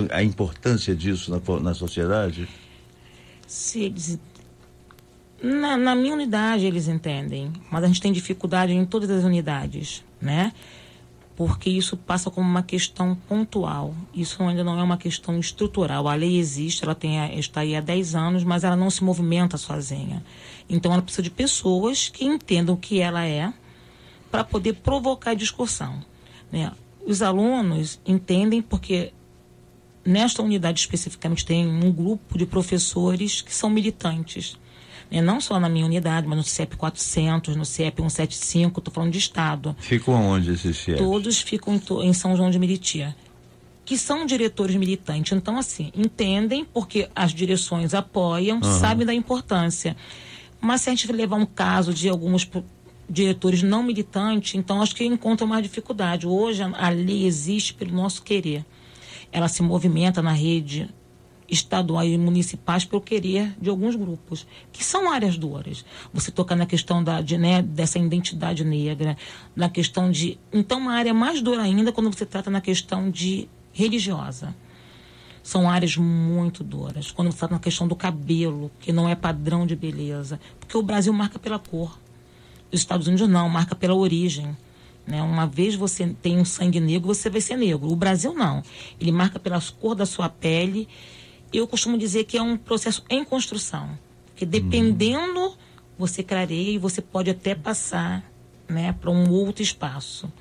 a, 0.10 0.18
a, 0.18 0.24
importância 0.24 0.96
disso 0.96 1.30
na, 1.30 1.60
na 1.60 1.74
sociedade? 1.74 2.48
Eles 3.76 4.18
na, 5.42 5.76
na, 5.76 5.94
minha 5.94 6.14
unidade 6.14 6.66
eles 6.66 6.88
entendem, 6.88 7.52
mas 7.70 7.84
a 7.84 7.88
gente 7.88 8.02
tem 8.02 8.14
dificuldade 8.14 8.72
em 8.72 8.86
todas 8.86 9.10
as 9.10 9.26
unidades, 9.26 10.02
né? 10.22 10.54
Porque 11.36 11.70
isso 11.70 11.98
passa 11.98 12.30
como 12.30 12.48
uma 12.48 12.62
questão 12.62 13.16
pontual. 13.28 13.96
Isso 14.14 14.42
ainda 14.44 14.64
não 14.64 14.80
é 14.80 14.84
uma 14.84 14.98
questão 14.98 15.40
estrutural. 15.40 16.08
A 16.08 16.14
lei 16.14 16.38
existe, 16.38 16.84
ela 16.84 16.94
tem, 16.94 17.40
está 17.40 17.62
aí 17.62 17.76
há 17.76 17.82
10 17.82 18.16
anos, 18.16 18.44
mas 18.44 18.64
ela 18.64 18.76
não 18.76 18.90
se 18.90 19.04
movimenta 19.04 19.58
sozinha. 19.58 20.24
Então 20.70 20.94
ela 20.94 21.02
precisa 21.02 21.24
de 21.24 21.32
pessoas 21.32 22.10
que 22.10 22.26
entendam 22.26 22.76
o 22.76 22.78
que 22.78 23.00
ela 23.00 23.26
é 23.26 23.52
para 24.30 24.44
poder 24.44 24.74
provocar 24.76 25.34
discussão. 25.34 26.04
Né? 26.52 26.72
Os 27.06 27.22
alunos 27.22 28.00
entendem 28.06 28.62
porque 28.62 29.12
nesta 30.06 30.42
unidade 30.42 30.80
especificamente 30.80 31.46
tem 31.46 31.68
um 31.68 31.92
grupo 31.92 32.38
de 32.38 32.46
professores 32.46 33.42
que 33.42 33.54
são 33.54 33.70
militantes 33.70 34.58
né? 35.22 35.22
não 35.22 35.40
só 35.42 35.60
na 35.60 35.70
minha 35.70 35.86
unidade, 35.86 36.28
mas 36.28 36.38
no 36.38 36.44
CEP 36.44 36.76
400, 36.76 37.56
no 37.56 37.66
CEP 37.66 38.02
175, 38.02 38.80
estou 38.80 38.94
falando 38.94 39.12
de 39.12 39.20
Estado. 39.20 39.76
Ficam 39.80 40.14
onde 40.14 40.52
esses 40.52 40.78
CEPs? 40.78 41.00
Todos 41.00 41.42
ficam 41.42 41.80
em 42.02 42.14
São 42.14 42.36
João 42.36 42.50
de 42.50 42.60
Meriti 42.60 43.06
que 43.86 43.98
são 43.98 44.26
diretores 44.26 44.76
militantes. 44.76 45.34
Então, 45.34 45.58
assim, 45.58 45.92
entendem 45.96 46.66
porque 46.66 47.10
as 47.16 47.34
direções 47.34 47.94
apoiam, 47.94 48.58
uhum. 48.58 48.80
sabem 48.80 49.06
da 49.06 49.14
importância. 49.14 49.96
Mas 50.60 50.82
se 50.82 50.90
a 50.90 50.94
gente 50.94 51.12
levar 51.12 51.36
um 51.36 51.46
caso 51.46 51.94
de 51.94 52.08
alguns 52.08 52.50
diretores 53.10 53.62
não 53.62 53.84
militantes, 53.84 54.56
então 54.56 54.82
acho 54.82 54.96
que 54.96 55.04
encontram 55.04 55.48
mais 55.48 55.64
dificuldade. 55.64 56.26
Hoje 56.26 56.64
a 56.64 56.90
lei 56.90 57.26
existe 57.26 57.74
pelo 57.74 57.92
nosso 57.92 58.24
querer. 58.24 58.66
Ela 59.32 59.48
se 59.48 59.62
movimenta 59.62 60.22
na 60.22 60.32
rede 60.32 60.90
estaduais 61.54 62.12
e 62.12 62.18
municipais 62.18 62.84
pelo 62.84 63.02
querer 63.02 63.56
de 63.62 63.70
alguns 63.70 63.96
grupos, 63.96 64.46
que 64.72 64.84
são 64.84 65.12
áreas 65.12 65.38
duras. 65.38 65.86
Você 66.14 66.32
toca 66.32 66.56
na 66.56 66.66
questão 66.66 67.04
da, 67.04 67.22
de, 67.22 67.38
né, 67.38 67.62
dessa 67.62 68.00
identidade 68.00 68.64
negra, 68.64 69.16
na 69.56 69.70
questão 69.70 70.12
de. 70.12 70.38
Então, 70.52 70.80
uma 70.80 70.94
área 70.94 71.14
mais 71.14 71.42
dura 71.42 71.62
ainda 71.62 71.92
quando 71.92 72.12
você 72.12 72.26
trata 72.26 72.50
na 72.50 72.60
questão 72.60 73.10
de 73.10 73.48
religiosa. 73.72 74.56
São 75.42 75.70
áreas 75.70 75.98
muito 75.98 76.64
duras. 76.64 77.12
Quando 77.12 77.32
você 77.32 77.40
trata 77.40 77.54
na 77.54 77.60
questão 77.60 77.88
do 77.88 77.96
cabelo, 77.96 78.72
que 78.80 78.94
não 78.94 79.10
é 79.10 79.16
padrão 79.16 79.68
de 79.68 79.76
beleza. 79.76 80.40
Porque 80.58 80.78
o 80.78 80.82
Brasil 80.82 81.12
marca 81.12 81.38
pela 81.38 81.60
cor. 81.60 82.00
Os 82.72 82.80
Estados 82.80 83.08
Unidos 83.08 83.28
não, 83.28 83.50
marca 83.50 83.76
pela 83.76 83.94
origem. 83.94 84.56
Né? 85.06 85.22
Uma 85.22 85.46
vez 85.46 85.76
você 85.76 86.08
tem 86.22 86.40
um 86.40 86.46
sangue 86.46 86.80
negro, 86.80 87.14
você 87.14 87.30
vai 87.30 87.42
ser 87.42 87.58
negro. 87.58 87.92
O 87.92 87.96
Brasil 87.96 88.34
não. 88.34 88.64
Ele 89.00 89.12
marca 89.12 89.38
pela 89.38 89.60
cor 89.82 89.96
da 89.96 90.06
sua 90.06 90.30
pele 90.30 90.88
eu 91.54 91.68
costumo 91.68 91.98
dizer 91.98 92.24
que 92.26 92.38
é 92.38 92.42
um 92.42 92.58
processo 92.58 93.04
em 93.10 93.24
construção. 93.24 93.90
Que 94.36 94.46
dependendo, 94.46 95.40
uhum. 95.40 95.56
você 95.98 96.24
clareia 96.24 96.72
e 96.72 96.78
você 96.78 97.02
pode 97.02 97.30
até 97.30 97.54
passar 97.54 98.24
né, 98.68 98.94
para 99.00 99.12
um 99.12 99.30
outro 99.30 99.62
espaço. 99.62 100.32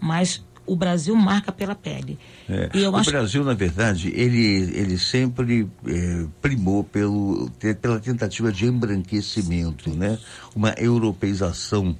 Mas 0.00 0.44
o 0.66 0.76
Brasil 0.76 1.14
marca 1.16 1.50
pela 1.50 1.74
pele. 1.74 2.18
É, 2.48 2.88
o 2.88 2.96
acho... 2.96 3.10
Brasil, 3.10 3.44
na 3.44 3.54
verdade, 3.54 4.12
ele, 4.14 4.70
ele 4.74 4.98
sempre 4.98 5.68
é, 5.86 6.26
primou 6.40 6.84
pelo, 6.84 7.50
pela 7.80 7.98
tentativa 7.98 8.52
de 8.52 8.66
embranquecimento, 8.66 9.90
né? 9.90 10.18
uma 10.54 10.70
europeização 10.78 11.96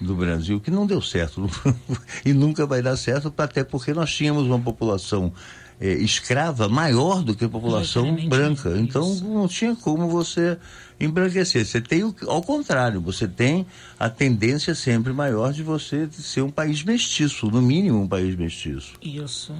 do 0.00 0.14
Brasil 0.16 0.58
que 0.60 0.70
não 0.70 0.86
deu 0.86 1.02
certo 1.02 1.48
e 2.24 2.32
nunca 2.32 2.66
vai 2.66 2.80
dar 2.82 2.96
certo, 2.96 3.32
até 3.36 3.62
porque 3.62 3.92
nós 3.92 4.12
tínhamos 4.12 4.46
uma 4.46 4.58
população 4.58 5.32
é, 5.80 5.92
escrava 5.94 6.68
maior 6.68 7.22
do 7.22 7.34
que 7.34 7.44
a 7.44 7.48
população 7.48 8.14
branca. 8.28 8.76
Então 8.78 9.14
não 9.16 9.48
tinha 9.48 9.74
como 9.74 10.08
você 10.08 10.58
embranquecer. 11.00 11.64
Você 11.64 11.80
tem 11.80 12.04
o, 12.04 12.14
ao 12.26 12.42
contrário, 12.42 13.00
você 13.00 13.26
tem 13.26 13.66
a 13.98 14.10
tendência 14.10 14.74
sempre 14.74 15.12
maior 15.12 15.52
de 15.52 15.62
você 15.62 16.06
ser 16.12 16.42
um 16.42 16.50
país 16.50 16.84
mestiço, 16.84 17.46
no 17.46 17.62
mínimo 17.62 18.02
um 18.02 18.08
país 18.08 18.36
mestiço. 18.36 18.92
Isso. 19.00 19.54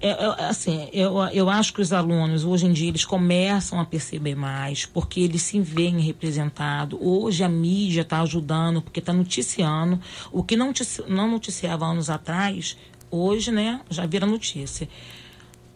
é, 0.00 0.10
é, 0.10 0.44
assim, 0.44 0.88
eu, 0.92 1.18
eu 1.32 1.50
acho 1.50 1.74
que 1.74 1.80
os 1.80 1.92
alunos, 1.92 2.44
hoje 2.44 2.66
em 2.66 2.72
dia, 2.72 2.88
eles 2.88 3.04
começam 3.04 3.80
a 3.80 3.84
perceber 3.84 4.36
mais, 4.36 4.86
porque 4.86 5.20
eles 5.20 5.42
se 5.42 5.58
veem 5.60 5.98
representados. 5.98 6.96
Hoje 7.02 7.42
a 7.42 7.48
mídia 7.48 8.02
está 8.02 8.22
ajudando, 8.22 8.80
porque 8.80 9.00
está 9.00 9.12
noticiando. 9.12 10.00
O 10.30 10.44
que 10.44 10.56
não, 10.56 10.72
não 11.08 11.28
noticiava 11.28 11.84
anos 11.84 12.08
atrás, 12.08 12.76
hoje, 13.10 13.50
né, 13.50 13.80
já 13.90 14.06
vira 14.06 14.24
notícia. 14.24 14.88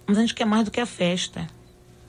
Mas 0.07 0.19
a 0.19 0.21
gente 0.21 0.35
quer 0.35 0.45
mais 0.45 0.65
do 0.65 0.71
que 0.71 0.81
a 0.81 0.87
festa. 0.87 1.47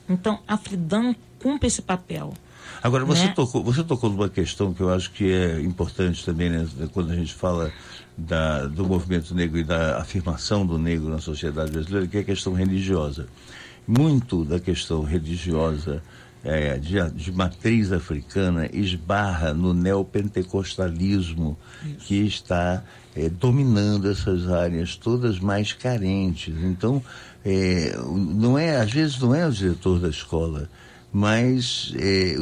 Então, 0.07 0.39
a 0.47 0.57
Fridan 0.57 1.15
cumpre 1.39 1.67
esse 1.67 1.81
papel. 1.81 2.33
Agora, 2.81 3.03
você, 3.03 3.25
né? 3.25 3.33
tocou, 3.35 3.63
você 3.63 3.83
tocou 3.83 4.09
numa 4.09 4.29
questão 4.29 4.73
que 4.73 4.81
eu 4.81 4.93
acho 4.93 5.11
que 5.11 5.31
é 5.31 5.59
importante 5.61 6.23
também, 6.23 6.49
né, 6.49 6.67
quando 6.93 7.11
a 7.11 7.15
gente 7.15 7.33
fala 7.33 7.71
da, 8.17 8.65
do 8.65 8.85
movimento 8.85 9.33
negro 9.33 9.57
e 9.57 9.63
da 9.63 9.97
afirmação 9.97 10.65
do 10.65 10.77
negro 10.77 11.09
na 11.09 11.19
sociedade 11.19 11.71
brasileira, 11.71 12.07
que 12.07 12.17
é 12.17 12.19
a 12.21 12.23
questão 12.23 12.53
religiosa. 12.53 13.27
Muito 13.87 14.43
da 14.43 14.59
questão 14.59 15.01
religiosa 15.03 16.03
é, 16.43 16.77
de, 16.77 16.97
de, 17.11 17.31
matriz 17.31 17.91
africana 17.91 18.69
esbarra 18.71 19.53
no 19.53 19.73
neopentecostalismo 19.73 21.57
Isso. 21.83 22.05
que 22.05 22.15
está 22.25 22.83
é, 23.15 23.29
dominando 23.29 24.09
essas 24.09 24.49
áreas 24.49 24.95
todas 24.95 25.39
mais 25.39 25.73
carentes. 25.73 26.55
Então, 26.63 27.01
é, 27.49 27.95
não 27.97 28.59
é, 28.59 28.75
às 28.75 28.91
vezes 28.91 29.17
não 29.19 29.33
é 29.33 29.47
o 29.47 29.51
diretor 29.51 30.01
da 30.01 30.09
escola, 30.09 30.69
mas 31.13 31.93
é, 31.95 32.35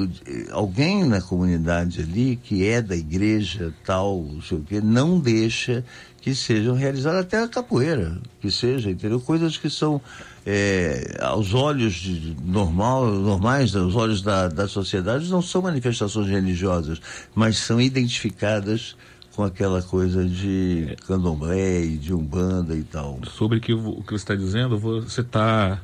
alguém 0.51 1.05
na 1.05 1.21
comunidade 1.21 2.01
ali 2.01 2.39
que 2.41 2.65
é 2.65 2.81
da 2.81 2.95
igreja 2.95 3.71
tal, 3.85 4.23
não 4.23 4.41
sei 4.41 4.57
o 4.57 4.83
não 4.83 5.19
deixa 5.19 5.85
que 6.21 6.33
sejam 6.33 6.73
realizadas 6.73 7.21
até 7.21 7.37
a 7.43 7.47
capoeira, 7.47 8.17
que 8.41 8.49
seja, 8.49 8.89
entendeu? 8.89 9.21
Coisas 9.21 9.57
que 9.57 9.69
são 9.69 10.01
é, 10.43 11.19
aos 11.21 11.53
olhos 11.53 11.93
de 11.93 12.35
normal, 12.43 13.05
normais, 13.05 13.75
aos 13.75 13.93
olhos 13.93 14.23
da, 14.23 14.47
da 14.47 14.67
sociedade, 14.67 15.29
não 15.29 15.43
são 15.43 15.61
manifestações 15.61 16.27
religiosas, 16.27 16.99
mas 17.35 17.57
são 17.57 17.79
identificadas 17.79 18.95
com 19.35 19.43
aquela 19.43 19.81
coisa 19.81 20.25
de 20.25 20.95
candomblé 21.05 21.81
e 21.81 21.97
de 21.97 22.13
umbanda 22.13 22.75
e 22.75 22.83
tal. 22.83 23.19
Sobre 23.25 23.59
que, 23.59 23.73
o 23.73 24.01
que 24.01 24.11
você 24.11 24.15
está 24.15 24.35
dizendo, 24.35 24.79
você 24.79 25.21
está 25.21 25.81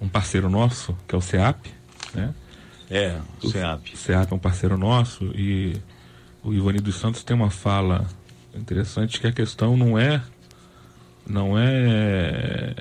um 0.00 0.08
parceiro 0.08 0.48
nosso, 0.48 0.96
que 1.06 1.14
é 1.14 1.18
o 1.18 1.20
CEAP, 1.20 1.66
né? 2.14 2.34
É, 2.90 3.18
o 3.42 3.48
CEAP. 3.48 3.94
O 3.94 3.96
CEAP 3.96 4.32
é 4.32 4.34
um 4.34 4.38
parceiro 4.38 4.78
nosso 4.78 5.24
e 5.34 5.76
o 6.42 6.52
Ivani 6.52 6.78
dos 6.78 6.96
Santos 6.96 7.22
tem 7.22 7.36
uma 7.36 7.50
fala 7.50 8.06
interessante 8.54 9.20
que 9.20 9.26
a 9.26 9.32
questão 9.32 9.76
não 9.76 9.98
é 9.98 10.22
não 11.26 11.58
é 11.58 12.74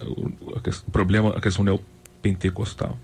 o, 0.00 0.28
o 0.28 0.90
problema, 0.90 1.30
a 1.36 1.40
questão 1.40 1.64
neopentecostal. 1.64 2.98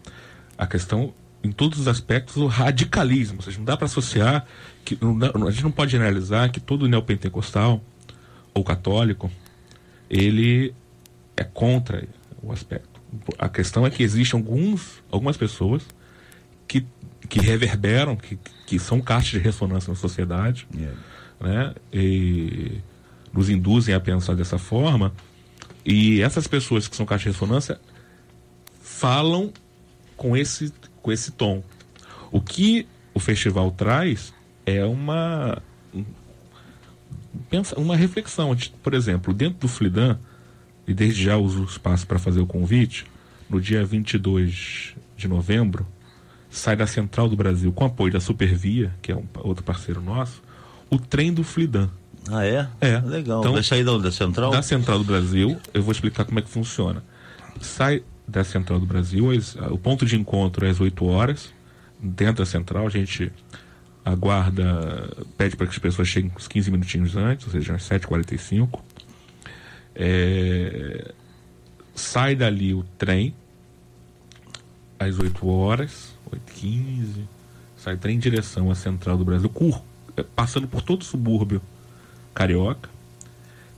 A 0.57 0.67
questão, 0.67 1.13
em 1.43 1.51
todos 1.51 1.81
os 1.81 1.89
aspectos, 1.89 2.37
o 2.37 2.47
radicalismo. 2.47 3.39
Ou 3.39 3.43
seja, 3.43 3.59
não 3.59 3.65
dá 3.65 3.77
para 3.77 3.87
associar, 3.87 4.47
que, 4.85 4.97
dá, 4.97 5.33
a 5.47 5.51
gente 5.51 5.65
não 5.65 5.71
pode 5.71 5.93
generalizar 5.93 6.51
que 6.51 6.61
todo 6.61 6.89
neopentecostal 6.89 7.83
ou 8.53 8.63
católico, 8.63 9.31
ele 10.09 10.75
é 11.37 11.45
contra 11.45 12.07
o 12.43 12.53
aspecto. 12.53 13.01
A 13.39 13.49
questão 13.49 13.87
é 13.87 13.91
que 13.91 14.03
existem 14.03 14.39
alguns, 14.39 15.03
algumas 15.11 15.37
pessoas 15.37 15.83
que, 16.69 16.87
que 17.29 17.41
reverberam, 17.41 18.17
que, 18.17 18.39
que 18.67 18.79
são 18.79 19.01
caixas 19.01 19.31
de 19.31 19.39
ressonância 19.39 19.91
na 19.91 19.97
sociedade, 19.97 20.67
yeah. 20.75 20.99
né? 21.41 21.75
E 21.93 22.81
nos 23.33 23.49
induzem 23.49 23.95
a 23.95 24.01
pensar 24.01 24.35
dessa 24.35 24.59
forma. 24.59 25.13
E 25.85 26.21
essas 26.21 26.47
pessoas 26.47 26.87
que 26.87 26.95
são 26.95 27.07
caixas 27.07 27.33
de 27.33 27.39
ressonância 27.39 27.81
falam 28.81 29.53
com 30.17 30.37
esse, 30.37 30.73
com 31.03 31.13
esse 31.13 31.33
tom. 31.33 31.63
O 32.31 32.41
que 32.41 32.87
o 33.15 33.21
festival 33.21 33.71
traz 33.71 34.33
é 34.65 34.85
uma 34.85 35.61
pensa 37.49 37.79
uma 37.79 37.97
reflexão. 37.97 38.57
Por 38.83 38.95
exemplo, 38.95 39.33
dentro 39.33 39.61
do 39.61 39.69
Flidan, 39.69 40.19
e 40.87 40.95
desde 40.95 41.25
já 41.25 41.37
uso 41.37 41.63
o 41.63 41.65
espaço 41.65 42.07
para 42.07 42.19
fazer 42.19 42.41
o 42.41 42.47
convite, 42.47 43.05
no 43.49 43.61
dia 43.61 43.85
22 43.85 44.95
de 45.17 45.29
novembro, 45.29 45.87
sai 46.49 46.77
da 46.77 46.87
Central 46.87 47.29
do 47.29 47.37
Brasil, 47.37 47.73
com 47.73 47.85
apoio 47.85 48.13
da 48.13 48.21
Supervia, 48.21 48.95
que 49.03 49.13
é 49.13 49.17
um 49.17 49.25
outro 49.39 49.65
parceiro 49.65 50.01
nosso, 50.01 50.43
o 50.89 50.99
trem 50.99 51.33
do 51.33 51.45
Flidan. 51.45 51.89
Ah, 52.31 52.45
é? 52.45 52.69
É. 52.81 52.99
Legal. 53.01 53.41
Então, 53.41 53.53
Vai 53.53 53.63
sair 53.63 53.85
da, 53.85 53.97
da 53.99 54.13
Central? 54.13 54.51
Da 54.51 54.63
Central 54.63 54.99
do 54.99 55.05
Brasil, 55.05 55.59
eu 55.73 55.83
vou 55.83 55.93
explicar 55.93 56.25
como 56.25 56.39
é 56.39 56.43
que 56.43 56.51
funciona. 56.51 57.03
Sai 57.61 58.03
da 58.31 58.45
Central 58.45 58.79
do 58.79 58.87
Brasil, 58.87 59.29
o 59.71 59.79
ponto 59.79 60.07
de 60.07 60.17
encontro 60.17 60.65
é 60.65 60.71
às 60.71 60.81
8 60.81 61.05
horas, 61.05 61.53
dentro 61.99 62.45
da 62.45 62.47
Central, 62.47 62.87
a 62.87 62.91
gente 62.91 63.33
aguarda, 64.05 65.17
pede 65.37 65.57
para 65.57 65.67
que 65.67 65.73
as 65.73 65.79
pessoas 65.79 66.09
cheguem 66.09 66.33
uns 66.35 66.49
15 66.49 66.71
minutinhos 66.71 67.17
antes, 67.17 67.47
ou 67.47 67.53
seja, 67.53 67.75
às 67.75 67.83
7h45. 67.83 68.81
É, 69.95 71.13
sai 71.95 72.35
dali 72.35 72.73
o 72.73 72.83
trem 72.97 73.35
às 74.99 75.19
8 75.19 75.49
horas, 75.49 76.15
8h15, 76.31 77.25
sai 77.77 77.97
trem 77.97 78.17
em 78.17 78.19
direção 78.19 78.71
à 78.71 78.75
central 78.75 79.19
do 79.19 79.25
Brasil, 79.25 79.51
é, 80.17 80.23
passando 80.23 80.69
por 80.69 80.83
todo 80.83 81.03
o 81.03 81.05
subúrbio 81.05 81.61
carioca, 82.35 82.89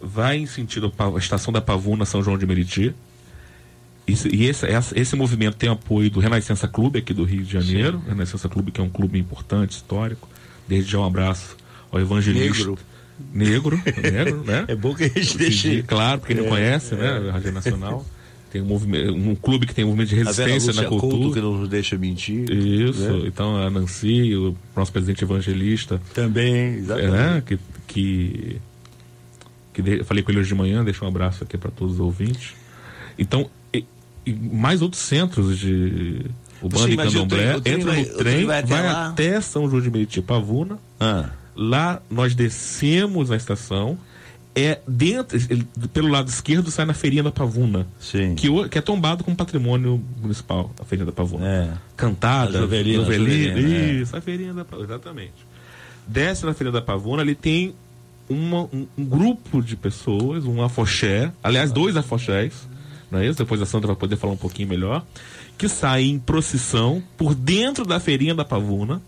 vai 0.00 0.36
em 0.36 0.46
sentido 0.46 0.92
à 0.98 1.18
estação 1.18 1.52
da 1.52 1.60
Pavuna, 1.60 2.04
São 2.04 2.22
João 2.22 2.36
de 2.36 2.46
Meriti. 2.46 2.94
Isso, 4.12 4.28
e 4.28 4.46
esse, 4.46 4.66
esse 4.94 5.16
movimento 5.16 5.56
tem 5.56 5.70
apoio 5.70 6.10
do 6.10 6.20
Renascença 6.20 6.68
Clube 6.68 6.98
aqui 6.98 7.14
do 7.14 7.24
Rio 7.24 7.42
de 7.42 7.52
Janeiro. 7.52 7.98
Sim. 7.98 8.10
Renascença 8.10 8.48
Clube, 8.48 8.70
que 8.70 8.80
é 8.80 8.84
um 8.84 8.90
clube 8.90 9.18
importante, 9.18 9.72
histórico. 9.72 10.28
Desde 10.68 10.92
já 10.92 10.98
um 10.98 11.04
abraço 11.04 11.56
ao 11.90 12.00
evangelista. 12.00 12.58
Negro. 12.58 12.78
Negro, 13.32 13.82
negro, 14.02 14.44
né? 14.44 14.64
É 14.68 14.74
bom 14.74 14.94
que 14.94 15.04
a 15.04 15.08
gente 15.08 15.38
deixe. 15.38 15.82
Claro, 15.82 16.20
porque 16.20 16.32
é, 16.32 16.36
não 16.36 16.46
conhece, 16.46 16.94
né? 16.94 17.06
é. 17.06 17.20
né? 17.20 17.30
A 17.30 17.32
Rádio 17.32 17.52
Nacional. 17.52 18.06
Tem 18.52 18.60
um, 18.60 18.66
movimento, 18.66 19.14
um 19.14 19.34
clube 19.34 19.66
que 19.66 19.74
tem 19.74 19.82
um 19.82 19.88
movimento 19.88 20.10
de 20.10 20.16
resistência 20.16 20.74
na 20.74 20.84
cultura. 20.84 21.16
Couto, 21.16 21.32
que 21.32 21.40
não 21.40 21.54
nos 21.56 21.70
deixa 21.70 21.96
mentir. 21.96 22.50
Isso. 22.52 23.00
Né? 23.00 23.22
Então 23.26 23.56
a 23.56 23.70
Nancy, 23.70 24.36
o 24.36 24.54
nosso 24.76 24.92
presidente 24.92 25.24
evangelista. 25.24 25.98
Também, 26.12 26.74
exatamente. 26.74 27.12
Né? 27.12 27.42
Que, 27.46 27.58
que, 27.86 28.60
que 29.72 29.80
de, 29.80 30.04
falei 30.04 30.22
com 30.22 30.30
ele 30.30 30.40
hoje 30.40 30.50
de 30.50 30.54
manhã, 30.54 30.84
deixa 30.84 31.02
um 31.02 31.08
abraço 31.08 31.42
aqui 31.42 31.56
para 31.56 31.70
todos 31.70 31.94
os 31.94 32.00
ouvintes. 32.00 32.52
Então, 33.18 33.48
e, 34.24 34.32
mais 34.32 34.82
outros 34.82 35.02
centros 35.02 35.58
de 35.58 36.26
o 36.60 36.68
Bando 36.68 36.92
e 36.92 36.96
Candomblé, 36.96 37.56
entra 37.56 37.94
no 37.94 38.04
trem, 38.16 38.46
vai, 38.46 38.60
até, 38.60 38.66
vai 38.68 38.86
até, 38.86 39.40
São 39.40 39.68
João 39.68 39.82
de 39.82 39.90
Meriti 39.90 40.22
Pavuna. 40.22 40.78
Ah. 41.00 41.30
Lá 41.56 42.00
nós 42.08 42.34
descemos 42.34 43.30
na 43.30 43.36
estação 43.36 43.98
é 44.54 44.80
dentro, 44.86 45.38
pelo 45.92 46.08
lado 46.08 46.28
esquerdo 46.28 46.70
sai 46.70 46.84
na 46.84 46.94
Feirinha 46.94 47.22
da 47.22 47.30
Pavuna. 47.30 47.86
Sim. 47.98 48.34
Que, 48.34 48.48
que 48.68 48.78
é 48.78 48.80
tombado 48.80 49.24
como 49.24 49.36
patrimônio 49.36 50.02
municipal, 50.20 50.70
a 50.78 50.84
Feirinha 50.84 51.06
da 51.06 51.12
Pavuna. 51.12 51.46
É. 51.46 51.70
Cantada, 51.96 52.60
Jovelina, 52.60 53.02
Jovelina, 53.02 53.58
isso, 53.58 54.14
é. 54.14 54.18
a 54.18 54.22
Feirinha 54.22 54.52
da 54.52 54.64
Pavuna, 54.64 54.88
exatamente. 54.88 55.32
Desce 56.06 56.44
na 56.44 56.52
Feirinha 56.52 56.72
da 56.72 56.82
Pavuna, 56.82 57.22
ali 57.22 57.34
tem 57.34 57.74
uma, 58.28 58.62
um, 58.64 58.86
um, 58.96 59.04
grupo 59.04 59.62
de 59.62 59.76
pessoas, 59.76 60.44
um 60.44 60.62
afoxé, 60.62 61.32
aliás, 61.42 61.72
dois 61.72 61.96
afoxés, 61.96 62.68
não 63.12 63.18
é 63.18 63.26
isso? 63.26 63.38
Depois 63.38 63.60
a 63.60 63.66
Sandra 63.66 63.88
vai 63.88 63.96
poder 63.96 64.16
falar 64.16 64.32
um 64.32 64.38
pouquinho 64.38 64.70
melhor, 64.70 65.04
que 65.58 65.68
saem 65.68 66.12
em 66.12 66.18
procissão 66.18 67.02
por 67.16 67.34
dentro 67.34 67.84
da 67.84 68.00
Feirinha 68.00 68.34
da 68.34 68.44
Pavuna, 68.44 69.02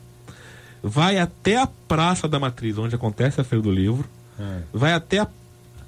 vai 0.82 1.18
até 1.18 1.56
a 1.56 1.66
Praça 1.66 2.28
da 2.28 2.38
Matriz, 2.38 2.76
onde 2.76 2.94
acontece 2.94 3.40
a 3.40 3.44
Feira 3.44 3.62
do 3.62 3.72
Livro, 3.72 4.06
é. 4.38 4.58
vai 4.72 4.92
até 4.92 5.20
a, 5.20 5.28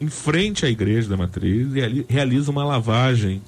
em 0.00 0.08
frente 0.08 0.64
à 0.64 0.70
igreja 0.70 1.10
da 1.10 1.16
matriz 1.16 1.74
e 1.74 1.82
ali 1.82 2.06
realiza 2.08 2.50
uma 2.50 2.64
lavagem 2.64 3.42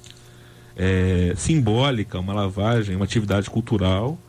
é, 0.75 1.33
simbólica, 1.35 2.19
uma 2.19 2.33
lavagem, 2.33 2.95
uma 2.95 3.05
atividade 3.05 3.49
cultural 3.49 4.19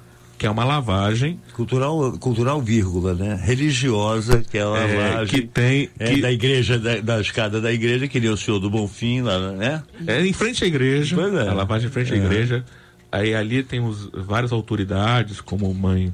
que 0.41 0.47
é 0.47 0.51
uma 0.51 0.65
lavagem 0.65 1.39
cultural, 1.53 2.13
cultural 2.13 2.63
vírgula, 2.63 3.13
né? 3.13 3.39
Religiosa, 3.45 4.39
que 4.39 4.57
é 4.57 4.63
a 4.63 4.65
é, 4.65 4.69
lavagem 4.69 5.23
é, 5.23 5.27
que 5.27 5.47
tem 5.47 5.91
é, 5.99 6.15
que... 6.15 6.23
da 6.23 6.33
igreja 6.33 6.79
da, 6.79 6.99
da, 6.99 7.21
escada 7.21 7.61
da 7.61 7.71
igreja 7.71 8.09
que 8.09 8.19
nem 8.19 8.31
o 8.31 8.39
senhor 8.39 8.59
do 8.59 8.71
Bonfim 8.71 9.21
lá, 9.21 9.53
né? 9.53 9.83
É 10.07 10.25
em 10.25 10.33
frente 10.33 10.65
à 10.65 10.67
igreja, 10.67 11.15
é. 11.21 11.47
a 11.47 11.53
lavagem 11.53 11.89
em 11.89 11.93
frente 11.93 12.15
à 12.15 12.17
é. 12.17 12.21
igreja. 12.21 12.65
Aí 13.13 13.35
ali 13.35 13.63
tem 13.63 13.81
os, 13.81 14.09
várias 14.15 14.51
autoridades 14.51 15.43
como 15.43 15.75
mãe 15.75 16.11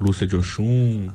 Lúcia 0.00 0.26
de 0.26 0.36
Oxum, 0.36 1.10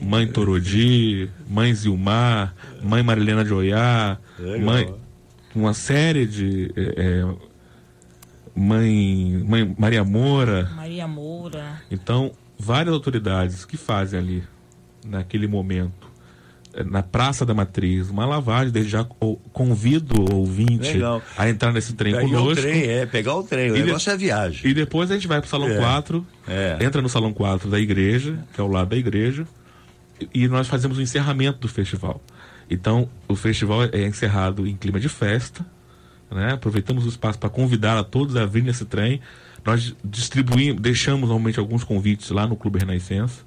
Mãe 0.00 0.24
Torodi, 0.28 1.28
Mãe 1.50 1.74
Zilmar, 1.74 2.54
Mãe 2.80 3.02
Marilena 3.02 3.44
de 3.44 3.52
Oiá, 3.52 4.18
mãe, 4.62 4.94
uma 5.52 5.74
série 5.74 6.26
de. 6.26 6.72
Mãe, 8.56 9.44
mãe 9.46 9.74
Maria 9.78 10.02
Moura. 10.02 10.70
Maria 10.74 11.06
Moura. 11.06 11.82
Então, 11.90 12.32
várias 12.58 12.94
autoridades 12.94 13.64
que 13.66 13.76
fazem 13.76 14.18
ali, 14.18 14.42
naquele 15.04 15.46
momento, 15.46 16.06
eh, 16.72 16.82
na 16.82 17.02
Praça 17.02 17.44
da 17.44 17.52
Matriz, 17.52 18.08
uma 18.08 18.24
lavagem, 18.24 18.72
desde 18.72 18.92
já 18.92 19.06
o- 19.20 19.36
convido 19.52 20.14
o 20.32 20.36
ouvinte 20.38 20.90
Legal. 20.94 21.20
a 21.36 21.48
entrar 21.50 21.70
nesse 21.72 21.92
trem 21.92 22.14
Pegar 22.14 22.26
o 22.26 22.30
conosco. 22.30 22.62
trem, 22.62 22.82
é, 22.84 23.04
pegar 23.06 23.34
o 23.36 23.42
trem. 23.42 23.70
O 23.72 23.76
E 23.76 23.82
negócio 23.82 24.10
é 24.10 24.16
viagem. 24.16 24.70
E 24.70 24.72
depois 24.74 25.10
a 25.10 25.14
gente 25.14 25.28
vai 25.28 25.38
pro 25.40 25.50
Salão 25.50 25.68
É. 25.68 25.76
4, 25.76 26.26
É. 26.48 26.78
entra 26.80 27.02
no 27.02 27.08
Salão 27.10 27.32
4 27.34 27.68
da 27.68 27.78
igreja, 27.78 28.38
que 28.54 28.60
é 28.60 28.62
ao 28.62 28.70
lado 28.70 28.88
da 28.88 28.96
igreja, 28.96 29.46
e 30.32 30.44
e 30.44 30.48
nós 30.48 30.66
fazemos 30.66 30.96
o 30.96 31.02
encerramento 31.02 31.58
do 31.58 31.68
festival. 31.68 32.22
Então, 32.70 33.06
o 33.28 33.36
festival 33.36 33.84
é 33.84 34.06
encerrado 34.06 34.66
em 34.66 34.74
clima 34.74 34.98
de 34.98 35.10
festa, 35.10 35.64
né? 36.30 36.52
aproveitamos 36.52 37.04
o 37.06 37.08
espaço 37.08 37.38
para 37.38 37.48
convidar 37.48 37.96
a 37.98 38.04
todos 38.04 38.36
a 38.36 38.44
vir 38.46 38.62
nesse 38.62 38.84
trem. 38.84 39.20
Nós 39.64 39.94
distribuímos, 40.04 40.80
deixamos 40.80 41.28
normalmente 41.28 41.58
alguns 41.58 41.82
convites 41.82 42.30
lá 42.30 42.46
no 42.46 42.54
Clube 42.56 42.78
Renascença, 42.78 43.40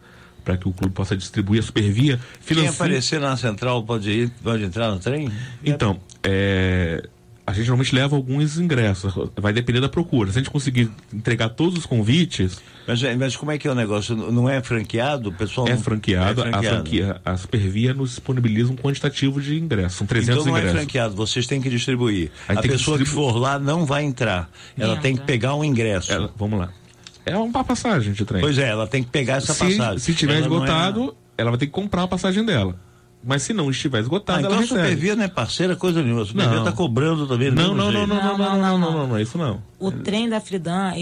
para 0.43 0.57
que 0.57 0.67
o 0.67 0.73
clube 0.73 0.93
possa 0.93 1.15
distribuir 1.15 1.59
a 1.59 1.63
supervia. 1.63 2.17
Quem 2.17 2.57
financia- 2.57 2.71
aparecer 2.71 3.19
na 3.21 3.37
central 3.37 3.83
pode 3.83 4.09
ir, 4.09 4.31
pode 4.43 4.63
entrar 4.63 4.91
no 4.91 4.99
trem? 4.99 5.31
então, 5.63 5.99
é, 6.23 7.07
a 7.49 7.53
gente 7.53 7.67
normalmente 7.67 7.93
leva 7.95 8.15
alguns 8.15 8.57
ingressos, 8.57 9.13
vai 9.37 9.51
depender 9.53 9.79
da 9.81 9.89
procura. 9.89 10.31
Se 10.31 10.37
a 10.39 10.41
gente 10.41 10.51
conseguir 10.51 10.89
entregar 11.13 11.49
todos 11.49 11.77
os 11.79 11.85
convites, 11.85 12.61
Mas, 12.87 13.01
mas 13.17 13.35
como 13.35 13.51
é 13.51 13.57
que 13.57 13.67
é 13.67 13.71
o 13.71 13.75
negócio? 13.75 14.15
Não 14.15 14.47
é 14.49 14.61
franqueado? 14.61 15.29
O 15.29 15.33
pessoal 15.33 15.67
é 15.67 15.73
não- 15.73 15.79
franqueado, 15.81 16.43
é 16.43 16.49
a 16.49 16.61
franquia, 16.63 17.21
a 17.23 17.37
Supervia 17.37 17.93
nos 17.93 18.11
disponibiliza 18.11 18.71
um 18.71 18.75
quantitativo 18.75 19.41
de 19.41 19.57
ingressos, 19.59 19.97
são 19.97 20.07
300 20.07 20.35
Então 20.41 20.45
não 20.51 20.57
é 20.57 20.61
ingressos. 20.61 20.79
franqueado, 20.79 21.15
vocês 21.15 21.45
têm 21.45 21.61
que 21.61 21.69
distribuir. 21.69 22.31
Aí 22.47 22.57
A 22.57 22.61
tem 22.61 22.69
que 22.71 22.77
pessoa 22.77 22.97
que, 22.97 23.05
for 23.05 23.37
lá 23.37 23.59
não 23.59 23.85
vai 23.85 24.03
entrar. 24.03 24.49
Ela 24.77 24.91
Entra. 24.93 25.01
tem 25.01 25.15
que 25.17 25.23
pegar 25.23 25.55
um 25.55 25.63
ingresso. 25.63 26.11
Ela- 26.11 26.31
vamos 26.37 26.59
lá. 26.59 26.69
É 27.25 27.37
uma 27.37 27.63
passagem 27.63 28.13
de 28.13 28.25
trem. 28.25 28.41
Pois 28.41 28.57
é, 28.57 28.69
ela 28.69 28.87
tem 28.87 29.03
que 29.03 29.09
pegar 29.09 29.35
essa 29.35 29.53
se, 29.53 29.59
passagem. 29.59 29.99
se 29.99 30.13
tiver 30.13 30.33
Ela 30.33 30.41
é- 30.41 30.43
esgotado, 30.45 31.15
ela 31.37 31.51
vai 31.51 31.59
ter 31.59 31.65
que 31.67 31.71
comprar 31.71 32.03
a 32.03 32.07
passagem 32.07 32.43
dela. 32.43 32.75
Mas 33.21 33.43
se 33.43 33.53
não 33.53 33.69
estiver 33.69 33.99
esgotada, 33.99 34.39
ah, 34.39 34.41
então 34.41 34.51
ela 34.53 34.61
recebe. 34.61 34.79
A 34.79 34.83
Supervia 34.83 35.15
não 35.15 35.23
é 35.23 35.27
parceira 35.27 35.75
coisa 35.75 36.01
nenhuma. 36.01 36.21
A 36.21 36.25
Supervia 36.25 36.59
está 36.59 36.71
cobrando 36.71 37.27
também. 37.27 37.51
Não 37.51 37.75
não 37.75 37.91
não, 37.91 38.07
não 38.07 38.07
não 38.07 38.37
não 38.37 38.37
não, 38.37 38.57
não, 38.57 38.77
não, 38.77 38.91
não, 38.91 39.07
não, 39.07 39.17
é 39.17 39.21
isso 39.21 39.37
não. 39.37 39.61
O 39.77 39.91
trem 39.91 40.29
da 40.29 40.39
Fridan, 40.39 40.93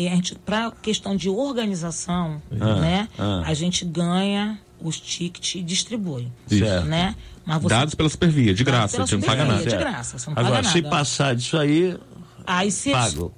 para 0.43 0.71
questão 0.81 1.15
de 1.15 1.29
organização, 1.29 2.41
ah, 2.59 2.75
né? 2.79 3.09
Ah. 3.19 3.43
A 3.45 3.53
gente 3.53 3.85
ganha 3.85 4.59
os 4.81 4.99
tickets 4.99 5.55
e 5.55 5.61
distribui, 5.61 6.27
certo. 6.47 6.85
né? 6.85 7.15
Mas 7.45 7.61
você, 7.61 7.69
dados 7.69 7.95
pela 7.95 8.09
Supervia, 8.09 8.53
de 8.53 8.63
graça, 8.63 9.05
você 9.05 9.15
não 9.15 9.21
paga 9.23 9.45
nada. 9.45 9.63
De 9.63 9.77
graça, 9.77 10.17
você 10.17 10.29
não 10.29 10.33
Agora, 10.33 10.55
paga 10.55 10.67
nada. 10.67 10.73
se 10.73 10.81
passar 10.81 11.35
disso 11.35 11.57
aí, 11.57 11.97
aí 12.45 12.71
se 12.71 12.91
pago. 12.91 13.31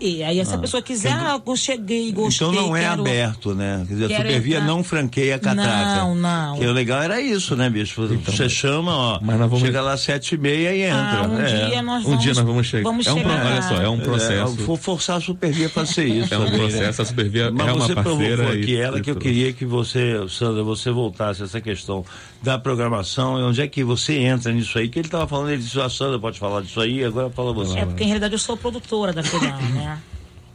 E 0.00 0.22
aí, 0.22 0.44
se 0.44 0.54
a 0.54 0.58
pessoa 0.58 0.82
quiser, 0.82 1.12
ah, 1.12 1.40
eu 1.46 1.56
cheguei, 1.56 2.10
gostei, 2.12 2.46
Então 2.46 2.52
não 2.62 2.76
é 2.76 2.80
quero... 2.82 3.00
aberto, 3.02 3.54
né? 3.54 3.84
Quer 3.86 3.92
dizer, 3.94 4.04
a 4.04 4.08
quero 4.08 4.22
Supervia 4.28 4.56
entrar. 4.56 4.66
não 4.66 4.84
franqueia 4.84 5.36
a 5.36 5.38
catraca. 5.38 5.96
Não, 6.02 6.14
não. 6.14 6.58
Que 6.58 6.66
o 6.66 6.72
legal 6.72 7.02
era 7.02 7.20
isso, 7.20 7.56
né, 7.56 7.70
bicho? 7.70 8.06
Você 8.24 8.48
chama, 8.48 8.94
ó, 8.96 9.18
Mas 9.22 9.38
nós 9.38 9.48
vamos- 9.50 9.64
chega 9.64 9.80
lá 9.80 9.92
às 9.92 10.00
sete 10.00 10.34
e 10.34 10.38
meia 10.38 10.74
e 10.74 10.82
entra. 10.82 11.20
Ah, 11.24 11.28
um 11.28 11.40
É. 11.40 11.68
dia 11.68 11.82
nós 11.82 12.02
Um 12.04 12.08
vamos... 12.10 12.22
dia 12.22 12.34
nós 12.34 12.44
vamos 12.44 12.66
chegar. 12.66 12.82
Vamos 12.84 13.06
é 13.06 13.12
um, 13.12 13.14
pro- 13.20 13.30
chegar 13.30 13.44
olha 13.46 13.54
lá. 13.54 13.62
só, 13.62 13.82
é 13.82 13.88
um 13.88 14.00
processo. 14.00 14.54
É, 14.60 14.64
vou 14.64 14.76
forçar 14.76 15.16
a 15.16 15.20
Supervia 15.20 15.68
para 15.68 15.86
ser 15.86 16.06
isso. 16.06 16.34
É 16.34 16.38
um 16.38 16.50
processo, 16.50 17.02
a 17.02 17.04
Supervia 17.04 17.50
Mas 17.50 17.66
é 17.68 17.72
uma 17.72 17.86
você 17.86 17.94
parceira 17.94 18.36
provocou 18.36 18.54
e- 18.56 18.62
aqui 18.62 18.76
ela 18.76 18.98
e 18.98 19.02
que 19.02 19.10
eu 19.10 19.16
queria 19.16 19.52
que 19.52 19.64
você, 19.64 20.16
Sandra, 20.28 20.62
você 20.62 20.90
voltasse 20.90 21.42
a 21.42 21.44
essa 21.46 21.60
questão 21.60 22.04
da 22.44 22.58
programação 22.58 23.36
onde 23.36 23.62
é 23.62 23.66
que 23.66 23.82
você 23.82 24.18
entra 24.18 24.52
nisso 24.52 24.78
aí, 24.78 24.88
que 24.88 24.98
ele 24.98 25.08
estava 25.08 25.26
falando, 25.26 25.50
ele 25.50 25.62
disse, 25.62 25.80
a 25.80 25.88
Sandra 25.88 26.18
pode 26.18 26.38
falar 26.38 26.60
disso 26.60 26.78
aí, 26.78 27.02
agora 27.02 27.30
fala 27.30 27.54
você. 27.54 27.78
É 27.78 27.86
porque, 27.86 28.04
em 28.04 28.06
realidade, 28.06 28.34
eu 28.34 28.38
sou 28.38 28.54
produtora 28.54 29.14
da 29.14 29.22
Fedal, 29.22 29.60
né? 29.72 29.98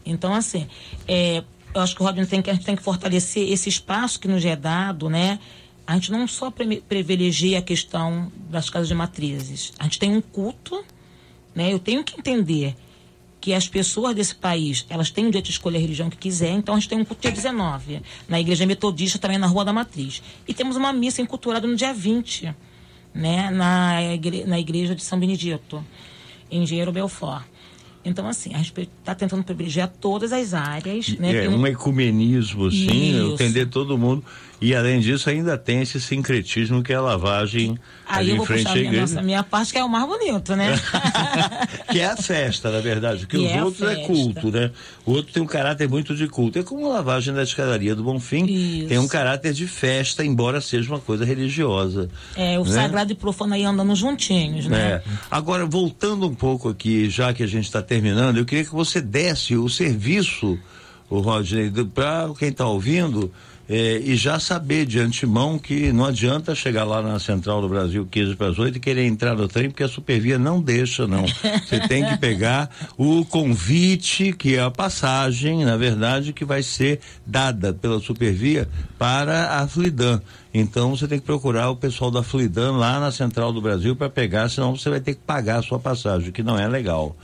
Então, 0.06 0.34
assim, 0.34 0.68
é, 1.08 1.44
eu 1.74 1.82
acho 1.82 1.96
que 1.96 2.02
o 2.02 2.06
Rodney 2.06 2.28
tem 2.28 2.42
que, 2.44 2.50
a 2.50 2.54
gente 2.54 2.66
tem 2.66 2.76
que 2.76 2.84
fortalecer 2.84 3.52
esse 3.52 3.70
espaço 3.70 4.20
que 4.20 4.28
nos 4.28 4.46
é 4.46 4.56
dado, 4.56 5.10
né? 5.10 5.40
A 5.86 5.96
gente 5.96 6.12
não 6.12 6.28
só 6.28 6.52
privilegia 6.88 7.58
a 7.58 7.62
questão 7.62 8.32
das 8.50 8.70
casas 8.70 8.88
de 8.88 8.94
matrizes. 8.94 9.74
A 9.80 9.86
gente 9.86 9.98
tem 9.98 10.16
um 10.16 10.22
culto, 10.22 10.84
né? 11.56 11.74
Eu 11.74 11.80
tenho 11.80 12.04
que 12.04 12.20
entender 12.20 12.76
que 13.42 13.54
as 13.54 13.68
pessoas 13.68 14.14
desse 14.16 14.36
país, 14.36 14.86
elas 14.90 15.10
têm 15.10 15.26
o 15.26 15.28
direito 15.28 15.46
de 15.46 15.52
escolher 15.52 15.78
a 15.78 15.82
religião 15.82 16.10
que 16.10 16.18
quiser, 16.18 16.52
então 16.52 16.76
a 16.76 16.80
gente 16.80 16.90
tem 16.90 17.00
um 17.00 17.06
culto 17.06 17.22
dia 17.22 17.32
19, 17.32 18.02
na 18.28 18.40
Igreja 18.40 18.66
Metodista, 18.66 19.18
também 19.18 19.38
na 19.38 19.48
Rua 19.48 19.64
da 19.64 19.72
Matriz. 19.72 20.22
E 20.48 20.54
temos 20.54 20.76
uma 20.76 20.92
missa 20.92 21.22
enculturada 21.22 21.66
no 21.66 21.76
dia 21.76 21.94
20, 21.94 22.54
né, 23.14 23.50
na, 23.50 24.14
igre- 24.14 24.44
na 24.46 24.60
Igreja 24.60 24.94
de 24.94 25.04
São 25.04 25.18
Benedito, 25.20 25.84
em 26.52 26.64
Engenheiro 26.64 26.92
Belfort. 26.92 27.44
Então, 28.04 28.28
assim, 28.28 28.54
a 28.54 28.58
gente 28.60 28.74
está 28.80 29.14
tentando 29.14 29.44
privilegiar 29.44 29.88
todas 29.88 30.32
as 30.32 30.54
áreas. 30.54 31.10
Né? 31.18 31.36
É 31.36 31.42
Tem 31.42 31.50
um 31.50 31.68
ecumenismo, 31.68 32.68
assim, 32.68 33.18
Isso. 33.18 33.34
entender 33.34 33.66
todo 33.68 33.98
mundo. 33.98 34.24
E 34.62 34.76
além 34.76 35.00
disso, 35.00 35.30
ainda 35.30 35.58
tem 35.58 35.82
esse 35.82 36.02
sincretismo 36.02 36.84
que 36.84 36.92
é 36.92 36.96
a 36.98 37.02
lavagem 37.02 37.80
Aí 38.06 38.32
ali 38.32 38.32
eu 38.32 38.44
em 38.44 38.46
frente 38.46 38.68
à 38.68 38.72
a 38.72 38.74
minha, 38.74 38.86
igreja. 38.88 39.02
nossa, 39.02 39.22
minha 39.22 39.44
parte, 39.44 39.72
que 39.72 39.78
é 39.78 39.84
o 39.84 39.88
mais 39.88 40.06
bonito, 40.06 40.56
né? 40.56 40.76
que 41.90 42.00
é 42.00 42.08
a 42.08 42.18
festa, 42.18 42.70
na 42.70 42.80
verdade, 42.82 43.22
porque 43.22 43.38
E 43.38 43.46
os 43.46 43.52
é 43.52 43.64
outros 43.64 43.90
é 43.90 43.96
culto, 44.06 44.52
né? 44.52 44.72
O 45.06 45.12
outro 45.12 45.32
tem 45.32 45.42
um 45.42 45.46
caráter 45.46 45.88
muito 45.88 46.14
de 46.14 46.28
culto. 46.28 46.60
É 46.60 46.64
como 46.64 46.86
a 46.88 46.96
lavagem 46.96 47.34
da 47.34 47.44
escadaria 47.44 47.96
do 47.96 48.04
Bonfim, 48.04 48.46
Isso. 48.46 48.88
tem 48.90 48.98
um 48.98 49.08
caráter 49.08 49.54
de 49.54 49.66
festa, 49.66 50.26
embora 50.26 50.60
seja 50.60 50.90
uma 50.90 51.00
coisa 51.00 51.24
religiosa. 51.24 52.10
É, 52.36 52.60
o 52.60 52.66
né? 52.66 52.72
sagrado 52.72 53.12
e 53.14 53.16
profano 53.16 53.54
aí 53.54 53.64
andando 53.64 53.96
juntinhos, 53.96 54.66
né? 54.66 54.96
É. 54.96 55.04
Agora, 55.32 55.66
voltando 55.66 56.28
um 56.28 56.36
pouco 56.36 56.68
aqui, 56.68 57.10
já 57.10 57.34
que 57.34 57.44
a 57.44 57.48
gente 57.48 57.66
está 57.66 57.82
terminando, 57.82 58.38
eu 58.38 58.46
queria 58.46 58.66
que 58.66 58.72
você 58.72 59.00
desse 59.00 59.56
o 59.56 59.70
serviço, 59.70 60.60
o 61.10 61.20
Rodney, 61.20 61.72
para 61.94 62.30
quem 62.38 62.50
está 62.50 62.66
ouvindo, 62.66 63.32
eh, 63.70 64.02
e 64.04 64.16
já 64.16 64.40
saber 64.40 64.86
de 64.88 65.00
antemão 65.00 65.60
que 65.60 65.94
não 65.94 66.06
adianta 66.06 66.56
chegar 66.56 66.84
lá 66.84 67.04
na 67.04 67.20
Central 67.20 67.62
do 67.62 67.70
Brasil 67.70 68.08
15 68.10 68.36
para 68.36 68.48
as 68.48 68.58
8 68.58 68.78
e 68.78 68.80
querer 68.80 69.06
entrar 69.06 69.36
no 69.36 69.48
trem, 69.48 69.70
porque 69.70 69.84
a 69.84 69.88
Supervia 69.88 70.40
não 70.40 70.60
deixa, 70.60 71.06
não. 71.06 71.26
Você 71.28 71.80
tem 71.88 72.04
que 72.04 72.18
pegar 72.18 72.70
o 72.98 73.24
convite, 73.24 74.34
que 74.34 74.56
é 74.56 74.62
a 74.62 74.72
passagem, 74.72 75.64
na 75.64 75.78
verdade, 75.78 76.34
que 76.34 76.44
vai 76.44 76.64
ser 76.64 77.00
dada 77.26 77.72
pela 77.72 78.00
Supervia 78.00 78.68
para 78.98 79.60
a 79.60 79.68
Flidan. 79.68 80.20
Então 80.52 80.96
você 80.96 81.08
tem 81.08 81.20
que 81.20 81.26
procurar 81.26 81.70
o 81.70 81.76
pessoal 81.76 82.10
da 82.10 82.24
Flidan 82.24 82.72
lá 82.72 83.00
na 83.00 83.12
Central 83.12 83.54
do 83.54 83.62
Brasil 83.62 83.96
para 83.96 84.10
pegar, 84.10 84.50
senão 84.50 84.76
você 84.76 84.90
vai 84.90 85.00
ter 85.00 85.14
que 85.14 85.22
pagar 85.22 85.60
a 85.60 85.62
sua 85.62 85.78
passagem, 85.78 86.32
que 86.32 86.42
não 86.42 86.58
é 86.58 86.68
legal. 86.68 87.16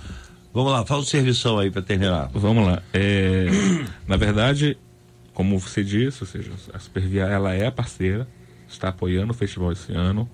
Vamos 0.54 0.72
lá, 0.72 0.86
faz 0.86 1.02
o 1.02 1.06
servição 1.06 1.60
aí 1.60 1.70
para 1.70 1.82
terminar. 1.82 2.30
Vamos 2.34 2.66
lá. 2.66 2.82
É, 2.94 3.48
na 4.08 4.16
verdade, 4.16 4.78
como 5.36 5.60
você 5.60 5.84
disse, 5.84 6.24
ou 6.24 6.28
seja, 6.28 6.50
a 6.74 6.80
Supervia 6.80 7.24
ela 7.24 7.54
é 7.54 7.70
parceira, 7.70 8.26
está 8.68 8.88
apoiando 8.88 9.32
o 9.32 9.36
festival 9.36 9.74
esse 9.74 9.92
ano, 9.92 10.28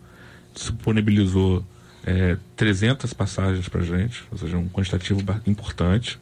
disponibilizou 0.53 1.65
é, 2.05 2.37
300 2.55 3.11
passagens 3.11 3.67
para 3.67 3.81
gente, 3.81 4.23
ou 4.31 4.37
seja, 4.37 4.57
um 4.57 4.69
quantitativo 4.69 5.19
importante. 5.47 6.19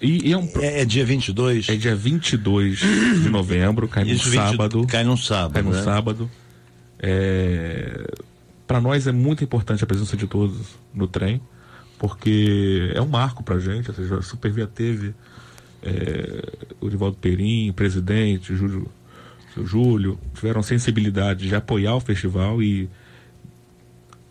E, 0.00 0.30
e 0.30 0.32
é, 0.32 0.38
um, 0.38 0.50
É, 0.56 0.80
é 0.80 0.84
dia 0.86 1.04
22? 1.04 1.68
é 1.68 1.76
dia 1.76 1.94
22 1.94 2.78
de 2.78 3.28
novembro, 3.28 3.86
cai 3.86 4.04
no 4.04 4.10
Isso, 4.10 4.30
20 4.30 4.40
sábado. 4.40 4.86
Cai 4.86 5.04
num 5.04 5.16
sábado. 5.16 5.52
Cai 5.52 5.62
no 5.62 5.72
né? 5.72 5.82
sábado. 5.82 6.30
É, 6.98 8.10
para 8.66 8.80
nós 8.80 9.06
é 9.06 9.12
muito 9.12 9.44
importante 9.44 9.84
a 9.84 9.86
presença 9.86 10.16
de 10.16 10.26
todos 10.26 10.78
no 10.94 11.06
trem, 11.06 11.42
porque 11.98 12.90
é 12.94 13.02
um 13.02 13.06
marco 13.06 13.42
para 13.42 13.56
a 13.56 13.60
gente. 13.60 13.90
Ou 13.90 13.94
seja, 13.94 14.16
a 14.16 14.22
Supervia 14.22 14.66
teve 14.66 15.14
é, 15.86 16.42
o 16.80 16.88
Rivaldo 16.88 17.16
Perim, 17.20 17.72
presidente, 17.72 18.52
o 18.52 18.56
Júlio, 18.56 18.88
Júlio, 19.64 20.18
tiveram 20.34 20.62
sensibilidade 20.62 21.48
de 21.48 21.54
apoiar 21.54 21.94
o 21.96 22.00
festival 22.00 22.62
e 22.62 22.88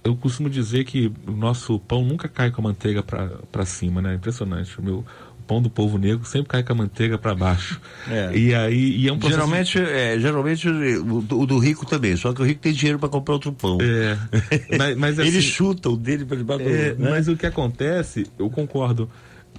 eu 0.03 0.16
costumo 0.16 0.49
dizer 0.49 0.84
que 0.86 1.12
o 1.28 1.32
nosso 1.32 1.80
pão 1.80 2.06
nunca 2.06 2.28
cai 2.28 2.51
com 2.51 2.62
a 2.62 2.64
manteiga 2.66 3.01
para 3.03 3.66
cima, 3.66 4.01
né? 4.01 4.14
Impressionante. 4.16 4.80
O 4.80 4.84
meu 4.84 5.06
o 5.39 5.47
pão 5.47 5.62
do 5.62 5.70
povo 5.70 5.97
negro 5.99 6.26
sempre 6.26 6.49
cai 6.49 6.64
com 6.64 6.74
a 6.74 6.76
manteiga 6.76 7.18
para 7.18 7.34
baixo. 7.36 7.80
É. 8.08 8.38
E 8.38 8.53
aí 8.53 8.97
e 8.97 9.08
é 9.08 9.12
um 9.12 9.18
processo 9.18 9.41
Geralmente, 9.41 9.80
é, 9.80 10.20
geralmente 10.20 10.70
o, 10.70 11.22
do- 11.22 11.39
o 11.39 11.45
do 11.47 11.58
rico 11.58 11.88
também, 11.88 12.16
só 12.16 12.32
que 12.34 12.39
o 12.41 12.45
rico 12.45 12.62
tem 12.62 12.72
dinheiro 12.72 12.99
para 12.99 13.10
comprar 13.10 13.34
outro 13.34 13.51
pão. 13.51 13.80
É, 13.82 14.16
mas, 14.78 14.95
mas 14.95 15.18
Ele 15.20 15.30
assim, 15.30 15.41
chuta 15.41 15.89
o 15.89 15.97
dele 15.97 16.24
para 16.24 16.38
debaixo 16.38 16.64
é, 16.64 16.93
né? 16.93 17.10
Mas 17.10 17.28
o 17.28 17.36
que 17.36 17.47
acontece, 17.47 18.28
eu 18.38 18.47
concordo, 18.47 19.10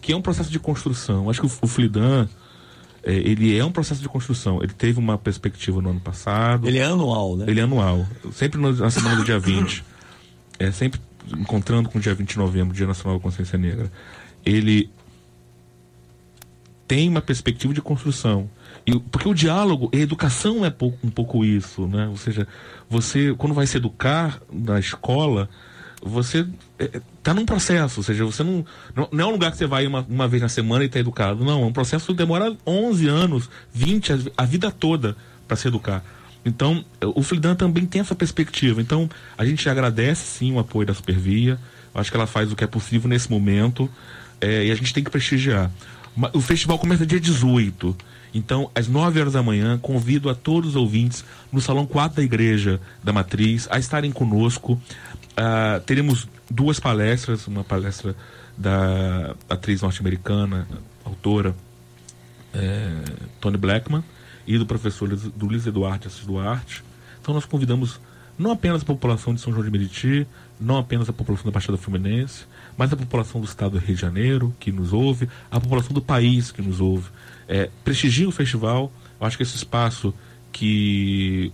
que 0.06 0.12
é 0.12 0.16
um 0.16 0.22
processo 0.22 0.48
de 0.50 0.60
construção. 0.60 1.28
Acho 1.28 1.40
que 1.40 1.46
o, 1.48 1.50
o 1.62 1.66
Flidan, 1.66 2.28
é, 3.02 3.12
ele 3.12 3.58
é 3.58 3.64
um 3.64 3.72
processo 3.72 4.00
de 4.00 4.08
construção. 4.08 4.62
Ele 4.62 4.72
teve 4.72 5.00
uma 5.00 5.18
perspectiva 5.18 5.82
no 5.82 5.90
ano 5.90 5.98
passado. 6.00 6.68
Ele 6.68 6.78
é 6.78 6.84
anual, 6.84 7.36
né? 7.36 7.44
Ele 7.48 7.58
é 7.58 7.64
anual. 7.64 8.06
Sempre 8.32 8.60
na 8.60 8.88
semana 8.88 9.16
do 9.16 9.24
dia 9.24 9.38
20. 9.38 9.84
É 10.58 10.70
sempre 10.70 10.98
encontrando 11.36 11.88
com 11.90 11.98
o 11.98 12.00
dia 12.00 12.14
20 12.14 12.30
de 12.30 12.38
novembro, 12.38 12.74
Dia 12.74 12.86
Nacional 12.86 13.18
da 13.18 13.22
Consciência 13.22 13.58
Negra. 13.58 13.92
Ele 14.42 14.88
tem 16.88 17.08
uma 17.08 17.20
perspectiva 17.20 17.74
de 17.74 17.82
construção. 17.82 18.48
E, 18.86 18.98
porque 18.98 19.28
o 19.28 19.34
diálogo, 19.34 19.90
a 19.92 19.96
educação 19.96 20.64
é 20.64 20.70
pouco- 20.70 20.98
um 21.06 21.10
pouco 21.10 21.44
isso, 21.44 21.86
né? 21.88 22.06
Ou 22.08 22.16
seja, 22.16 22.46
você, 22.88 23.34
quando 23.36 23.52
vai 23.54 23.66
se 23.66 23.76
educar 23.76 24.40
na 24.50 24.78
escola, 24.78 25.50
você 26.02 26.46
está 27.18 27.32
num 27.34 27.44
processo, 27.44 28.00
ou 28.00 28.04
seja, 28.04 28.24
você 28.24 28.42
não, 28.42 28.64
não, 28.94 29.08
não 29.10 29.24
é 29.24 29.28
um 29.28 29.32
lugar 29.32 29.50
que 29.50 29.56
você 29.56 29.66
vai 29.66 29.86
uma, 29.86 30.06
uma 30.08 30.28
vez 30.28 30.42
na 30.42 30.48
semana 30.48 30.84
e 30.84 30.86
está 30.86 30.98
educado. 30.98 31.44
Não, 31.44 31.62
é 31.62 31.66
um 31.66 31.72
processo 31.72 32.06
que 32.06 32.14
demora 32.14 32.56
11 32.66 33.08
anos, 33.08 33.50
20, 33.72 34.12
a, 34.12 34.18
a 34.38 34.44
vida 34.44 34.70
toda 34.70 35.16
para 35.48 35.56
se 35.56 35.68
educar. 35.68 36.04
Então, 36.44 36.84
o 37.02 37.22
Flidan 37.22 37.56
também 37.56 37.84
tem 37.86 38.00
essa 38.00 38.14
perspectiva. 38.14 38.80
Então, 38.80 39.10
a 39.36 39.44
gente 39.44 39.68
agradece 39.68 40.22
sim 40.22 40.52
o 40.52 40.60
apoio 40.60 40.86
da 40.86 40.94
Supervia. 40.94 41.58
Acho 41.92 42.10
que 42.10 42.16
ela 42.16 42.26
faz 42.26 42.52
o 42.52 42.56
que 42.56 42.62
é 42.62 42.66
possível 42.68 43.08
nesse 43.08 43.28
momento 43.30 43.90
é, 44.40 44.66
e 44.66 44.70
a 44.70 44.74
gente 44.74 44.94
tem 44.94 45.02
que 45.02 45.10
prestigiar. 45.10 45.70
O 46.32 46.40
festival 46.40 46.78
começa 46.78 47.04
dia 47.04 47.18
18. 47.18 47.96
Então, 48.34 48.70
às 48.74 48.88
9 48.88 49.20
horas 49.20 49.32
da 49.32 49.42
manhã, 49.42 49.78
convido 49.78 50.28
a 50.28 50.34
todos 50.34 50.70
os 50.70 50.76
ouvintes 50.76 51.24
no 51.52 51.60
Salão 51.60 51.86
4 51.86 52.16
da 52.16 52.22
Igreja 52.22 52.80
da 53.02 53.12
Matriz 53.12 53.66
a 53.70 53.78
estarem 53.78 54.12
conosco. 54.12 54.72
Uh, 54.72 55.80
teremos 55.84 56.28
duas 56.50 56.78
palestras, 56.80 57.46
uma 57.46 57.64
palestra 57.64 58.14
da 58.56 59.34
atriz 59.48 59.82
norte-americana, 59.82 60.66
autora 61.04 61.54
é, 62.54 62.90
Tony 63.40 63.58
Blackman, 63.58 64.02
e 64.46 64.56
do 64.58 64.64
professor 64.64 65.08
do 65.08 65.46
Luiz 65.46 65.66
Eduardo 65.66 66.06
Assis 66.06 66.24
Duarte. 66.24 66.82
Então 67.20 67.34
nós 67.34 67.44
convidamos 67.44 68.00
não 68.38 68.52
apenas 68.52 68.82
a 68.82 68.84
população 68.84 69.34
de 69.34 69.40
São 69.40 69.52
João 69.52 69.64
de 69.64 69.70
Meriti, 69.70 70.26
não 70.60 70.78
apenas 70.78 71.08
a 71.08 71.12
população 71.12 71.46
da 71.46 71.50
Baixada 71.50 71.76
Fluminense, 71.76 72.44
mas 72.76 72.92
a 72.92 72.96
população 72.96 73.40
do 73.40 73.46
estado 73.46 73.72
do 73.72 73.78
Rio 73.78 73.94
de 73.94 74.00
Janeiro, 74.00 74.54
que 74.60 74.70
nos 74.70 74.92
ouve, 74.92 75.28
a 75.50 75.58
população 75.58 75.92
do 75.92 76.02
país 76.02 76.52
que 76.52 76.62
nos 76.62 76.80
ouve. 76.80 77.08
É, 77.48 77.70
prestigie 77.84 78.26
o 78.26 78.30
festival. 78.30 78.92
Eu 79.20 79.26
acho 79.26 79.36
que 79.36 79.42
esse 79.42 79.56
espaço 79.56 80.12
que 80.52 81.52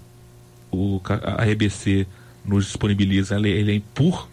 o, 0.70 1.00
a 1.36 1.46
EBC 1.48 2.06
nos 2.44 2.66
disponibiliza, 2.66 3.36
ele, 3.36 3.50
ele 3.50 3.76
é 3.76 3.82
por 3.94 4.28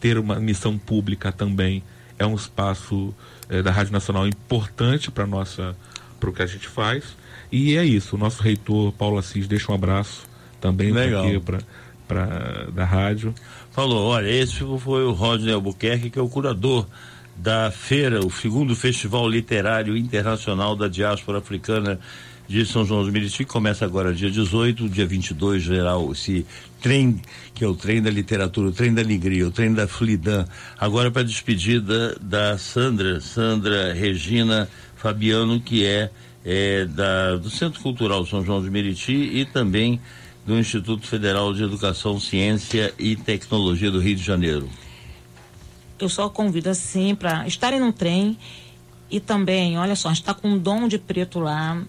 ter 0.00 0.18
uma 0.18 0.38
missão 0.38 0.76
pública 0.76 1.32
também, 1.32 1.82
é 2.18 2.26
um 2.26 2.34
espaço 2.34 3.14
é, 3.48 3.62
da 3.62 3.70
Rádio 3.70 3.92
Nacional 3.92 4.26
importante 4.26 5.10
para 5.10 5.26
nossa 5.26 5.76
para 6.18 6.30
o 6.30 6.32
que 6.32 6.42
a 6.42 6.46
gente 6.46 6.66
faz. 6.66 7.04
E 7.52 7.76
é 7.76 7.84
isso. 7.84 8.16
O 8.16 8.18
nosso 8.18 8.42
reitor 8.42 8.92
Paulo 8.92 9.18
Assis 9.18 9.46
deixa 9.46 9.70
um 9.70 9.74
abraço 9.74 10.26
também 10.60 10.90
aqui 10.96 11.40
para 12.08 12.66
da 12.72 12.84
rádio. 12.84 13.34
Falou, 13.70 14.08
olha, 14.08 14.28
esse 14.28 14.58
foi 14.78 15.04
o 15.04 15.12
Rodney 15.12 15.52
Albuquerque, 15.52 16.10
que 16.10 16.18
é 16.18 16.22
o 16.22 16.28
curador 16.28 16.86
da 17.36 17.70
feira, 17.70 18.24
o 18.24 18.30
segundo 18.30 18.74
Festival 18.74 19.28
Literário 19.28 19.96
Internacional 19.96 20.74
da 20.74 20.88
Diáspora 20.88 21.38
Africana 21.38 22.00
de 22.48 22.64
São 22.64 22.84
João 22.84 23.04
do 23.04 23.12
Meriti, 23.12 23.44
começa 23.44 23.84
agora 23.84 24.14
dia 24.14 24.30
18, 24.30 24.88
dia 24.88 25.06
22, 25.06 25.62
geral, 25.62 26.12
esse 26.12 26.46
trem, 26.80 27.20
que 27.54 27.64
é 27.64 27.66
o 27.66 27.74
trem 27.74 28.00
da 28.00 28.10
literatura, 28.10 28.68
o 28.68 28.72
trem 28.72 28.94
da 28.94 29.02
alegria, 29.02 29.46
o 29.46 29.50
trem 29.50 29.74
da 29.74 29.88
Flidan. 29.88 30.46
Agora 30.78 31.10
para 31.10 31.22
a 31.22 31.24
despedida 31.24 32.16
da 32.20 32.56
Sandra, 32.56 33.20
Sandra 33.20 33.92
Regina 33.92 34.68
Fabiano, 34.96 35.60
que 35.60 35.84
é, 35.84 36.10
é 36.44 36.84
da, 36.84 37.36
do 37.36 37.50
Centro 37.50 37.80
Cultural 37.80 38.24
São 38.24 38.44
João 38.44 38.62
de 38.62 38.70
Meriti 38.70 39.12
e 39.12 39.44
também 39.44 40.00
do 40.46 40.56
Instituto 40.56 41.06
Federal 41.06 41.52
de 41.52 41.64
Educação, 41.64 42.20
Ciência 42.20 42.94
e 42.98 43.16
Tecnologia 43.16 43.90
do 43.90 43.98
Rio 43.98 44.14
de 44.14 44.22
Janeiro. 44.22 44.68
Eu 45.98 46.08
só 46.08 46.28
convido 46.28 46.68
assim 46.68 47.14
para 47.14 47.46
estarem 47.46 47.80
no 47.80 47.92
trem 47.92 48.36
e 49.10 49.20
também, 49.20 49.78
olha 49.78 49.94
só, 49.94 50.08
a 50.08 50.12
gente 50.12 50.22
está 50.22 50.34
com 50.34 50.48
um 50.48 50.58
dom 50.58 50.88
de 50.88 50.98
preto 50.98 51.38
lá. 51.38 51.80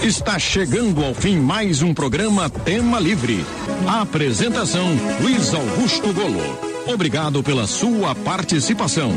Está 0.03 0.39
chegando 0.39 1.05
ao 1.05 1.15
fim 1.15 1.39
mais 1.39 1.83
um 1.83 1.93
programa 1.93 2.49
Tema 2.49 2.99
Livre. 2.99 3.45
A 3.87 4.01
apresentação 4.01 4.89
Luiz 5.21 5.53
Augusto 5.53 6.11
Golo. 6.15 6.59
Obrigado 6.87 7.43
pela 7.43 7.67
sua 7.67 8.15
participação. 8.15 9.13